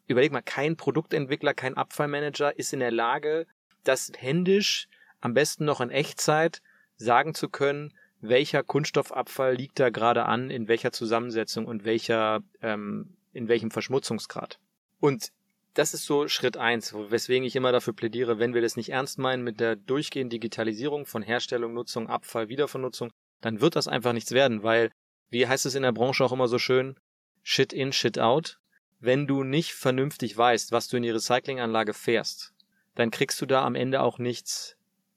überleg 0.08 0.32
mal, 0.32 0.42
kein 0.42 0.76
Produktentwickler, 0.76 1.54
kein 1.54 1.78
Abfallmanager 1.78 2.58
ist 2.58 2.74
in 2.74 2.80
der 2.80 2.92
Lage, 2.92 3.46
das 3.84 4.12
händisch, 4.18 4.88
am 5.22 5.36
besten 5.36 5.66
noch 5.66 5.82
in 5.82 5.92
Echtzeit, 5.92 6.64
sagen 6.98 7.36
zu 7.36 7.48
können, 7.48 7.94
welcher 8.22 8.64
Kunststoffabfall 8.64 9.56
liegt 9.56 9.80
da 9.80 9.90
gerade 9.90 10.26
an, 10.26 10.50
in 10.50 10.68
welcher 10.68 10.92
Zusammensetzung 10.92 11.66
und 11.66 11.86
welcher, 11.86 12.42
ähm, 12.62 13.16
in 13.34 13.48
welchem 13.48 13.72
Verschmutzungsgrad. 13.72 14.60
Und 15.00 15.32
das 15.74 15.94
ist 15.94 16.06
so 16.06 16.28
Schritt 16.28 16.58
eins, 16.58 16.94
weswegen 16.94 17.46
ich 17.46 17.56
immer 17.56 17.72
dafür 17.72 17.94
plädiere, 17.94 18.40
wenn 18.40 18.54
wir 18.54 18.62
das 18.62 18.76
nicht 18.76 18.90
ernst 18.90 19.18
meinen 19.18 19.44
mit 19.44 19.60
der 19.60 19.76
durchgehenden 19.76 20.32
Digitalisierung 20.32 21.06
von 21.06 21.22
Herstellung, 21.22 21.74
Nutzung, 21.74 22.08
Abfall, 22.08 22.50
Wiedervernutzung, 22.50 23.12
dann 23.42 23.62
wird 23.62 23.76
das 23.76 23.88
einfach 23.88 24.14
nichts 24.14 24.32
werden, 24.32 24.64
weil, 24.64 24.92
wie 25.30 25.48
heißt 25.48 25.66
es 25.66 25.76
in 25.76 25.84
der 25.84 25.94
Branche 25.94 26.26
auch 26.26 26.34
immer 26.34 26.48
so 26.48 26.60
schön, 26.60 26.96
Shit 27.44 27.72
in, 27.72 27.94
Shit 27.94 28.20
out 28.20 28.60
wenn 29.00 29.28
du 29.28 29.44
nicht 29.44 29.74
vernünftig 29.74 30.38
weißt, 30.38 30.72
was 30.72 30.88
du 30.88 30.98
in 30.98 31.04
die 31.04 31.10
Recyclinganlage 31.10 31.94
fährst, 31.94 32.54
dann 32.96 33.12
kriegst 33.12 33.40
du 33.42 33.46
da 33.46 33.64
am 33.64 33.76
Ende 33.76 34.02
auch 34.02 34.20
nichts 34.20 34.76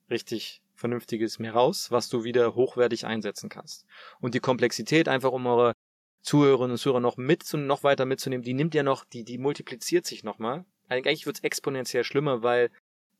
richtig 0.08 0.62
Vernünftiges 0.82 1.38
mehr 1.38 1.54
raus, 1.54 1.92
was 1.92 2.08
du 2.08 2.24
wieder 2.24 2.56
hochwertig 2.56 3.06
einsetzen 3.06 3.48
kannst. 3.48 3.86
Und 4.20 4.34
die 4.34 4.40
Komplexität, 4.40 5.08
einfach 5.08 5.30
um 5.30 5.46
eure 5.46 5.74
Zuhörerinnen 6.22 6.72
und 6.72 6.78
Zuhörer 6.78 6.98
noch 7.00 7.16
mit 7.16 7.44
noch 7.54 7.84
weiter 7.84 8.04
mitzunehmen, 8.04 8.42
die 8.42 8.52
nimmt 8.52 8.74
ja 8.74 8.82
noch, 8.82 9.04
die, 9.04 9.24
die 9.24 9.38
multipliziert 9.38 10.06
sich 10.06 10.24
nochmal. 10.24 10.64
Eigentlich 10.88 11.24
wird 11.24 11.36
es 11.36 11.44
exponentiell 11.44 12.02
schlimmer, 12.02 12.42
weil 12.42 12.70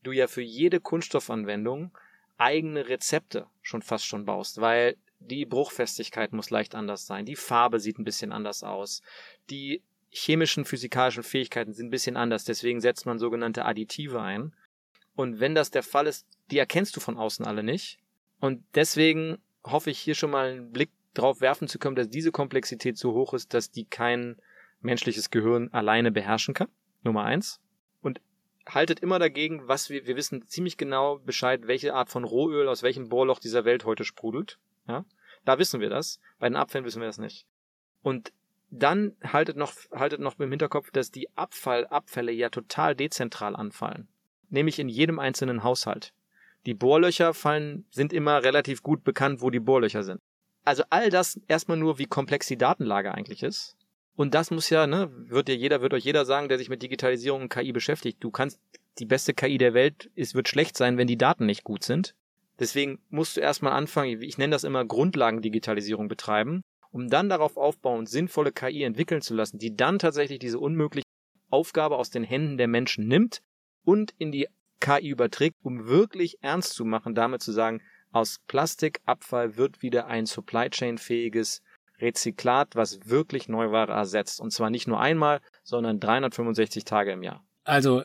du 0.03 0.11
ja 0.11 0.27
für 0.27 0.43
jede 0.43 0.81
Kunststoffanwendung 0.81 1.97
eigene 2.37 2.89
Rezepte 2.89 3.47
schon 3.61 3.83
fast 3.83 4.07
schon 4.07 4.25
baust, 4.25 4.61
weil 4.61 4.97
die 5.21 5.47
Bruchfestigkeit 5.47 6.33
muss 6.33 6.51
leicht 6.51 6.75
anders 6.75 7.07
sein, 7.07 7.25
die 7.25 7.37
Farbe 7.37 7.79
sieht 7.79 8.01
ein 8.01 8.05
bisschen 8.05 8.33
anders 8.33 8.65
aus, 8.65 9.03
die 9.51 9.83
chemischen, 10.11 10.65
physikalischen 10.65 11.23
Fähigkeiten 11.23 11.73
sind 11.73 11.87
ein 11.87 11.91
bisschen 11.91 12.17
anders, 12.17 12.45
deswegen 12.45 12.81
setzt 12.81 13.07
man 13.07 13.19
sogenannte 13.19 13.65
Additive 13.65 14.21
ein. 14.21 14.53
Und 15.15 15.41
wenn 15.41 15.55
das 15.55 15.71
der 15.71 15.83
Fall 15.83 16.07
ist, 16.07 16.27
die 16.51 16.59
erkennst 16.59 16.97
du 16.97 17.01
von 17.01 17.17
außen 17.17 17.45
alle 17.45 17.63
nicht. 17.63 17.99
Und 18.41 18.65
deswegen 18.75 19.39
hoffe 19.65 19.91
ich 19.91 19.99
hier 19.99 20.15
schon 20.15 20.31
mal 20.31 20.51
einen 20.51 20.73
Blick 20.73 20.91
drauf 21.15 21.41
werfen 21.41 21.69
zu 21.69 21.79
können, 21.79 21.97
dass 21.97 22.09
diese 22.09 22.33
Komplexität 22.33 22.97
so 22.97 23.13
hoch 23.13 23.35
ist, 23.35 23.55
dass 23.55 23.71
die 23.71 23.85
kein 23.85 24.37
menschliches 24.81 25.31
Gehirn 25.31 25.69
alleine 25.73 26.11
beherrschen 26.11 26.55
kann. 26.55 26.69
Nummer 27.03 27.25
eins. 27.25 27.61
Und 28.01 28.21
haltet 28.67 29.01
immer 29.01 29.19
dagegen, 29.19 29.69
was 29.69 29.91
wir, 29.91 30.07
wir 30.07 30.17
wissen 30.17 30.47
ziemlich 30.47 30.77
genau 30.77 31.19
Bescheid, 31.19 31.67
welche 31.67 31.95
Art 31.95 32.09
von 32.09 32.25
Rohöl 32.25 32.69
aus 32.69 32.83
welchem 32.83 33.09
Bohrloch 33.09 33.39
dieser 33.39 33.65
Welt 33.65 33.85
heute 33.85 34.05
sprudelt. 34.05 34.59
Ja, 34.89 35.05
da 35.45 35.59
wissen 35.59 35.81
wir 35.81 35.91
das. 35.91 36.21
Bei 36.39 36.49
den 36.49 36.57
Abfällen 36.57 36.85
wissen 36.85 37.01
wir 37.01 37.07
das 37.07 37.19
nicht. 37.19 37.47
Und 38.03 38.33
dann 38.71 39.17
haltet 39.23 39.57
noch, 39.57 39.73
haltet 39.93 40.21
noch 40.21 40.39
im 40.39 40.51
Hinterkopf, 40.51 40.91
dass 40.91 41.11
die 41.11 41.29
Abfallabfälle 41.37 42.33
ja 42.33 42.49
total 42.49 42.97
dezentral 42.97 43.55
anfallen. 43.55 44.09
Nämlich 44.53 44.79
in 44.79 44.89
jedem 44.89 45.19
einzelnen 45.19 45.65
Haushalt. 45.65 46.13
Die 46.67 46.75
Bohrlöcher 46.75 47.35
fallen, 47.35 47.87
sind 47.91 48.13
immer 48.13 48.45
relativ 48.45 48.83
gut 48.85 49.03
bekannt, 49.03 49.41
wo 49.41 49.51
die 49.51 49.59
Bohrlöcher 49.59 50.05
sind. 50.05 50.21
Also 50.65 50.85
all 50.91 51.11
das 51.11 51.41
erstmal 51.49 51.77
nur, 51.77 51.99
wie 51.99 52.07
komplex 52.07 52.47
die 52.47 52.57
Datenlage 52.57 53.13
eigentlich 53.13 53.43
ist. 53.43 53.77
Und 54.15 54.35
das 54.35 54.53
muss 54.53 54.71
ja, 54.71 54.87
ne, 54.87 55.11
wird 55.29 55.49
dir 55.49 55.57
jeder, 55.57 55.81
wird 55.81 55.95
euch 55.95 56.05
jeder 56.05 56.25
sagen, 56.25 56.49
der 56.49 56.59
sich 56.59 56.69
mit 56.69 56.83
Digitalisierung 56.83 57.43
und 57.43 57.49
KI 57.49 57.73
beschäftigt. 57.73 58.23
Du 58.23 58.31
kannst, 58.31 58.61
die 59.01 59.07
beste 59.07 59.35
KI 59.35 59.59
der 59.59 59.75
Welt 59.75 60.11
ist, 60.15 60.37
wird 60.37 60.49
schlecht 60.49 60.77
sein, 60.77 60.99
wenn 60.99 61.09
die 61.09 61.19
Daten 61.19 61.47
nicht 61.47 61.65
gut 61.65 61.83
sind. 61.83 62.15
Deswegen 62.61 63.01
musst 63.09 63.37
du 63.37 63.41
erstmal 63.41 63.73
anfangen, 63.73 64.23
ich 64.23 64.39
nenne 64.39 64.53
das 64.53 64.63
immer 64.63 64.85
Grundlagendigitalisierung 64.85 66.07
betreiben 66.07 66.63
um 66.93 67.09
dann 67.09 67.29
darauf 67.29 67.57
aufbauend 67.57 68.09
sinnvolle 68.09 68.53
KI 68.53 68.83
entwickeln 68.85 69.23
zu 69.23 69.35
lassen, 69.35 69.59
die 69.59 69.75
dann 69.75 69.99
tatsächlich 69.99 70.39
diese 70.39 70.59
unmögliche 70.59 71.07
Aufgabe 71.51 71.97
aus 71.97 72.11
den 72.11 72.23
Händen 72.23 72.59
der 72.59 72.69
Menschen 72.69 73.09
nimmt 73.09 73.43
und 73.85 74.15
in 74.19 74.33
die 74.33 74.49
KI 74.81 75.09
überträgt, 75.09 75.57
um 75.63 75.87
wirklich 75.87 76.43
ernst 76.43 76.75
zu 76.75 76.85
machen, 76.85 77.15
damit 77.15 77.43
zu 77.43 77.53
sagen, 77.53 77.81
aus 78.11 78.41
Plastikabfall 78.47 79.57
wird 79.57 79.83
wieder 79.83 80.07
ein 80.07 80.27
Supply 80.27 80.69
Chain 80.69 80.99
fähiges 80.99 81.63
Rezyklat, 81.99 82.75
was 82.75 83.09
wirklich 83.09 83.49
Neuware 83.49 83.93
ersetzt. 83.93 84.41
Und 84.41 84.53
zwar 84.53 84.71
nicht 84.71 84.89
nur 84.89 85.01
einmal, 85.01 85.41
sondern 85.63 86.01
365 86.01 86.85
Tage 86.85 87.13
im 87.13 87.23
Jahr. 87.23 87.45
Also 87.65 88.03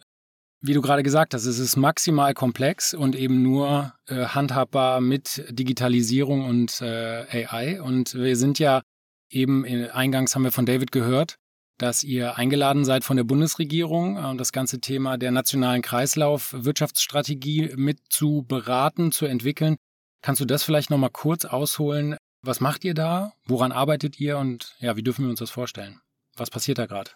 wie 0.59 0.73
du 0.73 0.81
gerade 0.81 1.03
gesagt 1.03 1.33
hast, 1.33 1.45
es 1.45 1.59
ist 1.59 1.75
maximal 1.75 2.33
komplex 2.33 2.93
und 2.93 3.15
eben 3.15 3.43
nur 3.43 3.93
äh, 4.07 4.25
handhabbar 4.25 5.01
mit 5.01 5.45
Digitalisierung 5.49 6.45
und 6.45 6.81
äh, 6.81 7.45
AI. 7.45 7.81
Und 7.81 8.15
wir 8.15 8.35
sind 8.35 8.57
ja 8.59 8.81
eben, 9.29 9.65
in, 9.65 9.89
eingangs 9.89 10.35
haben 10.35 10.43
wir 10.43 10.51
von 10.51 10.65
David 10.65 10.91
gehört, 10.91 11.37
dass 11.77 12.03
ihr 12.03 12.37
eingeladen 12.37 12.85
seid 12.85 13.03
von 13.03 13.17
der 13.17 13.23
Bundesregierung 13.23 14.17
und 14.17 14.35
äh, 14.35 14.37
das 14.37 14.51
ganze 14.51 14.79
Thema 14.79 15.17
der 15.17 15.31
nationalen 15.31 15.81
Kreislaufwirtschaftsstrategie 15.81 17.73
mit 17.75 17.99
zu 18.09 18.45
beraten, 18.47 19.11
zu 19.11 19.25
entwickeln. 19.25 19.77
Kannst 20.21 20.41
du 20.41 20.45
das 20.45 20.63
vielleicht 20.63 20.89
nochmal 20.89 21.11
kurz 21.11 21.45
ausholen? 21.45 22.17
Was 22.41 22.59
macht 22.59 22.83
ihr 22.83 22.93
da? 22.93 23.33
Woran 23.45 23.71
arbeitet 23.71 24.19
ihr? 24.19 24.37
Und 24.37 24.75
ja, 24.79 24.95
wie 24.95 25.03
dürfen 25.03 25.25
wir 25.25 25.29
uns 25.29 25.39
das 25.39 25.51
vorstellen? 25.51 25.99
Was 26.35 26.49
passiert 26.49 26.77
da 26.77 26.85
gerade? 26.85 27.11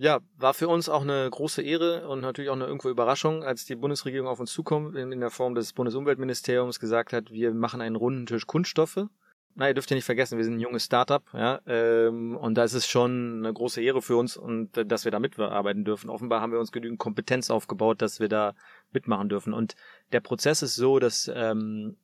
Ja, 0.00 0.20
war 0.36 0.54
für 0.54 0.68
uns 0.68 0.88
auch 0.88 1.02
eine 1.02 1.28
große 1.28 1.60
Ehre 1.60 2.08
und 2.08 2.20
natürlich 2.20 2.50
auch 2.50 2.54
eine 2.54 2.66
irgendwo 2.66 2.88
Überraschung, 2.88 3.42
als 3.42 3.64
die 3.64 3.74
Bundesregierung 3.74 4.28
auf 4.28 4.38
uns 4.38 4.52
zukommt, 4.52 4.96
in 4.96 5.18
der 5.18 5.30
Form 5.30 5.56
des 5.56 5.72
Bundesumweltministeriums 5.72 6.78
gesagt 6.78 7.12
hat, 7.12 7.32
wir 7.32 7.52
machen 7.52 7.80
einen 7.80 7.96
runden 7.96 8.24
Tisch 8.24 8.46
Kunststoffe. 8.46 9.08
Na, 9.58 9.66
ihr 9.66 9.74
dürft 9.74 9.90
ja 9.90 9.96
nicht 9.96 10.04
vergessen, 10.04 10.38
wir 10.38 10.44
sind 10.44 10.54
ein 10.54 10.60
junges 10.60 10.84
Startup, 10.84 11.22
ja, 11.32 11.60
ähm, 11.66 12.36
und 12.36 12.54
da 12.54 12.62
ist 12.62 12.74
es 12.74 12.86
schon 12.86 13.38
eine 13.38 13.52
große 13.52 13.82
Ehre 13.82 14.00
für 14.00 14.16
uns 14.16 14.36
und 14.36 14.76
äh, 14.76 14.86
dass 14.86 15.04
wir 15.04 15.10
da 15.10 15.18
mitarbeiten 15.18 15.84
dürfen. 15.84 16.10
Offenbar 16.10 16.40
haben 16.40 16.52
wir 16.52 16.60
uns 16.60 16.70
genügend 16.70 17.00
Kompetenz 17.00 17.50
aufgebaut, 17.50 18.00
dass 18.00 18.20
wir 18.20 18.28
da 18.28 18.54
mitmachen 18.92 19.28
dürfen. 19.28 19.52
Und 19.52 19.74
der 20.12 20.20
Prozess 20.20 20.62
ist 20.62 20.76
so, 20.76 21.00
dass 21.00 21.28
ähm, 21.34 21.96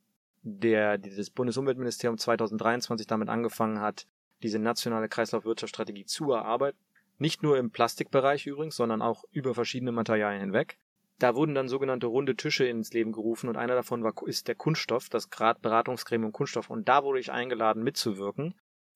der 0.42 0.98
das 0.98 1.30
Bundesumweltministerium 1.30 2.18
2023 2.18 3.06
damit 3.06 3.28
angefangen 3.28 3.80
hat, 3.80 4.08
diese 4.42 4.58
nationale 4.58 5.08
Kreislaufwirtschaftsstrategie 5.08 6.06
zu 6.06 6.32
erarbeiten 6.32 6.78
nicht 7.18 7.42
nur 7.42 7.58
im 7.58 7.70
Plastikbereich 7.70 8.46
übrigens, 8.46 8.76
sondern 8.76 9.02
auch 9.02 9.24
über 9.30 9.54
verschiedene 9.54 9.92
Materialien 9.92 10.40
hinweg. 10.40 10.78
Da 11.18 11.34
wurden 11.34 11.54
dann 11.54 11.68
sogenannte 11.68 12.06
runde 12.06 12.36
Tische 12.36 12.66
ins 12.66 12.92
Leben 12.92 13.12
gerufen 13.12 13.48
und 13.48 13.56
einer 13.56 13.74
davon 13.74 14.02
war, 14.02 14.14
ist 14.26 14.48
der 14.48 14.56
Kunststoff, 14.56 15.08
das 15.08 15.30
Grad 15.30 15.62
Beratungsgremium 15.62 16.32
Kunststoff. 16.32 16.70
Und 16.70 16.88
da 16.88 17.04
wurde 17.04 17.20
ich 17.20 17.30
eingeladen 17.30 17.84
mitzuwirken 17.84 18.54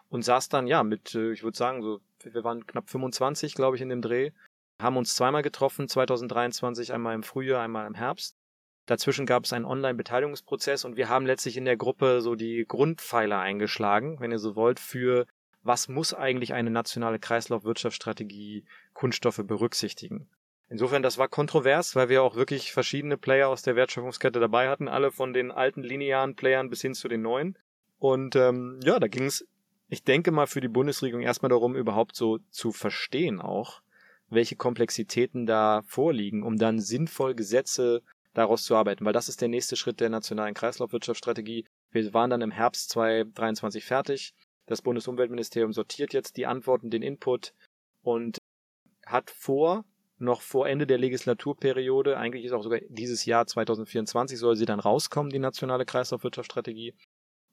und 0.09 0.25
saß 0.25 0.49
dann, 0.49 0.67
ja, 0.67 0.83
mit, 0.83 1.15
äh, 1.15 1.33
ich 1.33 1.43
würde 1.43 1.57
sagen, 1.57 1.83
so, 1.83 2.01
wir 2.23 2.45
waren 2.45 2.67
knapp 2.67 2.91
25, 2.91 3.55
glaube 3.55 3.77
ich, 3.77 3.83
in 3.83 3.89
dem 3.89 4.03
Dreh, 4.03 4.33
haben 4.81 4.97
uns 4.97 5.15
zweimal 5.15 5.43
getroffen, 5.43 5.89
2023, 5.89 6.93
einmal 6.93 7.15
im 7.15 7.23
Frühjahr, 7.23 7.63
einmal 7.63 7.87
im 7.87 7.95
Herbst. 7.95 8.37
Dazwischen 8.87 9.27
gab 9.27 9.45
es 9.45 9.53
einen 9.53 9.67
Online-Beteiligungsprozess 9.67 10.85
und 10.85 10.97
wir 10.97 11.09
haben 11.09 11.27
letztlich 11.27 11.57
in 11.57 11.67
der 11.67 11.77
Gruppe 11.77 12.23
so 12.23 12.35
die 12.35 12.65
Grundpfeiler 12.67 13.39
eingeschlagen, 13.39 14.19
wenn 14.19 14.33
ihr 14.33 14.39
so 14.39 14.57
wollt, 14.57 14.81
für 14.81 15.27
was 15.63 15.89
muss 15.89 16.15
eigentlich 16.15 16.55
eine 16.55 16.71
nationale 16.71 17.19
Kreislaufwirtschaftsstrategie 17.19 18.65
Kunststoffe 18.95 19.43
berücksichtigen. 19.45 20.31
Insofern, 20.71 21.03
das 21.03 21.17
war 21.17 21.29
kontrovers, 21.29 21.97
weil 21.97 22.09
wir 22.09 22.23
auch 22.23 22.37
wirklich 22.37 22.73
verschiedene 22.73 23.17
Player 23.17 23.49
aus 23.49 23.63
der 23.63 23.75
Wertschöpfungskette 23.75 24.39
dabei 24.39 24.69
hatten, 24.69 24.89
alle 24.89 25.11
von 25.11 25.33
den 25.33 25.51
alten 25.51 25.83
linearen 25.83 26.37
Playern 26.37 26.69
bis 26.69 26.83
hin 26.83 26.95
zu 26.95 27.09
den 27.09 27.23
neuen. 27.23 27.57
Und 27.99 28.37
ähm, 28.37 28.79
ja, 28.85 29.01
da 29.01 29.09
ging 29.09 29.25
es, 29.25 29.47
ich 29.89 30.05
denke 30.05 30.31
mal, 30.31 30.47
für 30.47 30.61
die 30.61 30.69
Bundesregierung 30.69 31.23
erstmal 31.23 31.49
darum, 31.49 31.75
überhaupt 31.75 32.15
so 32.15 32.39
zu 32.51 32.71
verstehen 32.73 33.41
auch, 33.41 33.81
welche 34.29 34.57
Komplexitäten 34.57 35.47
da 35.47 35.83
vorliegen, 35.87 36.43
um 36.43 36.59
dann 36.59 36.81
sinnvoll 36.81 37.35
Gesetze 37.35 38.03
daraus 38.35 38.65
zu 38.65 38.77
arbeiten, 38.77 39.05
weil 39.07 39.15
das 39.15 39.29
ist 39.29 39.41
der 39.41 39.49
nächste 39.49 39.75
Schritt 39.75 40.01
der 40.01 40.11
nationalen 40.11 40.55
Kreislaufwirtschaftsstrategie. 40.55 41.65
Wir 41.91 42.13
waren 42.13 42.31
dann 42.31 42.43
im 42.43 42.51
Herbst 42.51 42.91
2023 42.91 43.85
fertig 43.85 44.35
das 44.69 44.83
Bundesumweltministerium 44.83 45.73
sortiert 45.73 46.13
jetzt 46.13 46.37
die 46.37 46.47
Antworten, 46.47 46.91
den 46.91 47.03
Input 47.03 47.55
und 48.03 48.37
hat 49.07 49.31
vor, 49.31 49.85
noch 50.19 50.43
vor 50.43 50.69
Ende 50.69 50.87
der 50.87 50.99
Legislaturperiode, 50.99 52.17
eigentlich 52.17 52.45
ist 52.45 52.53
auch 52.53 52.63
sogar 52.63 52.81
dieses 52.89 53.25
Jahr 53.25 53.47
2024 53.47 54.39
soll 54.39 54.57
sie 54.57 54.67
dann 54.67 54.81
rauskommen, 54.81 55.31
die 55.31 55.39
nationale 55.39 55.85
Kreislaufwirtschaftsstrategie. 55.85 56.95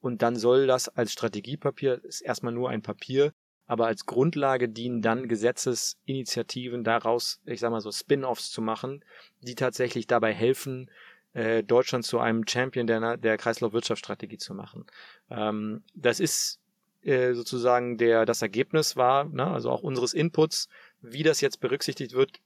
Und 0.00 0.22
dann 0.22 0.36
soll 0.36 0.66
das 0.66 0.88
als 0.88 1.12
Strategiepapier, 1.12 2.04
ist 2.04 2.20
erstmal 2.20 2.52
nur 2.52 2.70
ein 2.70 2.82
Papier, 2.82 3.32
aber 3.66 3.86
als 3.86 4.06
Grundlage 4.06 4.68
dienen 4.68 5.02
dann 5.02 5.28
Gesetzesinitiativen 5.28 6.84
daraus, 6.84 7.40
ich 7.44 7.60
sag 7.60 7.70
mal 7.70 7.80
so 7.80 7.90
Spin-offs 7.90 8.50
zu 8.50 8.62
machen, 8.62 9.04
die 9.40 9.54
tatsächlich 9.54 10.06
dabei 10.06 10.32
helfen, 10.32 10.90
äh, 11.32 11.62
Deutschland 11.62 12.04
zu 12.04 12.18
einem 12.18 12.46
Champion 12.46 12.86
der, 12.86 13.16
der 13.16 13.36
Kreislaufwirtschaftsstrategie 13.36 14.38
zu 14.38 14.54
machen. 14.54 14.86
Ähm, 15.30 15.82
das 15.94 16.20
ist 16.20 16.60
äh, 17.02 17.34
sozusagen 17.34 17.98
der 17.98 18.24
das 18.24 18.42
Ergebnis 18.42 18.96
war, 18.96 19.24
ne, 19.24 19.46
also 19.46 19.70
auch 19.70 19.82
unseres 19.82 20.14
Inputs, 20.14 20.68
wie 21.00 21.22
das 21.22 21.40
jetzt 21.40 21.60
berücksichtigt 21.60 22.14
wird, 22.14 22.40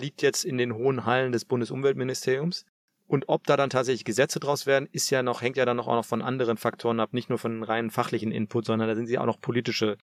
liegt 0.00 0.22
jetzt 0.22 0.44
in 0.44 0.58
den 0.58 0.74
hohen 0.74 1.04
Hallen 1.04 1.32
des 1.32 1.44
Bundesumweltministeriums. 1.44 2.64
Und 3.06 3.28
ob 3.28 3.44
da 3.46 3.56
dann 3.56 3.70
tatsächlich 3.70 4.04
Gesetze 4.04 4.38
draus 4.38 4.66
werden, 4.66 4.88
ist 4.92 5.10
ja 5.10 5.22
noch, 5.22 5.42
hängt 5.42 5.56
ja 5.56 5.64
dann 5.64 5.80
auch 5.80 5.86
noch 5.86 6.04
von 6.04 6.22
anderen 6.22 6.56
Faktoren 6.56 7.00
ab, 7.00 7.12
nicht 7.12 7.28
nur 7.28 7.38
von 7.38 7.64
reinen 7.64 7.90
fachlichen 7.90 8.30
Input, 8.30 8.66
sondern 8.66 8.88
da 8.88 8.94
sind 8.94 9.06
sie 9.06 9.18
auch 9.18 9.26
noch 9.26 9.40
politische 9.40 9.96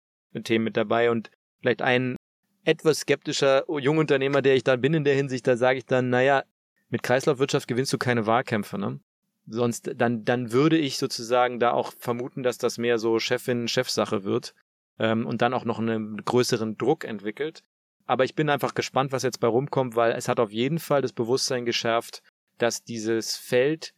Themen 0.44 0.66
mit 0.66 0.76
dabei 0.76 1.12
und 1.12 1.30
vielleicht 1.62 1.82
ein 1.82 2.18
etwas 2.64 3.02
skeptischer 3.02 3.64
Jungunternehmer, 3.70 4.42
der 4.42 4.56
ich 4.56 4.64
dann 4.64 4.82
bin 4.82 4.96
in 4.96 5.04
der 5.04 5.16
Hinsicht, 5.16 5.46
da 5.46 5.56
sage 5.56 5.78
ich 5.78 5.86
dann, 5.86 6.10
naja, 6.10 6.44
mit 6.90 7.04
Kreislaufwirtschaft 7.04 7.68
gewinnst 7.68 7.94
du 7.94 7.98
keine 7.98 8.26
Wahlkämpfe, 8.26 8.78
ne? 8.78 9.00
Sonst, 9.48 9.92
dann, 9.96 10.26
dann 10.26 10.52
würde 10.52 10.78
ich 10.78 10.98
sozusagen 10.98 11.60
da 11.60 11.72
auch 11.72 11.94
vermuten, 12.00 12.42
dass 12.42 12.58
das 12.58 12.80
mehr 12.80 12.98
so 12.98 13.20
Chefin-Chefsache 13.20 14.24
wird 14.24 14.56
ähm, 14.98 15.28
und 15.28 15.44
dann 15.44 15.54
auch 15.54 15.66
noch 15.66 15.78
einen 15.78 16.26
größeren 16.26 16.78
Druck 16.78 17.04
entwickelt. 17.04 17.62
Aber 18.06 18.24
ich 18.24 18.36
bin 18.36 18.50
einfach 18.50 18.74
gespannt, 18.74 19.12
was 19.12 19.24
jetzt 19.24 19.40
bei 19.40 19.48
rumkommt, 19.48 19.96
weil 19.96 20.12
es 20.12 20.28
hat 20.28 20.40
auf 20.40 20.52
jeden 20.52 20.80
Fall 20.80 21.02
das 21.02 21.14
Bewusstsein 21.14 21.66
geschärft, 21.66 22.22
dass 22.58 22.84
dieses 22.84 23.36
Feld 23.36 23.94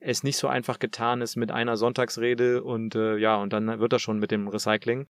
es 0.00 0.22
nicht 0.22 0.36
so 0.36 0.48
einfach 0.48 0.78
getan 0.78 1.22
ist 1.22 1.36
mit 1.36 1.50
einer 1.50 1.76
Sonntagsrede 1.76 2.62
und 2.62 2.94
äh, 2.94 3.16
ja, 3.16 3.36
und 3.36 3.52
dann 3.52 3.78
wird 3.80 3.92
das 3.92 4.02
schon 4.02 4.18
mit 4.18 4.30
dem 4.30 4.48
Recycling, 4.48 5.06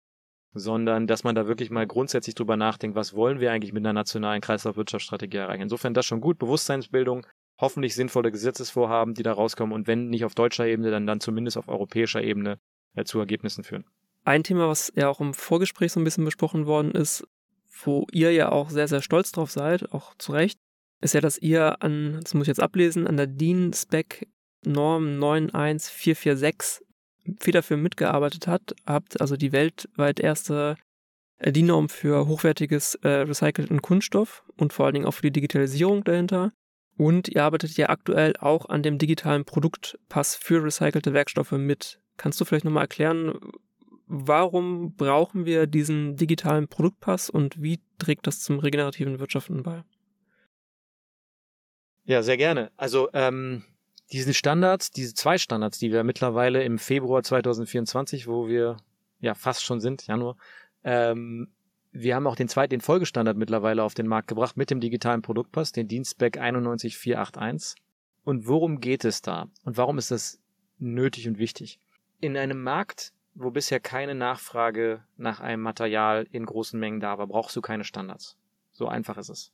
sondern 0.54 1.08
dass 1.08 1.24
man 1.24 1.36
da 1.36 1.48
wirklich 1.48 1.72
mal 1.72 1.88
grundsätzlich 1.88 2.36
drüber 2.36 2.58
nachdenkt, 2.58 2.96
was 2.96 3.16
wollen 3.16 3.40
wir 3.40 3.52
eigentlich 3.52 3.74
mit 3.74 3.84
einer 3.84 3.94
nationalen 3.94 4.42
Kreislaufwirtschaftsstrategie 4.42 5.38
erreichen. 5.38 5.64
Insofern 5.64 5.96
das 5.96 6.06
schon 6.06 6.22
gut, 6.22 6.38
Bewusstseinsbildung, 6.38 7.26
hoffentlich 7.60 7.96
sinnvolle 7.96 8.32
Gesetzesvorhaben, 8.32 9.16
die 9.16 9.24
da 9.24 9.34
rauskommen 9.34 9.74
und 9.74 9.88
wenn 9.88 10.10
nicht 10.10 10.26
auf 10.26 10.36
deutscher 10.36 10.68
Ebene, 10.68 10.92
dann 10.92 11.08
dann 11.08 11.20
zumindest 11.20 11.58
auf 11.58 11.68
europäischer 11.70 12.22
Ebene 12.22 12.60
äh, 12.96 13.04
zu 13.04 13.20
Ergebnissen 13.20 13.64
führen. 13.64 13.86
Ein 14.26 14.44
Thema, 14.44 14.70
was 14.70 14.94
ja 14.96 15.10
auch 15.10 15.20
im 15.20 15.34
Vorgespräch 15.34 15.92
so 15.92 16.00
ein 16.00 16.04
bisschen 16.04 16.24
besprochen 16.24 16.66
worden 16.66 16.92
ist, 16.92 17.28
wo 17.84 18.08
ihr 18.12 18.32
ja 18.32 18.52
auch 18.52 18.70
sehr, 18.70 18.88
sehr 18.88 19.02
stolz 19.02 19.32
drauf 19.32 19.52
seid, 19.52 19.92
auch 19.92 20.16
zu 20.18 20.32
Recht, 20.32 20.60
ist 21.02 21.14
ja, 21.14 21.22
dass 21.22 21.38
ihr 21.38 21.82
an, 21.82 22.20
das 22.22 22.34
muss 22.34 22.44
ich 22.44 22.50
jetzt 22.50 22.62
ablesen, 22.62 23.08
an 23.08 23.18
der 23.18 23.28
DIN 23.28 23.74
Spec 23.74 24.28
Norm 24.66 25.20
91446 25.20 26.86
federführend 27.40 27.84
mitgearbeitet 27.84 28.48
hat, 28.48 28.74
habt 28.86 29.20
also 29.22 29.36
die 29.36 29.52
weltweit 29.52 30.20
erste 30.20 30.78
äh, 31.38 31.52
DIN-Norm 31.52 31.90
für 31.90 32.28
hochwertiges 32.28 32.96
äh, 32.96 33.10
recycelten 33.10 33.82
Kunststoff 33.82 34.44
und 34.58 34.74
vor 34.74 34.86
allen 34.86 34.94
Dingen 34.94 35.06
auch 35.06 35.14
für 35.14 35.24
die 35.24 35.32
Digitalisierung 35.32 36.04
dahinter. 36.04 36.54
Und 36.96 37.28
ihr 37.28 37.44
arbeitet 37.44 37.76
ja 37.76 37.90
aktuell 37.90 38.36
auch 38.38 38.70
an 38.70 38.84
dem 38.84 38.98
digitalen 38.98 39.46
Produktpass 39.46 40.36
für 40.36 40.64
recycelte 40.64 41.14
Werkstoffe 41.14 41.54
mit. 41.54 42.00
Kannst 42.18 42.40
du 42.40 42.46
vielleicht 42.46 42.66
nochmal 42.66 42.84
erklären, 42.84 43.40
warum 44.14 44.96
brauchen 44.96 45.46
wir 45.46 45.66
diesen 45.66 46.16
digitalen 46.16 46.68
Produktpass 46.68 47.32
und 47.32 47.62
wie 47.62 47.80
trägt 47.98 48.28
das 48.28 48.42
zum 48.42 48.60
regenerativen 48.60 49.20
Wirtschaften 49.20 49.64
bei? 49.64 49.84
Ja, 52.06 52.22
sehr 52.22 52.38
gerne. 52.38 52.72
Also 52.78 53.10
ähm, 53.14 53.64
diese 54.12 54.36
Standards, 54.36 54.92
diese 54.92 55.16
zwei 55.16 55.40
Standards, 55.40 55.80
die 55.80 55.92
wir 55.92 56.04
mittlerweile 56.04 56.64
im 56.64 56.78
Februar 56.78 57.24
2024, 57.24 58.28
wo 58.28 58.48
wir 58.48 58.78
ja 59.20 59.34
fast 59.34 59.64
schon 59.64 59.80
sind, 59.80 60.06
Januar, 60.06 60.38
ähm, 60.84 61.48
wir 61.92 62.16
haben 62.16 62.28
auch 62.28 62.36
den 62.36 62.50
zweiten, 62.50 62.72
den 62.72 62.82
Folgestandard 62.82 63.38
mittlerweile 63.38 63.84
auf 63.84 63.96
den 63.96 64.08
Markt 64.08 64.28
gebracht 64.28 64.58
mit 64.58 64.70
dem 64.70 64.80
digitalen 64.80 65.24
Produktpass, 65.24 65.72
den 65.72 65.88
Dienstback 65.88 66.38
99481. 66.38 67.82
Und 68.24 68.48
worum 68.48 68.80
geht 68.80 69.06
es 69.06 69.22
da? 69.22 69.48
Und 69.64 69.78
warum 69.78 69.98
ist 69.98 70.12
das 70.12 70.40
nötig 70.78 71.28
und 71.28 71.40
wichtig? 71.40 71.80
In 72.20 72.38
einem 72.38 72.62
Markt, 72.62 73.12
wo 73.36 73.52
bisher 73.52 73.80
keine 73.80 74.16
Nachfrage 74.16 75.04
nach 75.18 75.40
einem 75.40 75.62
Material 75.62 76.28
in 76.32 76.46
großen 76.46 76.80
Mengen 76.80 77.00
da 77.00 77.18
war, 77.18 77.28
brauchst 77.28 77.56
du 77.56 77.62
keine 77.62 77.84
Standards. 77.84 78.38
So 78.72 78.88
einfach 78.88 79.18
ist 79.18 79.30
es. 79.30 79.52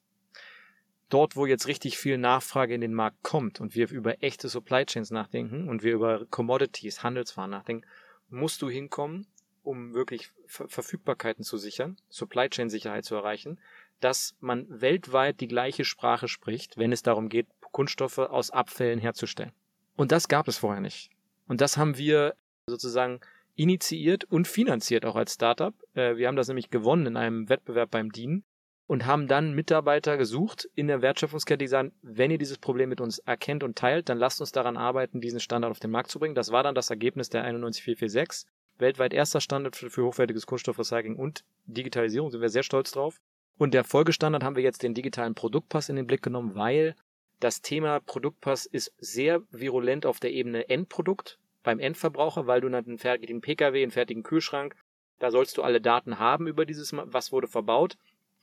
Dort, 1.10 1.36
wo 1.36 1.46
jetzt 1.46 1.68
richtig 1.68 1.98
viel 1.98 2.18
Nachfrage 2.18 2.76
in 2.76 2.82
den 2.82 2.94
Markt 2.94 3.24
kommt 3.24 3.60
und 3.60 3.74
wir 3.74 3.90
über 3.90 4.22
echte 4.22 4.48
Supply 4.48 4.86
Chains 4.86 5.10
nachdenken 5.10 5.68
und 5.68 5.82
wir 5.82 5.94
über 5.94 6.26
Commodities, 6.30 7.04
Handelswaren 7.04 7.50
nachdenken, 7.50 7.88
musst 8.30 8.62
du 8.62 8.70
hinkommen, 8.70 9.26
um 9.64 9.94
wirklich 9.94 10.32
Ver 10.46 10.68
Verfügbarkeiten 10.68 11.44
zu 11.44 11.58
sichern, 11.58 11.98
Supply 12.10 12.50
Chain 12.50 12.70
Sicherheit 12.70 13.06
zu 13.06 13.16
erreichen, 13.16 13.60
dass 14.00 14.36
man 14.40 14.66
weltweit 14.70 15.42
die 15.42 15.48
gleiche 15.48 15.84
Sprache 15.84 16.28
spricht, 16.28 16.78
wenn 16.78 16.92
es 16.92 17.02
darum 17.02 17.30
geht, 17.30 17.48
Kunststoffe 17.72 18.20
aus 18.20 18.52
Abfällen 18.52 19.00
herzustellen. 19.00 19.52
Und 19.96 20.12
das 20.12 20.28
gab 20.28 20.48
es 20.48 20.58
vorher 20.58 20.82
nicht. 20.82 21.12
Und 21.48 21.62
das 21.62 21.78
haben 21.78 21.98
wir 21.98 22.36
sozusagen 22.68 23.20
initiiert 23.60 24.24
und 24.24 24.48
finanziert 24.48 25.04
auch 25.04 25.18
als 25.18 25.34
Startup. 25.34 25.74
Äh, 25.94 26.16
wir 26.16 26.30
haben 26.30 26.38
das 26.38 26.48
nämlich 26.48 26.70
gewonnen 26.70 27.06
in 27.06 27.18
einem 27.18 27.50
Wettbewerb 27.50 27.92
beim 27.92 28.10
DIN 28.10 28.46
und 28.88 29.06
haben 29.06 29.28
dann 29.28 29.54
Mitarbeiter 29.54 30.16
gesucht 30.16 30.70
in 30.76 30.88
der 30.88 31.02
Wertschöpfungskette, 31.02 31.58
die 31.58 31.68
sagen, 31.68 31.92
wenn 32.02 32.32
ihr 32.32 32.38
dieses 32.38 32.58
Problem 32.58 32.88
mit 32.88 33.02
uns 33.02 33.20
erkennt 33.20 33.64
und 33.64 33.78
teilt, 33.78 34.08
dann 34.08 34.18
lasst 34.18 34.40
uns 34.40 34.54
daran 34.54 34.78
arbeiten, 34.78 35.20
diesen 35.20 35.42
Standard 35.42 35.72
auf 35.72 35.80
den 35.82 35.92
Markt 35.92 36.10
zu 36.10 36.20
bringen. 36.20 36.36
Das 36.36 36.54
war 36.54 36.64
dann 36.64 36.74
das 36.74 36.90
Ergebnis 36.90 37.30
der 37.30 37.42
91446. 37.42 38.50
Weltweit 38.78 39.14
erster 39.14 39.42
Standard 39.42 39.76
für, 39.76 39.90
für 39.90 40.06
hochwertiges 40.06 40.46
Kunststoffrecycling 40.46 41.18
und 41.18 41.44
Digitalisierung, 41.66 42.32
sind 42.32 42.40
wir 42.40 42.48
sehr 42.48 42.64
stolz 42.64 42.92
drauf. 42.92 43.20
Und 43.58 43.74
der 43.74 43.84
Folgestandard 43.84 44.46
haben 44.46 44.56
wir 44.56 44.64
jetzt 44.64 44.84
den 44.84 44.94
digitalen 44.94 45.36
Produktpass 45.36 45.90
in 45.90 45.98
den 45.98 46.08
Blick 46.08 46.22
genommen, 46.22 46.56
weil 46.56 46.96
das 47.42 47.62
Thema 47.62 48.00
Produktpass 48.00 48.66
ist 48.66 48.94
sehr 49.00 49.42
virulent 49.52 50.06
auf 50.06 50.22
der 50.22 50.32
Ebene 50.32 50.70
Endprodukt 50.70 51.38
beim 51.64 51.80
Endverbraucher, 51.80 52.48
weil 52.48 52.62
du 52.62 52.68
einen 52.68 52.98
fertigen 52.98 53.42
Pkw, 53.42 53.82
einen 53.82 53.92
fertigen 53.92 54.24
Kühlschrank, 54.24 54.76
da 55.20 55.32
sollst 55.32 55.58
du 55.58 55.64
alle 55.64 55.82
Daten 55.82 56.20
haben 56.20 56.48
über 56.48 56.66
dieses, 56.66 56.94
was 56.94 57.32
wurde 57.32 57.48
verbaut. 57.48 57.98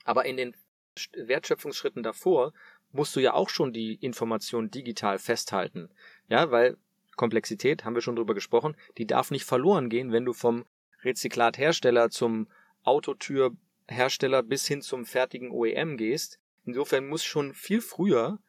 Aber 0.05 0.25
in 0.25 0.37
den 0.37 0.55
Wertschöpfungsschritten 1.13 2.03
davor 2.03 2.53
musst 2.91 3.15
du 3.15 3.19
ja 3.19 3.33
auch 3.33 3.49
schon 3.49 3.73
die 3.73 3.95
Information 3.95 4.71
digital 4.71 5.19
festhalten. 5.19 5.89
Ja, 6.29 6.51
weil 6.51 6.77
Komplexität, 7.15 7.83
haben 7.83 7.95
wir 7.95 8.01
schon 8.01 8.15
drüber 8.15 8.35
gesprochen, 8.35 8.77
die 8.97 9.07
darf 9.07 9.31
nicht 9.31 9.43
verloren 9.43 9.89
gehen, 9.89 10.11
wenn 10.11 10.25
du 10.25 10.33
vom 10.33 10.65
Rezyklathersteller 11.03 12.09
zum 12.09 12.47
Autotürhersteller 12.83 14.43
bis 14.43 14.67
hin 14.67 14.81
zum 14.81 15.05
fertigen 15.05 15.51
OEM 15.51 15.97
gehst. 15.97 16.39
Insofern 16.65 17.07
muss 17.07 17.23
schon 17.23 17.53
viel 17.53 17.81
früher 17.81 18.39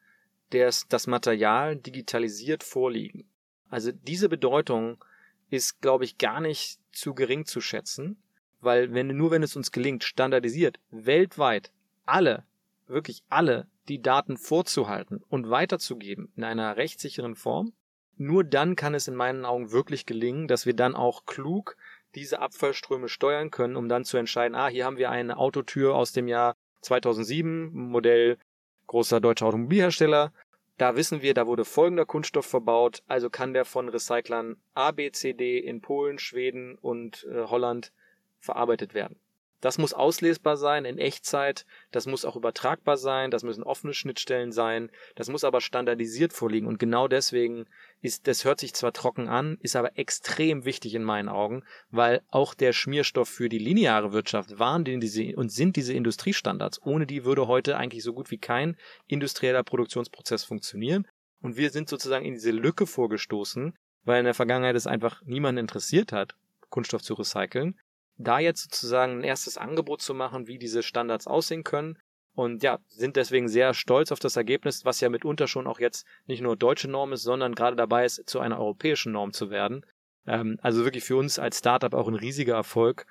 das, 0.51 0.87
das 0.89 1.07
Material 1.07 1.77
digitalisiert 1.77 2.63
vorliegen. 2.63 3.29
Also 3.71 3.93
diese 3.93 4.29
Bedeutung 4.29 5.03
ist, 5.51 5.81
glaube 5.81 6.05
ich, 6.05 6.19
gar 6.19 6.41
nicht 6.41 6.79
zu 6.93 7.15
gering 7.15 7.45
zu 7.47 7.61
schätzen, 7.61 8.23
weil 8.61 8.93
wenn 8.93 9.09
nur 9.09 9.31
wenn 9.31 9.43
es 9.43 9.57
uns 9.57 9.73
gelingt, 9.73 10.05
standardisiert 10.05 10.79
weltweit 10.91 11.73
alle, 12.07 12.45
wirklich 12.87 13.23
alle 13.29 13.67
die 13.89 14.03
Daten 14.03 14.37
vorzuhalten 14.37 15.23
und 15.29 15.51
weiterzugeben 15.51 16.33
in 16.37 16.45
einer 16.45 16.77
rechtssicheren 16.77 17.35
Form, 17.35 17.73
nur 18.17 18.43
dann 18.43 18.75
kann 18.75 18.95
es 18.95 19.07
in 19.09 19.15
meinen 19.15 19.45
Augen 19.45 19.71
wirklich 19.71 20.05
gelingen, 20.05 20.49
dass 20.49 20.67
wir 20.67 20.75
dann 20.75 20.97
auch 20.97 21.25
klug 21.25 21.77
diese 22.15 22.41
Abfallströme 22.41 23.09
steuern 23.09 23.51
können, 23.51 23.77
um 23.77 23.89
dann 23.89 24.05
zu 24.05 24.17
entscheiden, 24.17 24.57
ah, 24.57 24.69
hier 24.69 24.85
haben 24.85 24.97
wir 24.97 25.11
eine 25.11 25.37
Autotür 25.37 25.95
aus 25.95 26.13
dem 26.13 26.27
Jahr 26.27 26.57
2007, 26.81 27.71
Modell 27.73 28.39
großer 28.87 29.21
deutscher 29.21 29.47
Automobilhersteller, 29.47 30.33
da 30.79 30.97
wissen 30.97 31.23
wir, 31.23 31.35
da 31.35 31.47
wurde 31.47 31.65
folgender 31.65 32.07
Kunststoff 32.07 32.47
verbaut, 32.47 33.03
also 33.07 33.29
kann 33.29 33.53
der 33.53 33.65
von 33.65 33.89
Recyclern 33.89 34.57
A, 34.75 34.93
B, 34.93 35.11
C, 35.11 35.35
D 35.35 35.59
in 35.59 35.81
Polen, 35.81 36.19
Schweden 36.19 36.77
und 36.77 37.27
äh, 37.31 37.43
Holland 37.43 37.93
verarbeitet 38.39 38.95
werden. 38.95 39.19
Das 39.61 39.77
muss 39.77 39.93
auslesbar 39.93 40.57
sein 40.57 40.85
in 40.85 40.99
Echtzeit, 40.99 41.67
das 41.91 42.07
muss 42.07 42.25
auch 42.25 42.37
übertragbar 42.37 42.97
sein, 42.97 43.33
das 43.33 43.43
müssen 43.43 43.65
offene 43.65 43.93
Schnittstellen 43.93 44.53
sein, 44.53 44.91
das 45.17 45.29
muss 45.29 45.43
aber 45.43 45.61
standardisiert 45.61 46.33
vorliegen. 46.33 46.69
Und 46.69 46.79
genau 46.79 47.09
deswegen 47.09 47.67
ist, 48.01 48.29
das 48.29 48.45
hört 48.45 48.61
sich 48.61 48.75
zwar 48.75 48.93
trocken 48.93 49.29
an, 49.29 49.59
ist 49.61 49.75
aber 49.75 49.99
extrem 49.99 50.65
wichtig 50.65 50.95
in 50.95 51.03
meinen 51.03 51.29
Augen, 51.29 51.65
weil 51.91 52.23
auch 52.31 52.55
der 52.55 52.73
Schmierstoff 52.73 53.29
für 53.29 53.49
die 53.49 53.59
lineare 53.59 54.13
Wirtschaft 54.13 54.61
waren 54.61 54.85
diese 54.85 55.35
und 55.35 55.51
sind 55.51 55.75
diese 55.75 55.93
Industriestandards. 55.93 56.81
Ohne 56.85 57.07
die 57.07 57.25
würde 57.25 57.49
heute 57.49 57.77
eigentlich 57.77 58.05
so 58.05 58.13
gut 58.13 58.31
wie 58.31 58.39
kein 58.39 58.77
industrieller 59.09 59.65
Produktionsprozess 59.65 60.45
funktionieren. 60.45 61.07
Und 61.41 61.57
wir 61.57 61.71
sind 61.71 61.89
sozusagen 61.89 62.25
in 62.25 62.35
diese 62.35 62.53
Lücke 62.53 62.87
vorgestoßen, 62.87 63.77
weil 64.05 64.21
in 64.21 64.25
der 64.25 64.35
Vergangenheit 64.35 64.77
es 64.77 64.87
einfach 64.87 65.23
niemanden 65.25 65.61
interessiert 65.61 66.13
hat, 66.13 66.37
Kunststoff 66.71 67.03
zu 67.03 67.15
recyceln 67.15 67.79
da 68.19 68.39
jetzt 68.39 68.65
sozusagen 68.65 69.21
ein 69.21 69.25
erstes 69.25 69.57
Angebot 69.57 70.03
zu 70.03 70.13
machen, 70.13 70.47
wie 70.47 70.59
diese 70.59 70.83
Standards 70.83 71.27
aussehen 71.27 71.65
können 71.65 71.99
und 72.39 72.63
ja, 72.63 72.79
sind 72.87 73.17
deswegen 73.17 73.49
sehr 73.49 73.75
stolz 73.75 74.13
auf 74.13 74.21
das 74.21 74.37
Ergebnis, 74.37 74.85
was 74.85 75.01
ja 75.01 75.09
mitunter 75.09 75.49
schon 75.49 75.67
auch 75.67 75.81
jetzt 75.81 76.07
nicht 76.27 76.41
nur 76.41 76.55
deutsche 76.55 76.89
Norm 76.89 77.13
ist, 77.13 77.23
sondern 77.23 77.57
gerade 77.57 77.75
dabei 77.75 78.05
ist, 78.05 78.29
zu 78.29 78.39
einer 78.39 78.61
europäischen 78.61 79.11
Norm 79.11 79.33
zu 79.33 79.51
werden. 79.51 79.85
Ähm, 80.25 80.57
also 80.63 80.85
wirklich 80.85 81.03
für 81.03 81.17
uns 81.17 81.41
als 81.41 81.59
Startup 81.59 81.93
auch 81.95 82.07
ein 82.07 82.15
riesiger 82.15 82.55
Erfolg, 82.55 83.07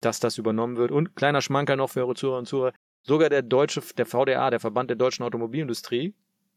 dass 0.00 0.18
das 0.18 0.36
übernommen 0.36 0.76
wird. 0.78 0.90
Und 0.90 1.14
kleiner 1.14 1.42
Schmankerl 1.42 1.76
noch 1.76 1.90
für 1.90 2.00
eure 2.00 2.16
Zuhörer 2.16 2.38
und 2.38 2.46
Zuhörer. 2.46 2.72
Sogar 3.02 3.28
der 3.28 3.42
deutsche, 3.42 3.82
der 3.96 4.04
VDA, 4.04 4.50
der 4.50 4.58
Verband 4.58 4.90
der 4.90 4.96
deutschen 4.96 5.22
Automobilindustrie, 5.22 6.12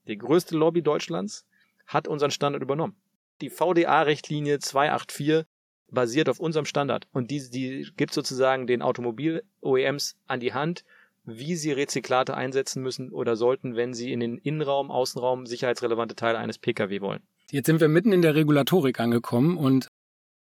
die 0.08 0.18
größte 0.18 0.58
Lobby 0.58 0.82
Deutschlands, 0.82 1.46
hat 1.86 2.08
unseren 2.08 2.32
Standard 2.32 2.64
übernommen. 2.64 3.00
Die 3.42 3.52
VDA-Richtlinie 3.52 4.58
284 4.58 5.46
basiert 5.92 6.30
auf 6.30 6.40
unserem 6.40 6.66
Standard 6.66 7.08
und 7.12 7.32
die, 7.32 7.50
die 7.50 7.90
gibt 7.98 8.14
sozusagen 8.14 8.68
den 8.68 8.82
Automobil-OEMs 8.82 10.18
an 10.28 10.40
die 10.40 10.54
Hand, 10.54 10.84
wie 11.26 11.56
sie 11.56 11.72
Rezyklate 11.72 12.36
einsetzen 12.36 12.82
müssen 12.82 13.12
oder 13.12 13.36
sollten, 13.36 13.76
wenn 13.76 13.94
sie 13.94 14.12
in 14.12 14.20
den 14.20 14.38
Innenraum, 14.38 14.92
Außenraum 14.92 15.46
sicherheitsrelevante 15.46 16.16
Teile 16.16 16.38
eines 16.38 16.58
Pkw 16.58 17.02
wollen. 17.02 17.22
Jetzt 17.52 17.66
sind 17.66 17.82
wir 17.82 17.88
mitten 17.88 18.12
in 18.12 18.22
der 18.22 18.36
Regulatorik 18.36 19.00
angekommen 19.00 19.58
und 19.58 19.88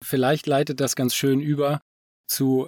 vielleicht 0.01 0.47
leitet 0.47 0.79
das 0.79 0.95
ganz 0.95 1.15
schön 1.15 1.41
über 1.41 1.81
zu 2.27 2.67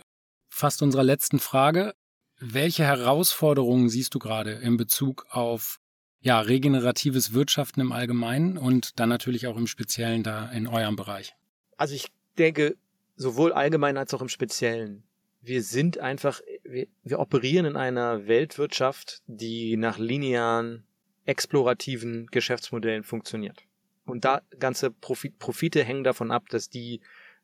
fast 0.49 0.81
unserer 0.81 1.03
letzten 1.03 1.39
Frage. 1.39 1.93
Welche 2.39 2.83
Herausforderungen 2.83 3.89
siehst 3.89 4.13
du 4.13 4.19
gerade 4.19 4.51
in 4.51 4.77
Bezug 4.77 5.25
auf 5.29 5.77
ja, 6.19 6.39
regeneratives 6.39 7.33
Wirtschaften 7.33 7.81
im 7.81 7.91
Allgemeinen 7.91 8.57
und 8.57 8.99
dann 8.99 9.09
natürlich 9.09 9.47
auch 9.47 9.57
im 9.57 9.67
Speziellen 9.67 10.23
da 10.23 10.49
in 10.49 10.67
eurem 10.67 10.95
Bereich? 10.95 11.35
Also 11.77 11.93
ich 11.93 12.07
denke, 12.35 12.77
sowohl 13.15 13.53
allgemein 13.53 13.97
als 13.97 14.13
auch 14.13 14.21
im 14.21 14.29
Speziellen 14.29 15.03
wir 15.45 15.61
sind 15.61 15.99
einfach, 15.99 16.41
wir, 16.63 16.87
wir 17.03 17.19
operieren 17.19 17.65
in 17.65 17.75
einer 17.75 18.27
Weltwirtschaft, 18.27 19.21
die 19.27 19.77
nach 19.77 19.99
linearen, 19.99 20.85
explorativen 21.25 22.27
Geschäftsmodellen 22.27 23.03
funktioniert. 23.03 23.63
Und 24.05 24.25
da 24.25 24.41
ganze 24.59 24.91
Profit, 24.91 25.37
Profite 25.39 25.83
hängen 25.83 26.03
davon 26.03 26.31
ab, 26.31 26.49
dass 26.49 26.69
die 26.69 27.01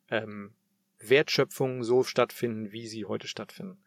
ähm, 0.10 0.54
Wertschöpfungen 1.00 1.84
so 1.84 2.04
stattfinden, 2.04 2.72
wie 2.72 2.88
sie 2.88 3.06
heute 3.06 3.28
stattfinden. 3.28 3.78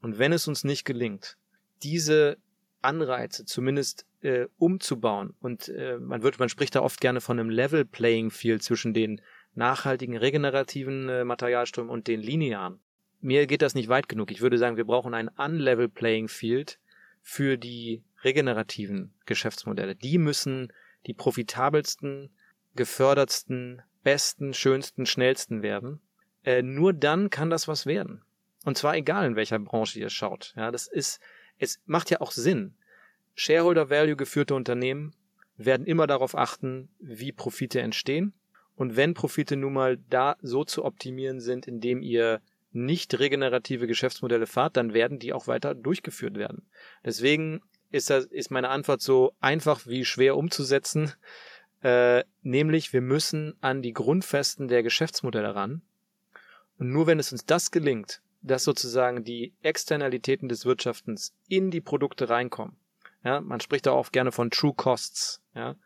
Und 0.00 0.18
wenn 0.18 0.32
es 0.32 0.46
uns 0.46 0.64
nicht 0.64 0.84
gelingt, 0.84 1.36
diese 1.82 2.36
Anreize 2.82 3.46
zumindest 3.46 4.06
äh, 4.20 4.46
umzubauen 4.58 5.34
und 5.40 5.68
äh, 5.70 5.98
man 5.98 6.22
wird, 6.22 6.38
man 6.38 6.50
spricht 6.50 6.74
da 6.74 6.82
oft 6.82 7.00
gerne 7.00 7.22
von 7.22 7.38
einem 7.38 7.50
Level 7.50 7.86
Playing 7.86 8.30
Field 8.30 8.62
zwischen 8.62 8.92
den 8.92 9.22
nachhaltigen 9.54 10.16
regenerativen 10.16 11.08
äh, 11.08 11.24
Materialströmen 11.24 11.90
und 11.90 12.08
den 12.08 12.20
linearen 12.20 12.80
mir 13.24 13.46
geht 13.46 13.62
das 13.62 13.74
nicht 13.74 13.88
weit 13.88 14.08
genug. 14.08 14.30
Ich 14.30 14.42
würde 14.42 14.58
sagen, 14.58 14.76
wir 14.76 14.84
brauchen 14.84 15.14
ein 15.14 15.28
Unlevel 15.28 15.88
Playing 15.88 16.28
Field 16.28 16.78
für 17.22 17.56
die 17.56 18.04
regenerativen 18.22 19.14
Geschäftsmodelle. 19.24 19.96
Die 19.96 20.18
müssen 20.18 20.72
die 21.06 21.14
profitabelsten, 21.14 22.28
gefördertsten, 22.76 23.80
besten, 24.02 24.52
schönsten, 24.52 25.06
schnellsten 25.06 25.62
werden. 25.62 26.00
Äh, 26.44 26.62
nur 26.62 26.92
dann 26.92 27.30
kann 27.30 27.48
das 27.48 27.66
was 27.66 27.86
werden. 27.86 28.22
Und 28.66 28.76
zwar 28.76 28.94
egal 28.94 29.26
in 29.26 29.36
welcher 29.36 29.58
Branche 29.58 29.98
ihr 29.98 30.10
schaut. 30.10 30.52
Ja, 30.54 30.70
das 30.70 30.86
ist, 30.86 31.18
es 31.56 31.80
macht 31.86 32.10
ja 32.10 32.20
auch 32.20 32.30
Sinn. 32.30 32.74
Shareholder 33.34 33.88
Value 33.88 34.16
geführte 34.16 34.54
Unternehmen 34.54 35.14
werden 35.56 35.86
immer 35.86 36.06
darauf 36.06 36.36
achten, 36.36 36.90
wie 36.98 37.32
Profite 37.32 37.80
entstehen. 37.80 38.34
Und 38.76 38.96
wenn 38.96 39.14
Profite 39.14 39.56
nun 39.56 39.72
mal 39.72 39.98
da 40.10 40.36
so 40.42 40.64
zu 40.64 40.84
optimieren 40.84 41.40
sind, 41.40 41.66
indem 41.68 42.02
ihr 42.02 42.40
nicht 42.72 43.18
regenerative 43.18 43.86
Geschäftsmodelle 43.86 44.46
fahrt, 44.46 44.76
dann 44.76 44.94
werden 44.94 45.20
die 45.20 45.32
auch 45.32 45.46
weiter 45.46 45.74
durchgeführt 45.74 46.36
werden. 46.36 46.66
Deswegen 47.04 47.62
ist, 47.92 48.10
das, 48.10 48.24
ist 48.24 48.50
meine 48.50 48.68
Antwort 48.68 49.00
so 49.00 49.32
einfach 49.40 49.86
wie 49.86 50.04
schwer 50.04 50.36
umzusetzen. 50.36 51.12
Äh, 51.82 52.24
nämlich, 52.42 52.92
wir 52.92 53.00
müssen 53.00 53.54
an 53.60 53.80
die 53.80 53.92
Grundfesten 53.92 54.66
der 54.66 54.82
Geschäftsmodelle 54.82 55.54
ran. 55.54 55.82
Und 56.78 56.90
nur 56.90 57.06
wenn 57.06 57.20
es 57.20 57.30
uns 57.30 57.46
das 57.46 57.70
gelingt, 57.70 58.20
dass 58.42 58.64
sozusagen 58.64 59.22
die 59.22 59.54
Externalitäten 59.62 60.48
des 60.48 60.66
Wirtschaftens 60.66 61.32
in 61.48 61.70
die 61.70 61.80
Produkte 61.80 62.28
reinkommen. 62.28 62.76
Ja, 63.22 63.40
man 63.40 63.60
spricht 63.60 63.86
da 63.86 63.92
auch 63.92 64.10
gerne 64.10 64.32
von 64.32 64.50
True 64.50 64.74
Costs. 64.74 65.40
Ja, 65.54 65.76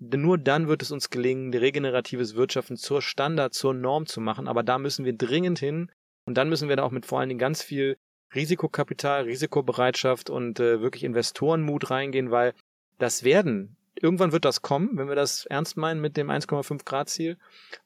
nur 0.00 0.38
dann 0.38 0.66
wird 0.66 0.82
es 0.82 0.90
uns 0.90 1.10
gelingen, 1.10 1.54
regeneratives 1.54 2.34
Wirtschaften 2.34 2.76
zur 2.76 3.02
Standard, 3.02 3.54
zur 3.54 3.74
Norm 3.74 4.06
zu 4.06 4.20
machen. 4.20 4.48
Aber 4.48 4.62
da 4.62 4.78
müssen 4.78 5.04
wir 5.04 5.12
dringend 5.12 5.58
hin, 5.58 5.90
und 6.24 6.34
dann 6.36 6.48
müssen 6.48 6.68
wir 6.68 6.76
da 6.76 6.84
auch 6.84 6.90
mit 6.90 7.06
vor 7.06 7.18
allen 7.18 7.28
Dingen 7.28 7.40
ganz 7.40 7.62
viel 7.62 7.96
Risikokapital, 8.34 9.24
Risikobereitschaft 9.24 10.30
und 10.30 10.60
äh, 10.60 10.80
wirklich 10.80 11.02
Investorenmut 11.02 11.90
reingehen, 11.90 12.30
weil 12.30 12.54
das 12.98 13.24
werden, 13.24 13.76
irgendwann 14.00 14.32
wird 14.32 14.44
das 14.44 14.62
kommen, 14.62 14.90
wenn 14.96 15.08
wir 15.08 15.16
das 15.16 15.46
ernst 15.46 15.76
meinen 15.76 16.00
mit 16.00 16.16
dem 16.16 16.30
1,5 16.30 16.84
Grad 16.84 17.08
Ziel. 17.08 17.36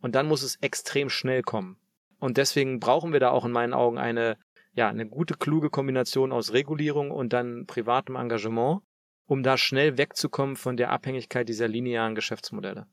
Und 0.01 0.15
dann 0.15 0.29
muss 0.29 0.43
es 0.43 0.57
extrem 0.57 1.09
schnell 1.09 1.43
kommen. 1.43 1.79
Und 2.19 2.37
deswegen 2.37 2.81
brauchen 2.81 3.12
wir 3.12 3.21
da 3.21 3.31
auch 3.31 3.45
in 3.45 3.53
meinen 3.53 3.73
Augen 3.73 3.97
eine, 3.97 4.37
ja, 4.75 4.89
eine 4.89 5.07
gute, 5.07 5.35
kluge 5.35 5.71
Kombination 5.71 6.33
aus 6.33 6.53
Regulierung 6.53 7.11
und 7.11 7.33
dann 7.33 7.67
privatem 7.67 8.17
Engagement, 8.17 8.83
um 9.27 9.43
da 9.43 9.57
schnell 9.57 9.99
wegzukommen 9.99 10.57
von 10.57 10.77
der 10.77 10.91
Abhängigkeit 10.91 11.49
dieser 11.49 11.68
linearen 11.68 12.14
Geschäftsmodelle. 12.14 12.87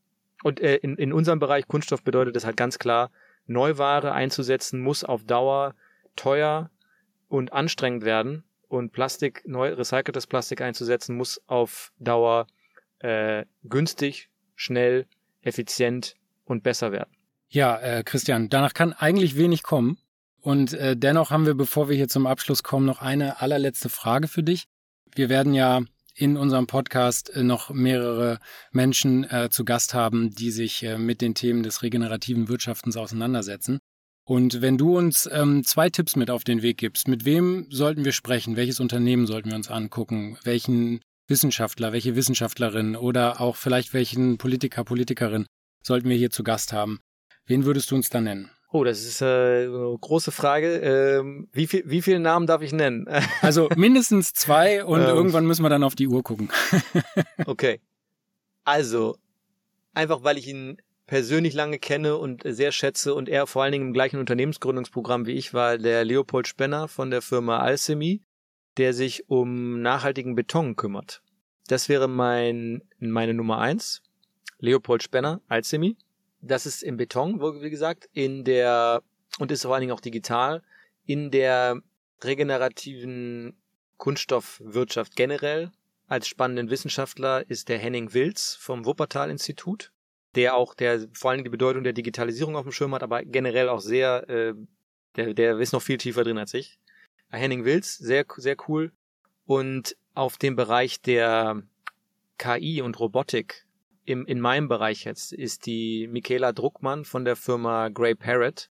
Und 0.44 0.60
äh, 0.60 0.78
in, 0.78 0.96
in 0.96 1.14
unserem 1.14 1.40
Bereich 1.40 1.68
Kunststoff 1.68 2.04
bedeutet 2.04 2.36
das 2.36 2.46
halt 2.46 2.58
ganz 2.58 2.80
klar, 2.80 3.12
Neuware 3.48 4.14
einzusetzen, 4.14 4.82
muss 4.82 5.04
auf 5.04 5.24
Dauer 5.24 5.76
teuer 6.16 6.70
und 7.28 7.54
anstrengend 7.54 8.04
werden. 8.04 8.44
Und 8.68 8.94
Plastik, 8.94 9.44
neu 9.46 9.74
recyceltes 9.74 10.28
Plastik 10.28 10.62
einzusetzen, 10.62 11.18
muss 11.18 11.42
auf 11.48 11.92
Dauer 12.00 12.48
äh, 13.00 13.46
günstig, 13.64 14.30
schnell, 14.56 15.08
effizient 15.42 16.16
und 16.46 16.64
besser 16.64 16.92
werden. 16.92 17.10
Ja, 17.50 17.78
äh, 17.80 18.04
Christian, 18.04 18.48
danach 18.50 18.74
kann 18.74 18.94
eigentlich 18.94 19.36
wenig 19.36 19.64
kommen. 19.64 19.98
Und 20.40 20.74
äh, 20.74 20.96
dennoch 20.96 21.32
haben 21.32 21.46
wir, 21.46 21.54
bevor 21.54 21.90
wir 21.90 21.96
hier 21.96 22.08
zum 22.08 22.26
Abschluss 22.26 22.64
kommen, 22.64 22.86
noch 22.86 23.02
eine 23.02 23.42
allerletzte 23.42 23.90
Frage 23.90 24.28
für 24.28 24.42
dich. 24.42 24.68
Wir 25.14 25.30
werden 25.30 25.54
ja 25.54 25.82
in 26.22 26.38
unserem 26.38 26.68
Podcast 26.68 27.36
äh, 27.36 27.42
noch 27.42 27.72
mehrere 27.72 28.40
Menschen 28.72 29.24
äh, 29.24 29.50
zu 29.50 29.66
Gast 29.66 29.96
haben, 29.96 30.30
die 30.30 30.52
sich 30.52 30.84
äh, 30.84 31.00
mit 31.00 31.20
den 31.20 31.34
Themen 31.34 31.64
des 31.64 31.82
regenerativen 31.82 32.48
Wirtschaftens 32.48 32.96
auseinandersetzen. 32.96 33.80
Und 34.24 34.62
wenn 34.62 34.78
du 34.78 34.98
uns 34.98 35.28
ähm, 35.32 35.64
zwei 35.64 35.90
Tipps 35.90 36.16
mit 36.16 36.30
auf 36.30 36.44
den 36.44 36.62
Weg 36.62 36.78
gibst, 36.78 37.08
mit 37.08 37.26
wem 37.26 37.66
sollten 37.72 38.06
wir 38.06 38.12
sprechen? 38.12 38.56
Welches 38.56 38.80
Unternehmen 38.80 39.26
sollten 39.26 39.50
wir 39.50 39.56
uns 39.56 39.72
angucken? 39.72 40.38
Welchen 40.44 41.02
Wissenschaftler, 41.28 41.92
welche 41.92 42.16
Wissenschaftlerin 42.16 42.96
oder 42.96 43.42
auch 43.42 43.56
vielleicht 43.56 43.96
welchen 43.96 44.38
Politiker, 44.38 44.84
Politikerin 44.84 45.48
sollten 45.84 46.08
wir 46.08 46.18
hier 46.18 46.30
zu 46.30 46.44
Gast 46.44 46.72
haben? 46.72 47.00
Wen 47.48 47.66
würdest 47.66 47.90
du 47.90 47.96
uns 47.96 48.10
da 48.10 48.22
nennen? 48.22 48.52
Oh, 48.74 48.86
das 48.86 49.04
ist 49.04 49.22
äh, 49.22 49.26
eine 49.66 49.98
große 50.00 50.32
Frage. 50.32 50.78
Ähm, 50.78 51.50
wie, 51.52 51.68
viel, 51.68 51.84
wie 51.86 52.02
viele 52.02 52.22
Namen 52.22 52.48
darf 52.48 52.62
ich 52.62 52.72
nennen? 52.72 53.06
also 53.42 53.70
mindestens 53.76 54.34
zwei 54.34 54.86
und 54.86 55.02
ähm, 55.02 55.08
irgendwann 55.08 55.46
müssen 55.46 55.64
wir 55.64 55.70
dann 55.70 55.84
auf 55.84 55.96
die 55.96 56.08
Uhr 56.08 56.24
gucken. 56.24 56.50
okay. 57.46 57.82
Also, 58.64 59.18
einfach 59.94 60.24
weil 60.24 60.38
ich 60.38 60.48
ihn 60.48 60.78
persönlich 61.06 61.54
lange 61.54 61.80
kenne 61.80 62.16
und 62.16 62.44
sehr 62.46 62.72
schätze 62.72 63.14
und 63.14 63.28
er 63.28 63.46
vor 63.46 63.64
allen 63.64 63.74
Dingen 63.74 63.88
im 63.88 63.94
gleichen 63.94 64.20
Unternehmensgründungsprogramm 64.20 65.26
wie 65.26 65.34
ich 65.34 65.54
war, 65.54 65.78
der 65.78 66.06
Leopold 66.06 66.48
Spenner 66.48 66.88
von 66.88 67.12
der 67.12 67.22
Firma 67.22 67.60
Alchemy, 67.60 68.22
der 68.78 68.94
sich 68.94 69.30
um 69.30 69.82
nachhaltigen 69.82 70.36
Beton 70.36 70.78
kümmert. 70.78 71.22
Das 71.68 71.90
wäre 71.90 72.08
mein, 72.08 72.84
meine 73.00 73.34
Nummer 73.34 73.58
eins. 73.58 74.02
Leopold 74.60 75.04
Spenner, 75.04 75.42
Alchemy. 75.50 75.98
Das 76.42 76.66
ist 76.66 76.84
im 76.84 76.98
Beton, 76.98 77.40
wie 77.62 77.70
gesagt, 77.70 78.10
in 78.14 78.44
der, 78.44 79.04
und 79.40 79.52
ist 79.52 79.64
vor 79.64 79.74
allen 79.74 79.82
Dingen 79.82 79.94
auch 79.94 80.02
digital, 80.02 80.64
in 81.06 81.32
der 81.32 81.82
regenerativen 82.24 83.56
Kunststoffwirtschaft 83.98 85.16
generell. 85.16 85.72
Als 86.08 86.28
spannenden 86.28 86.70
Wissenschaftler 86.70 87.50
ist 87.50 87.70
der 87.70 87.78
Henning 87.78 88.14
Wilz 88.14 88.56
vom 88.60 88.86
Wuppertal-Institut, 88.86 89.92
der 90.36 90.56
auch 90.56 90.74
der 90.74 91.08
vor 91.14 91.32
allen 91.32 91.38
Dingen 91.38 91.46
die 91.46 91.58
Bedeutung 91.58 91.84
der 91.84 91.94
Digitalisierung 91.94 92.56
auf 92.56 92.64
dem 92.64 92.72
Schirm 92.72 92.94
hat, 92.96 93.04
aber 93.04 93.24
generell 93.24 93.70
auch 93.70 93.80
sehr, 93.80 94.28
äh, 94.30 94.54
der, 95.16 95.34
der 95.34 95.60
ist 95.60 95.72
noch 95.72 95.82
viel 95.82 95.98
tiefer 95.98 96.24
drin 96.24 96.38
als 96.38 96.54
ich. 96.54 96.80
Henning 97.30 97.64
Wilz, 97.64 97.98
sehr, 97.98 98.26
sehr 98.38 98.58
cool. 98.68 98.92
Und 99.46 99.96
auf 100.14 100.38
dem 100.38 100.56
Bereich 100.56 101.02
der 101.02 101.64
KI 102.38 102.82
und 102.82 103.00
Robotik 103.00 103.66
im, 104.06 104.26
in 104.26 104.40
meinem 104.40 104.68
Bereich 104.68 105.04
jetzt 105.04 105.34
ist 105.34 105.66
die 105.66 106.08
Michaela 106.08 106.52
Druckmann 106.52 107.06
von 107.06 107.26
der 107.26 107.36
Firma 107.36 107.90
Grey 107.90 108.16
Parrot. 108.16 108.70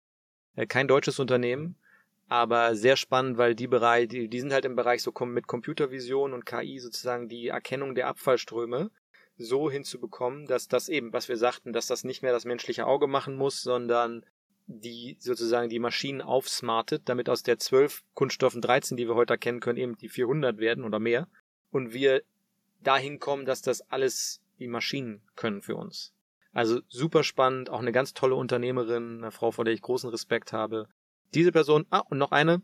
Äh, 0.55 0.65
kein 0.65 0.87
deutsches 0.87 1.19
Unternehmen, 1.19 1.75
aber 2.27 2.75
sehr 2.75 2.95
spannend, 2.95 3.37
weil 3.37 3.55
die 3.55 3.67
Bereich, 3.67 4.07
die, 4.07 4.27
die 4.27 4.39
sind 4.39 4.53
halt 4.53 4.65
im 4.65 4.75
Bereich 4.75 5.01
so 5.01 5.11
mit 5.25 5.47
Computervision 5.47 6.33
und 6.33 6.45
KI 6.45 6.79
sozusagen 6.79 7.27
die 7.27 7.47
Erkennung 7.47 7.95
der 7.95 8.07
Abfallströme 8.07 8.91
so 9.37 9.71
hinzubekommen, 9.71 10.45
dass 10.45 10.67
das 10.67 10.89
eben, 10.89 11.13
was 11.13 11.29
wir 11.29 11.37
sagten, 11.37 11.73
dass 11.73 11.87
das 11.87 12.03
nicht 12.03 12.21
mehr 12.21 12.33
das 12.33 12.45
menschliche 12.45 12.85
Auge 12.85 13.07
machen 13.07 13.35
muss, 13.35 13.61
sondern 13.61 14.25
die 14.67 15.17
sozusagen 15.19 15.69
die 15.69 15.79
Maschinen 15.79 16.21
aufsmartet, 16.21 17.03
damit 17.05 17.29
aus 17.29 17.41
der 17.41 17.57
12 17.57 18.03
Kunststoffen 18.13 18.61
13, 18.61 18.97
die 18.97 19.07
wir 19.07 19.15
heute 19.15 19.33
erkennen 19.33 19.61
können, 19.61 19.79
eben 19.79 19.97
die 19.97 20.09
400 20.09 20.59
werden 20.59 20.83
oder 20.83 20.99
mehr. 20.99 21.27
Und 21.71 21.93
wir 21.93 22.21
dahin 22.83 23.19
kommen, 23.19 23.45
dass 23.45 23.61
das 23.61 23.81
alles 23.89 24.41
die 24.59 24.67
Maschinen 24.67 25.21
können 25.35 25.61
für 25.61 25.75
uns. 25.75 26.13
Also 26.51 26.81
super 26.89 27.23
spannend, 27.23 27.69
auch 27.69 27.79
eine 27.79 27.91
ganz 27.91 28.13
tolle 28.13 28.35
Unternehmerin, 28.35 29.19
eine 29.19 29.31
Frau, 29.31 29.51
vor 29.51 29.65
der 29.65 29.73
ich 29.73 29.81
großen 29.81 30.09
Respekt 30.09 30.51
habe. 30.51 30.87
Diese 31.33 31.51
Person, 31.51 31.85
ah, 31.89 31.99
und 31.99 32.17
noch 32.17 32.31
eine, 32.31 32.61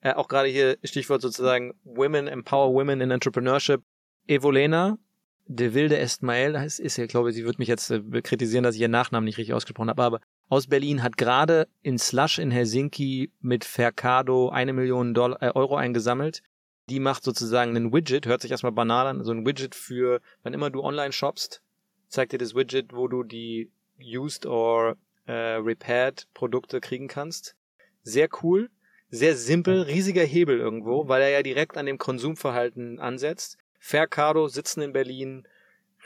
äh, 0.00 0.12
auch 0.12 0.28
gerade 0.28 0.48
hier 0.48 0.78
Stichwort 0.82 1.22
sozusagen 1.22 1.74
Women, 1.84 2.26
Empower 2.26 2.72
Women 2.74 3.00
in 3.00 3.10
Entrepreneurship. 3.10 3.82
Evolena 4.26 4.98
de 5.46 5.72
Wilde 5.72 5.96
Estmael, 5.96 6.52
das 6.52 6.78
ist 6.78 6.98
ja, 6.98 7.06
glaube 7.06 7.30
ich, 7.30 7.36
sie 7.36 7.44
wird 7.44 7.58
mich 7.58 7.68
jetzt 7.68 7.90
äh, 7.90 8.02
kritisieren, 8.22 8.64
dass 8.64 8.74
ich 8.74 8.82
ihren 8.82 8.90
Nachnamen 8.90 9.24
nicht 9.24 9.38
richtig 9.38 9.54
ausgesprochen 9.54 9.88
habe, 9.88 10.02
aber 10.02 10.20
aus 10.48 10.66
Berlin 10.66 11.02
hat 11.02 11.16
gerade 11.16 11.68
in 11.82 11.98
Slush 11.98 12.38
in 12.38 12.50
Helsinki 12.50 13.32
mit 13.40 13.64
Fercado 13.64 14.50
eine 14.50 14.74
Million 14.74 15.14
Dollar, 15.14 15.42
äh, 15.42 15.50
Euro 15.54 15.76
eingesammelt. 15.76 16.42
Die 16.88 17.00
macht 17.00 17.22
sozusagen 17.22 17.76
einen 17.76 17.92
Widget, 17.92 18.26
hört 18.26 18.40
sich 18.40 18.50
erstmal 18.50 18.72
banal 18.72 19.06
an, 19.06 19.22
so 19.22 19.32
ein 19.32 19.44
Widget 19.44 19.74
für, 19.74 20.20
wann 20.42 20.54
immer 20.54 20.70
du 20.70 20.82
online 20.82 21.12
shoppst, 21.12 21.62
zeigt 22.08 22.32
dir 22.32 22.38
das 22.38 22.54
Widget, 22.54 22.94
wo 22.94 23.08
du 23.08 23.22
die 23.22 23.70
used 24.00 24.46
or 24.46 24.96
äh, 25.26 25.32
repaired 25.32 26.26
Produkte 26.32 26.80
kriegen 26.80 27.08
kannst. 27.08 27.56
Sehr 28.02 28.28
cool, 28.42 28.70
sehr 29.10 29.36
simpel, 29.36 29.82
riesiger 29.82 30.24
Hebel 30.24 30.58
irgendwo, 30.58 31.08
weil 31.08 31.20
er 31.20 31.28
ja 31.28 31.42
direkt 31.42 31.76
an 31.76 31.86
dem 31.86 31.98
Konsumverhalten 31.98 32.98
ansetzt. 32.98 33.58
Faircado 33.78 34.48
sitzen 34.48 34.80
in 34.80 34.92
Berlin, 34.94 35.46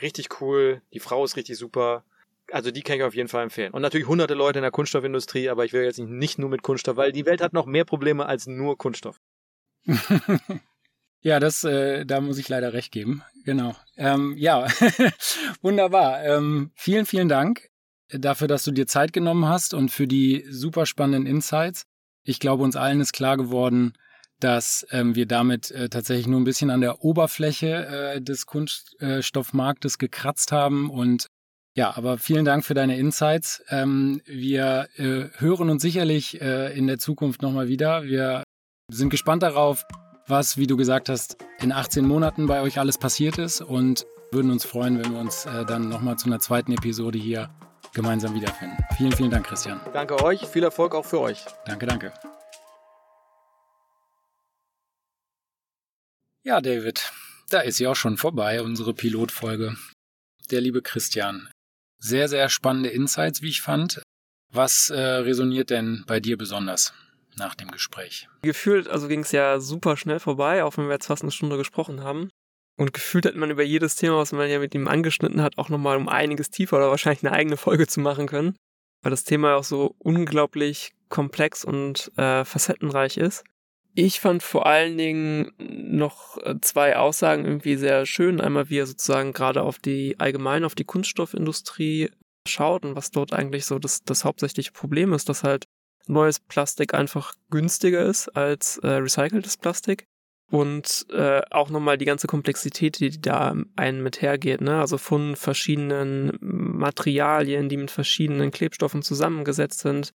richtig 0.00 0.40
cool, 0.40 0.82
die 0.92 1.00
Frau 1.00 1.24
ist 1.24 1.36
richtig 1.36 1.58
super. 1.58 2.04
Also 2.50 2.72
die 2.72 2.82
kann 2.82 2.96
ich 2.96 3.04
auf 3.04 3.14
jeden 3.14 3.28
Fall 3.28 3.44
empfehlen. 3.44 3.72
Und 3.72 3.82
natürlich 3.82 4.08
hunderte 4.08 4.34
Leute 4.34 4.58
in 4.58 4.62
der 4.62 4.72
Kunststoffindustrie, 4.72 5.48
aber 5.48 5.64
ich 5.64 5.72
will 5.72 5.84
jetzt 5.84 6.00
nicht 6.00 6.38
nur 6.38 6.50
mit 6.50 6.62
Kunststoff, 6.62 6.96
weil 6.96 7.12
die 7.12 7.24
Welt 7.24 7.40
hat 7.40 7.52
noch 7.52 7.66
mehr 7.66 7.84
Probleme 7.84 8.26
als 8.26 8.46
nur 8.46 8.76
Kunststoff. 8.76 9.20
Ja, 11.22 11.38
das, 11.38 11.64
äh, 11.64 12.04
da 12.04 12.20
muss 12.20 12.38
ich 12.38 12.48
leider 12.48 12.72
recht 12.72 12.92
geben. 12.92 13.22
Genau. 13.44 13.74
Ähm, 13.96 14.36
ja, 14.36 14.66
wunderbar. 15.62 16.24
Ähm, 16.24 16.72
vielen, 16.74 17.06
vielen 17.06 17.28
Dank 17.28 17.70
dafür, 18.08 18.48
dass 18.48 18.64
du 18.64 18.72
dir 18.72 18.86
Zeit 18.86 19.12
genommen 19.12 19.46
hast 19.46 19.74
und 19.74 19.90
für 19.90 20.06
die 20.06 20.44
super 20.50 20.84
spannenden 20.84 21.26
Insights. 21.26 21.84
Ich 22.24 22.40
glaube, 22.40 22.62
uns 22.62 22.76
allen 22.76 23.00
ist 23.00 23.12
klar 23.12 23.36
geworden, 23.36 23.94
dass 24.40 24.86
ähm, 24.90 25.14
wir 25.14 25.26
damit 25.26 25.70
äh, 25.70 25.88
tatsächlich 25.88 26.26
nur 26.26 26.40
ein 26.40 26.44
bisschen 26.44 26.70
an 26.70 26.80
der 26.80 27.04
Oberfläche 27.04 27.86
äh, 27.86 28.20
des 28.20 28.46
Kunststoffmarktes 28.46 29.98
gekratzt 29.98 30.50
haben. 30.50 30.90
Und 30.90 31.26
ja, 31.74 31.96
aber 31.96 32.18
vielen 32.18 32.44
Dank 32.44 32.64
für 32.64 32.74
deine 32.74 32.98
Insights. 32.98 33.62
Ähm, 33.68 34.20
wir 34.26 34.88
äh, 34.96 35.28
hören 35.38 35.70
uns 35.70 35.82
sicherlich 35.82 36.40
äh, 36.40 36.76
in 36.76 36.86
der 36.86 36.98
Zukunft 36.98 37.42
nochmal 37.42 37.68
wieder. 37.68 38.02
Wir 38.02 38.42
sind 38.90 39.10
gespannt 39.10 39.42
darauf, 39.42 39.84
was, 40.32 40.56
wie 40.56 40.66
du 40.66 40.78
gesagt 40.78 41.10
hast, 41.10 41.36
in 41.60 41.72
18 41.72 42.06
Monaten 42.06 42.46
bei 42.46 42.62
euch 42.62 42.78
alles 42.78 42.96
passiert 42.96 43.36
ist 43.36 43.60
und 43.60 44.06
würden 44.30 44.50
uns 44.50 44.64
freuen, 44.64 44.98
wenn 44.98 45.12
wir 45.12 45.20
uns 45.20 45.44
äh, 45.44 45.66
dann 45.66 45.90
nochmal 45.90 46.16
zu 46.16 46.26
einer 46.26 46.40
zweiten 46.40 46.72
Episode 46.72 47.18
hier 47.18 47.50
gemeinsam 47.92 48.34
wiederfinden. 48.34 48.82
Vielen, 48.96 49.12
vielen 49.12 49.30
Dank, 49.30 49.46
Christian. 49.46 49.78
Danke 49.92 50.24
euch, 50.24 50.46
viel 50.46 50.64
Erfolg 50.64 50.94
auch 50.94 51.04
für 51.04 51.20
euch. 51.20 51.44
Danke, 51.66 51.84
danke. 51.84 52.14
Ja, 56.44 56.62
David, 56.62 57.12
da 57.50 57.60
ist 57.60 57.76
sie 57.76 57.86
auch 57.86 57.96
schon 57.96 58.16
vorbei, 58.16 58.62
unsere 58.62 58.94
Pilotfolge. 58.94 59.76
Der 60.50 60.62
liebe 60.62 60.80
Christian. 60.80 61.50
Sehr, 61.98 62.30
sehr 62.30 62.48
spannende 62.48 62.88
Insights, 62.88 63.42
wie 63.42 63.50
ich 63.50 63.60
fand. 63.60 64.02
Was 64.50 64.88
äh, 64.88 64.98
resoniert 64.98 65.68
denn 65.68 66.04
bei 66.06 66.20
dir 66.20 66.38
besonders? 66.38 66.94
Nach 67.36 67.54
dem 67.54 67.70
Gespräch. 67.70 68.28
Gefühlt, 68.42 68.88
also 68.88 69.08
ging 69.08 69.20
es 69.20 69.32
ja 69.32 69.60
super 69.60 69.96
schnell 69.96 70.20
vorbei, 70.20 70.64
auch 70.64 70.76
wenn 70.76 70.86
wir 70.86 70.94
jetzt 70.94 71.06
fast 71.06 71.22
eine 71.22 71.32
Stunde 71.32 71.56
gesprochen 71.56 72.02
haben. 72.02 72.28
Und 72.78 72.92
gefühlt 72.92 73.26
hat 73.26 73.36
man 73.36 73.50
über 73.50 73.62
jedes 73.62 73.96
Thema, 73.96 74.16
was 74.16 74.32
man 74.32 74.48
ja 74.48 74.58
mit 74.58 74.74
ihm 74.74 74.88
angeschnitten 74.88 75.42
hat, 75.42 75.58
auch 75.58 75.68
nochmal 75.68 75.96
um 75.96 76.08
einiges 76.08 76.50
tiefer 76.50 76.78
oder 76.78 76.90
wahrscheinlich 76.90 77.24
eine 77.24 77.34
eigene 77.34 77.56
Folge 77.56 77.86
zu 77.86 78.00
machen 78.00 78.26
können. 78.26 78.56
Weil 79.02 79.10
das 79.10 79.24
Thema 79.24 79.56
auch 79.56 79.64
so 79.64 79.94
unglaublich 79.98 80.92
komplex 81.08 81.64
und 81.64 82.10
äh, 82.16 82.44
facettenreich 82.44 83.18
ist. 83.18 83.44
Ich 83.94 84.20
fand 84.20 84.42
vor 84.42 84.64
allen 84.64 84.96
Dingen 84.96 85.52
noch 85.58 86.38
äh, 86.38 86.54
zwei 86.62 86.96
Aussagen 86.96 87.44
irgendwie 87.44 87.76
sehr 87.76 88.06
schön. 88.06 88.40
Einmal, 88.40 88.70
wie 88.70 88.78
er 88.78 88.86
sozusagen 88.86 89.32
gerade 89.34 89.62
auf 89.62 89.78
die 89.78 90.18
allgemein 90.18 90.64
auf 90.64 90.74
die 90.74 90.84
Kunststoffindustrie 90.84 92.10
schaut 92.48 92.84
und 92.84 92.96
was 92.96 93.10
dort 93.10 93.34
eigentlich 93.34 93.66
so 93.66 93.78
das, 93.78 94.02
das 94.04 94.24
hauptsächliche 94.24 94.72
Problem 94.72 95.12
ist, 95.12 95.28
dass 95.28 95.44
halt 95.44 95.66
neues 96.06 96.40
Plastik 96.40 96.94
einfach 96.94 97.34
günstiger 97.50 98.04
ist 98.04 98.28
als 98.30 98.78
äh, 98.78 98.88
recyceltes 98.88 99.56
Plastik. 99.56 100.06
Und 100.50 101.06
äh, 101.10 101.40
auch 101.50 101.70
nochmal 101.70 101.96
die 101.96 102.04
ganze 102.04 102.26
Komplexität, 102.26 103.00
die 103.00 103.18
da 103.18 103.56
einen 103.74 104.02
mit 104.02 104.20
hergeht, 104.20 104.60
ne? 104.60 104.80
Also 104.80 104.98
von 104.98 105.34
verschiedenen 105.34 106.36
Materialien, 106.40 107.70
die 107.70 107.78
mit 107.78 107.90
verschiedenen 107.90 108.50
Klebstoffen 108.50 109.00
zusammengesetzt 109.00 109.80
sind, 109.80 110.12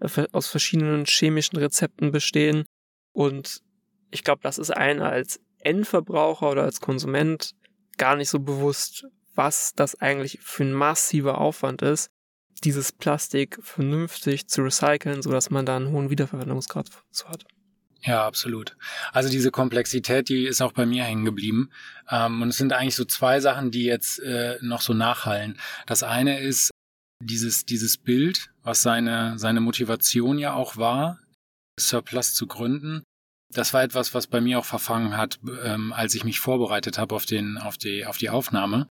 äh, 0.00 0.26
aus 0.32 0.48
verschiedenen 0.48 1.06
chemischen 1.06 1.56
Rezepten 1.58 2.12
bestehen. 2.12 2.66
Und 3.12 3.62
ich 4.10 4.24
glaube, 4.24 4.40
das 4.42 4.58
ist 4.58 4.70
ein 4.70 5.00
als 5.00 5.40
Endverbraucher 5.60 6.50
oder 6.50 6.64
als 6.64 6.80
Konsument 6.80 7.54
gar 7.96 8.14
nicht 8.14 8.28
so 8.28 8.40
bewusst, 8.40 9.06
was 9.34 9.72
das 9.74 9.94
eigentlich 10.00 10.38
für 10.42 10.64
ein 10.64 10.72
massiver 10.72 11.38
Aufwand 11.38 11.80
ist, 11.80 12.10
dieses 12.60 12.92
Plastik 12.92 13.58
vernünftig 13.62 14.48
zu 14.48 14.62
recyceln, 14.62 15.22
sodass 15.22 15.50
man 15.50 15.66
da 15.66 15.76
einen 15.76 15.90
hohen 15.90 16.10
Wiederverwendungsgrad 16.10 16.90
zu 17.10 17.28
hat. 17.28 17.44
Ja, 18.02 18.26
absolut. 18.26 18.76
Also 19.12 19.28
diese 19.28 19.50
Komplexität, 19.50 20.28
die 20.28 20.46
ist 20.46 20.60
auch 20.60 20.72
bei 20.72 20.86
mir 20.86 21.04
hängen 21.04 21.24
geblieben. 21.24 21.70
Ähm, 22.08 22.42
und 22.42 22.48
es 22.48 22.56
sind 22.56 22.72
eigentlich 22.72 22.94
so 22.94 23.04
zwei 23.04 23.40
Sachen, 23.40 23.70
die 23.70 23.84
jetzt 23.84 24.20
äh, 24.20 24.56
noch 24.60 24.82
so 24.82 24.94
nachhallen. 24.94 25.58
Das 25.86 26.02
eine 26.02 26.40
ist 26.40 26.70
dieses, 27.20 27.66
dieses 27.66 27.98
Bild, 27.98 28.50
was 28.62 28.82
seine, 28.82 29.38
seine 29.38 29.60
Motivation 29.60 30.38
ja 30.38 30.54
auch 30.54 30.76
war, 30.76 31.18
Surplus 31.78 32.34
zu 32.34 32.46
gründen. 32.46 33.02
Das 33.52 33.74
war 33.74 33.82
etwas, 33.82 34.14
was 34.14 34.26
bei 34.26 34.40
mir 34.40 34.58
auch 34.58 34.64
verfangen 34.64 35.16
hat, 35.16 35.40
ähm, 35.64 35.92
als 35.92 36.14
ich 36.14 36.22
mich 36.22 36.38
vorbereitet 36.38 36.98
habe 36.98 37.14
auf, 37.14 37.26
den, 37.26 37.58
auf, 37.58 37.78
die, 37.78 38.06
auf 38.06 38.18
die 38.18 38.30
Aufnahme 38.30 38.88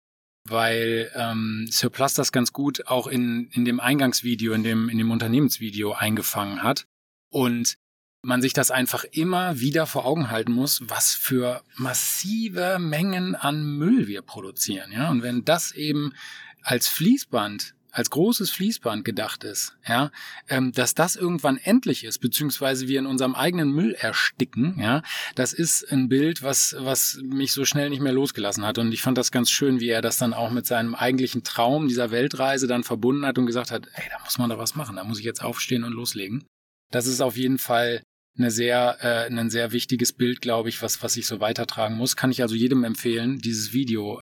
weil 0.49 1.11
ähm, 1.15 1.67
Surplus 1.71 2.13
das 2.13 2.31
ganz 2.31 2.53
gut 2.53 2.87
auch 2.87 3.07
in, 3.07 3.49
in 3.51 3.65
dem 3.65 3.79
Eingangsvideo, 3.79 4.53
in 4.53 4.63
dem, 4.63 4.89
in 4.89 4.97
dem 4.97 5.11
Unternehmensvideo 5.11 5.93
eingefangen 5.93 6.63
hat. 6.63 6.85
Und 7.29 7.77
man 8.21 8.41
sich 8.41 8.53
das 8.53 8.71
einfach 8.71 9.03
immer 9.05 9.59
wieder 9.59 9.85
vor 9.85 10.05
Augen 10.05 10.29
halten 10.29 10.51
muss, 10.51 10.81
was 10.87 11.13
für 11.15 11.63
massive 11.75 12.77
Mengen 12.79 13.35
an 13.35 13.77
Müll 13.77 14.07
wir 14.07 14.21
produzieren. 14.21 14.91
Ja? 14.91 15.09
Und 15.09 15.23
wenn 15.23 15.45
das 15.45 15.71
eben 15.71 16.13
als 16.61 16.87
Fließband 16.87 17.73
als 17.97 18.11
großes 18.11 18.51
Fließband 18.51 19.03
gedacht 19.03 19.43
ist, 19.43 19.75
ja, 19.87 20.11
ähm, 20.49 20.71
dass 20.71 20.93
das 20.93 21.15
irgendwann 21.15 21.57
endlich 21.57 22.03
ist, 22.03 22.19
beziehungsweise 22.19 22.87
wir 22.87 22.99
in 22.99 23.07
unserem 23.07 23.33
eigenen 23.33 23.71
Müll 23.71 23.95
ersticken, 23.95 24.77
ja, 24.79 25.01
das 25.33 25.51
ist 25.51 25.91
ein 25.91 26.07
Bild, 26.07 26.43
was, 26.43 26.75
was 26.77 27.19
mich 27.23 27.53
so 27.53 27.65
schnell 27.65 27.89
nicht 27.89 28.01
mehr 28.01 28.13
losgelassen 28.13 28.63
hat. 28.63 28.77
Und 28.77 28.91
ich 28.91 29.01
fand 29.01 29.17
das 29.17 29.31
ganz 29.31 29.49
schön, 29.49 29.79
wie 29.79 29.89
er 29.89 30.03
das 30.03 30.17
dann 30.17 30.35
auch 30.35 30.51
mit 30.51 30.67
seinem 30.67 30.93
eigentlichen 30.93 31.43
Traum 31.43 31.87
dieser 31.87 32.11
Weltreise 32.11 32.67
dann 32.67 32.83
verbunden 32.83 33.25
hat 33.25 33.39
und 33.39 33.47
gesagt 33.47 33.71
hat, 33.71 33.87
ey, 33.95 34.03
da 34.11 34.23
muss 34.23 34.37
man 34.37 34.51
da 34.51 34.59
was 34.59 34.75
machen, 34.75 34.97
da 34.97 35.03
muss 35.03 35.17
ich 35.17 35.25
jetzt 35.25 35.43
aufstehen 35.43 35.83
und 35.83 35.93
loslegen. 35.93 36.45
Das 36.91 37.07
ist 37.07 37.19
auf 37.19 37.35
jeden 37.35 37.57
Fall 37.57 38.03
eine 38.37 38.51
sehr, 38.51 38.97
äh, 39.01 39.25
ein 39.25 39.49
sehr 39.49 39.71
wichtiges 39.71 40.13
Bild, 40.13 40.41
glaube 40.41 40.69
ich, 40.69 40.83
was, 40.83 41.01
was 41.01 41.17
ich 41.17 41.25
so 41.25 41.39
weitertragen 41.39 41.95
muss. 41.95 42.15
Kann 42.15 42.29
ich 42.29 42.43
also 42.43 42.53
jedem 42.53 42.83
empfehlen, 42.83 43.39
dieses 43.39 43.73
Video 43.73 44.21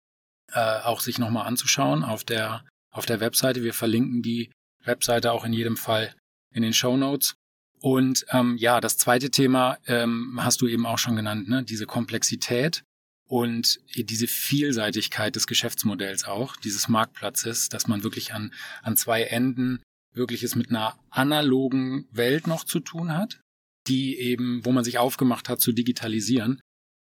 äh, 0.53 0.79
auch 0.79 1.01
sich 1.01 1.19
nochmal 1.19 1.45
anzuschauen 1.45 2.05
auf 2.05 2.23
der 2.23 2.63
auf 2.95 3.05
der 3.05 3.19
Webseite. 3.19 3.63
Wir 3.63 3.73
verlinken 3.73 4.21
die 4.21 4.51
Webseite 4.83 5.31
auch 5.31 5.45
in 5.45 5.53
jedem 5.53 5.77
Fall 5.77 6.15
in 6.53 6.63
den 6.63 6.73
Show 6.73 6.95
Notes. 6.97 7.35
Und 7.81 8.25
ähm, 8.31 8.55
ja, 8.57 8.79
das 8.79 8.97
zweite 8.97 9.29
Thema 9.29 9.77
ähm, 9.85 10.39
hast 10.41 10.61
du 10.61 10.67
eben 10.67 10.85
auch 10.85 10.97
schon 10.97 11.15
genannt, 11.15 11.49
ne? 11.49 11.63
diese 11.63 11.85
Komplexität 11.85 12.83
und 13.27 13.79
diese 13.95 14.27
Vielseitigkeit 14.27 15.35
des 15.35 15.45
Geschäftsmodells 15.45 16.25
auch, 16.25 16.55
dieses 16.55 16.87
Marktplatzes, 16.87 17.69
dass 17.69 17.87
man 17.87 18.03
wirklich 18.03 18.33
an, 18.33 18.53
an 18.81 18.95
zwei 18.95 19.23
Enden 19.23 19.83
wirklich 20.13 20.43
es 20.43 20.55
mit 20.55 20.69
einer 20.69 20.97
analogen 21.09 22.07
Welt 22.11 22.47
noch 22.47 22.63
zu 22.63 22.79
tun 22.79 23.15
hat, 23.15 23.41
die 23.87 24.17
eben, 24.17 24.63
wo 24.63 24.71
man 24.71 24.83
sich 24.83 24.97
aufgemacht 24.97 25.49
hat 25.49 25.59
zu 25.59 25.73
digitalisieren. 25.73 26.61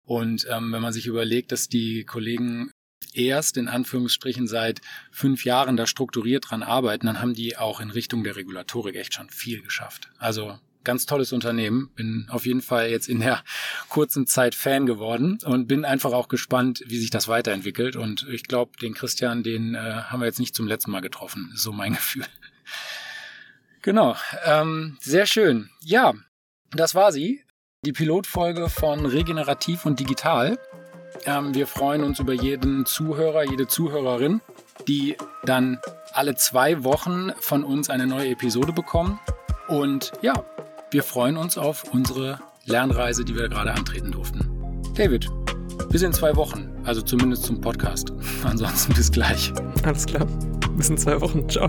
Und 0.06 0.48
ähm, 0.50 0.72
wenn 0.72 0.82
man 0.82 0.94
sich 0.94 1.08
überlegt, 1.08 1.52
dass 1.52 1.70
die 1.70 2.04
Kollegen 2.04 2.72
erst 3.18 3.58
in 3.58 3.68
Anführungsstrichen 3.68 4.48
seit 4.48 4.82
fünf 5.12 5.44
Jahren 5.46 5.78
da 5.78 5.88
strukturiert 5.88 6.50
dran 6.50 6.64
arbeiten, 6.64 7.08
dann 7.08 7.22
haben 7.22 7.34
die 7.34 7.58
auch 7.58 7.80
in 7.80 7.92
Richtung 7.92 8.24
der 8.24 8.36
Regulatorik 8.36 8.96
echt 8.96 9.14
schon 9.14 9.30
viel 9.30 9.62
geschafft. 9.62 10.10
Also 10.18 10.58
ganz 10.88 11.06
tolles 11.06 11.34
Unternehmen. 11.34 11.92
Bin 11.96 12.28
auf 12.30 12.46
jeden 12.46 12.62
Fall 12.62 12.90
jetzt 12.90 13.10
in 13.10 13.20
der 13.20 13.44
kurzen 13.90 14.26
Zeit 14.26 14.56
Fan 14.56 14.86
geworden 14.86 15.38
und 15.44 15.68
bin 15.68 15.86
einfach 15.86 16.14
auch 16.14 16.30
gespannt, 16.30 16.82
wie 16.88 16.98
sich 16.98 17.10
das 17.10 17.28
weiterentwickelt. 17.28 17.96
Und 17.96 18.26
ich 18.30 18.44
glaube, 18.44 18.72
den 18.82 18.94
Christian, 18.94 19.44
den 19.44 19.76
äh, 19.76 19.80
haben 19.80 20.22
wir 20.22 20.26
jetzt 20.26 20.40
nicht 20.40 20.56
zum 20.56 20.66
letzten 20.66 20.92
Mal 20.92 21.02
getroffen. 21.02 21.52
So 21.56 21.74
mein 21.74 21.94
Gefühl. 21.96 22.26
Genau. 23.82 24.16
Ähm, 24.46 24.98
sehr 25.02 25.26
schön. 25.26 25.70
Ja, 25.82 26.14
das 26.72 26.96
war 26.96 27.12
sie. 27.12 27.44
Die 27.86 27.92
Pilotfolge 27.92 28.70
von 28.70 29.06
Regenerativ 29.06 29.86
und 29.86 30.00
Digital. 30.00 30.58
Ähm, 31.28 31.54
wir 31.54 31.68
freuen 31.68 32.04
uns 32.04 32.20
über 32.20 32.32
jeden 32.32 32.86
Zuhörer, 32.86 33.44
jede 33.44 33.68
Zuhörerin, 33.68 34.40
die 34.88 35.18
dann 35.44 35.78
alle 36.14 36.36
zwei 36.36 36.86
Wochen 36.86 37.32
von 37.42 37.66
uns 37.66 37.90
eine 37.90 38.08
neue 38.08 38.30
Episode 38.30 38.72
bekommen. 38.72 39.20
Und 39.68 40.14
ja, 40.22 40.34
wir 40.90 41.04
freuen 41.04 41.36
uns 41.36 41.58
auf 41.58 41.84
unsere 41.94 42.40
Lernreise, 42.64 43.26
die 43.26 43.36
wir 43.36 43.50
gerade 43.50 43.74
antreten 43.74 44.14
durften. 44.14 44.48
David, 44.96 45.28
bis 45.90 46.02
in 46.02 46.14
zwei 46.14 46.34
Wochen, 46.38 46.72
also 46.86 47.02
zumindest 47.02 47.44
zum 47.44 47.60
Podcast. 47.60 48.14
Ansonsten 48.46 48.94
bis 48.94 49.12
gleich. 49.12 49.52
Alles 49.84 50.06
klar. 50.06 50.26
Bis 50.78 50.90
in 50.90 50.98
zwei 50.98 51.20
Wochen. 51.20 51.48
Ciao. 51.50 51.68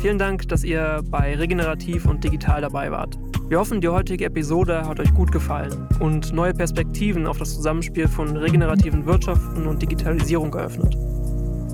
Vielen 0.00 0.18
Dank, 0.18 0.48
dass 0.48 0.64
ihr 0.64 1.02
bei 1.04 1.36
Regenerativ 1.36 2.06
und 2.06 2.24
Digital 2.24 2.62
dabei 2.62 2.90
wart. 2.90 3.16
Wir 3.50 3.58
hoffen, 3.58 3.80
die 3.80 3.88
heutige 3.88 4.26
Episode 4.26 4.86
hat 4.86 5.00
euch 5.00 5.12
gut 5.12 5.32
gefallen 5.32 5.88
und 5.98 6.32
neue 6.32 6.54
Perspektiven 6.54 7.26
auf 7.26 7.36
das 7.36 7.52
Zusammenspiel 7.56 8.06
von 8.06 8.36
regenerativen 8.36 9.04
Wirtschaften 9.06 9.66
und 9.66 9.82
Digitalisierung 9.82 10.52
geöffnet. 10.52 10.96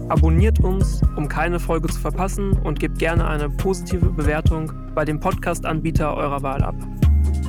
Abonniert 0.09 0.59
uns, 0.61 1.03
um 1.16 1.29
keine 1.29 1.61
Folge 1.61 1.89
zu 1.89 2.01
verpassen 2.01 2.53
und 2.53 2.81
gebt 2.81 2.99
gerne 2.99 3.29
eine 3.29 3.51
positive 3.51 4.09
Bewertung 4.09 4.72
bei 4.95 5.05
dem 5.05 5.20
Podcast-Anbieter 5.20 6.16
eurer 6.16 6.43
Wahl 6.43 6.62
ab. 6.62 6.77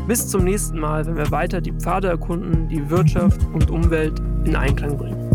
Bis 0.09 0.28
zum 0.28 0.43
nächsten 0.43 0.78
Mal, 0.78 1.05
wenn 1.05 1.15
wir 1.15 1.32
weiter 1.32 1.61
die 1.61 1.71
Pfade 1.71 2.09
erkunden, 2.09 2.67
die 2.67 2.89
Wirtschaft 2.89 3.39
und 3.53 3.71
Umwelt 3.71 4.19
in 4.43 4.57
Einklang 4.57 4.97
bringen. 4.97 5.26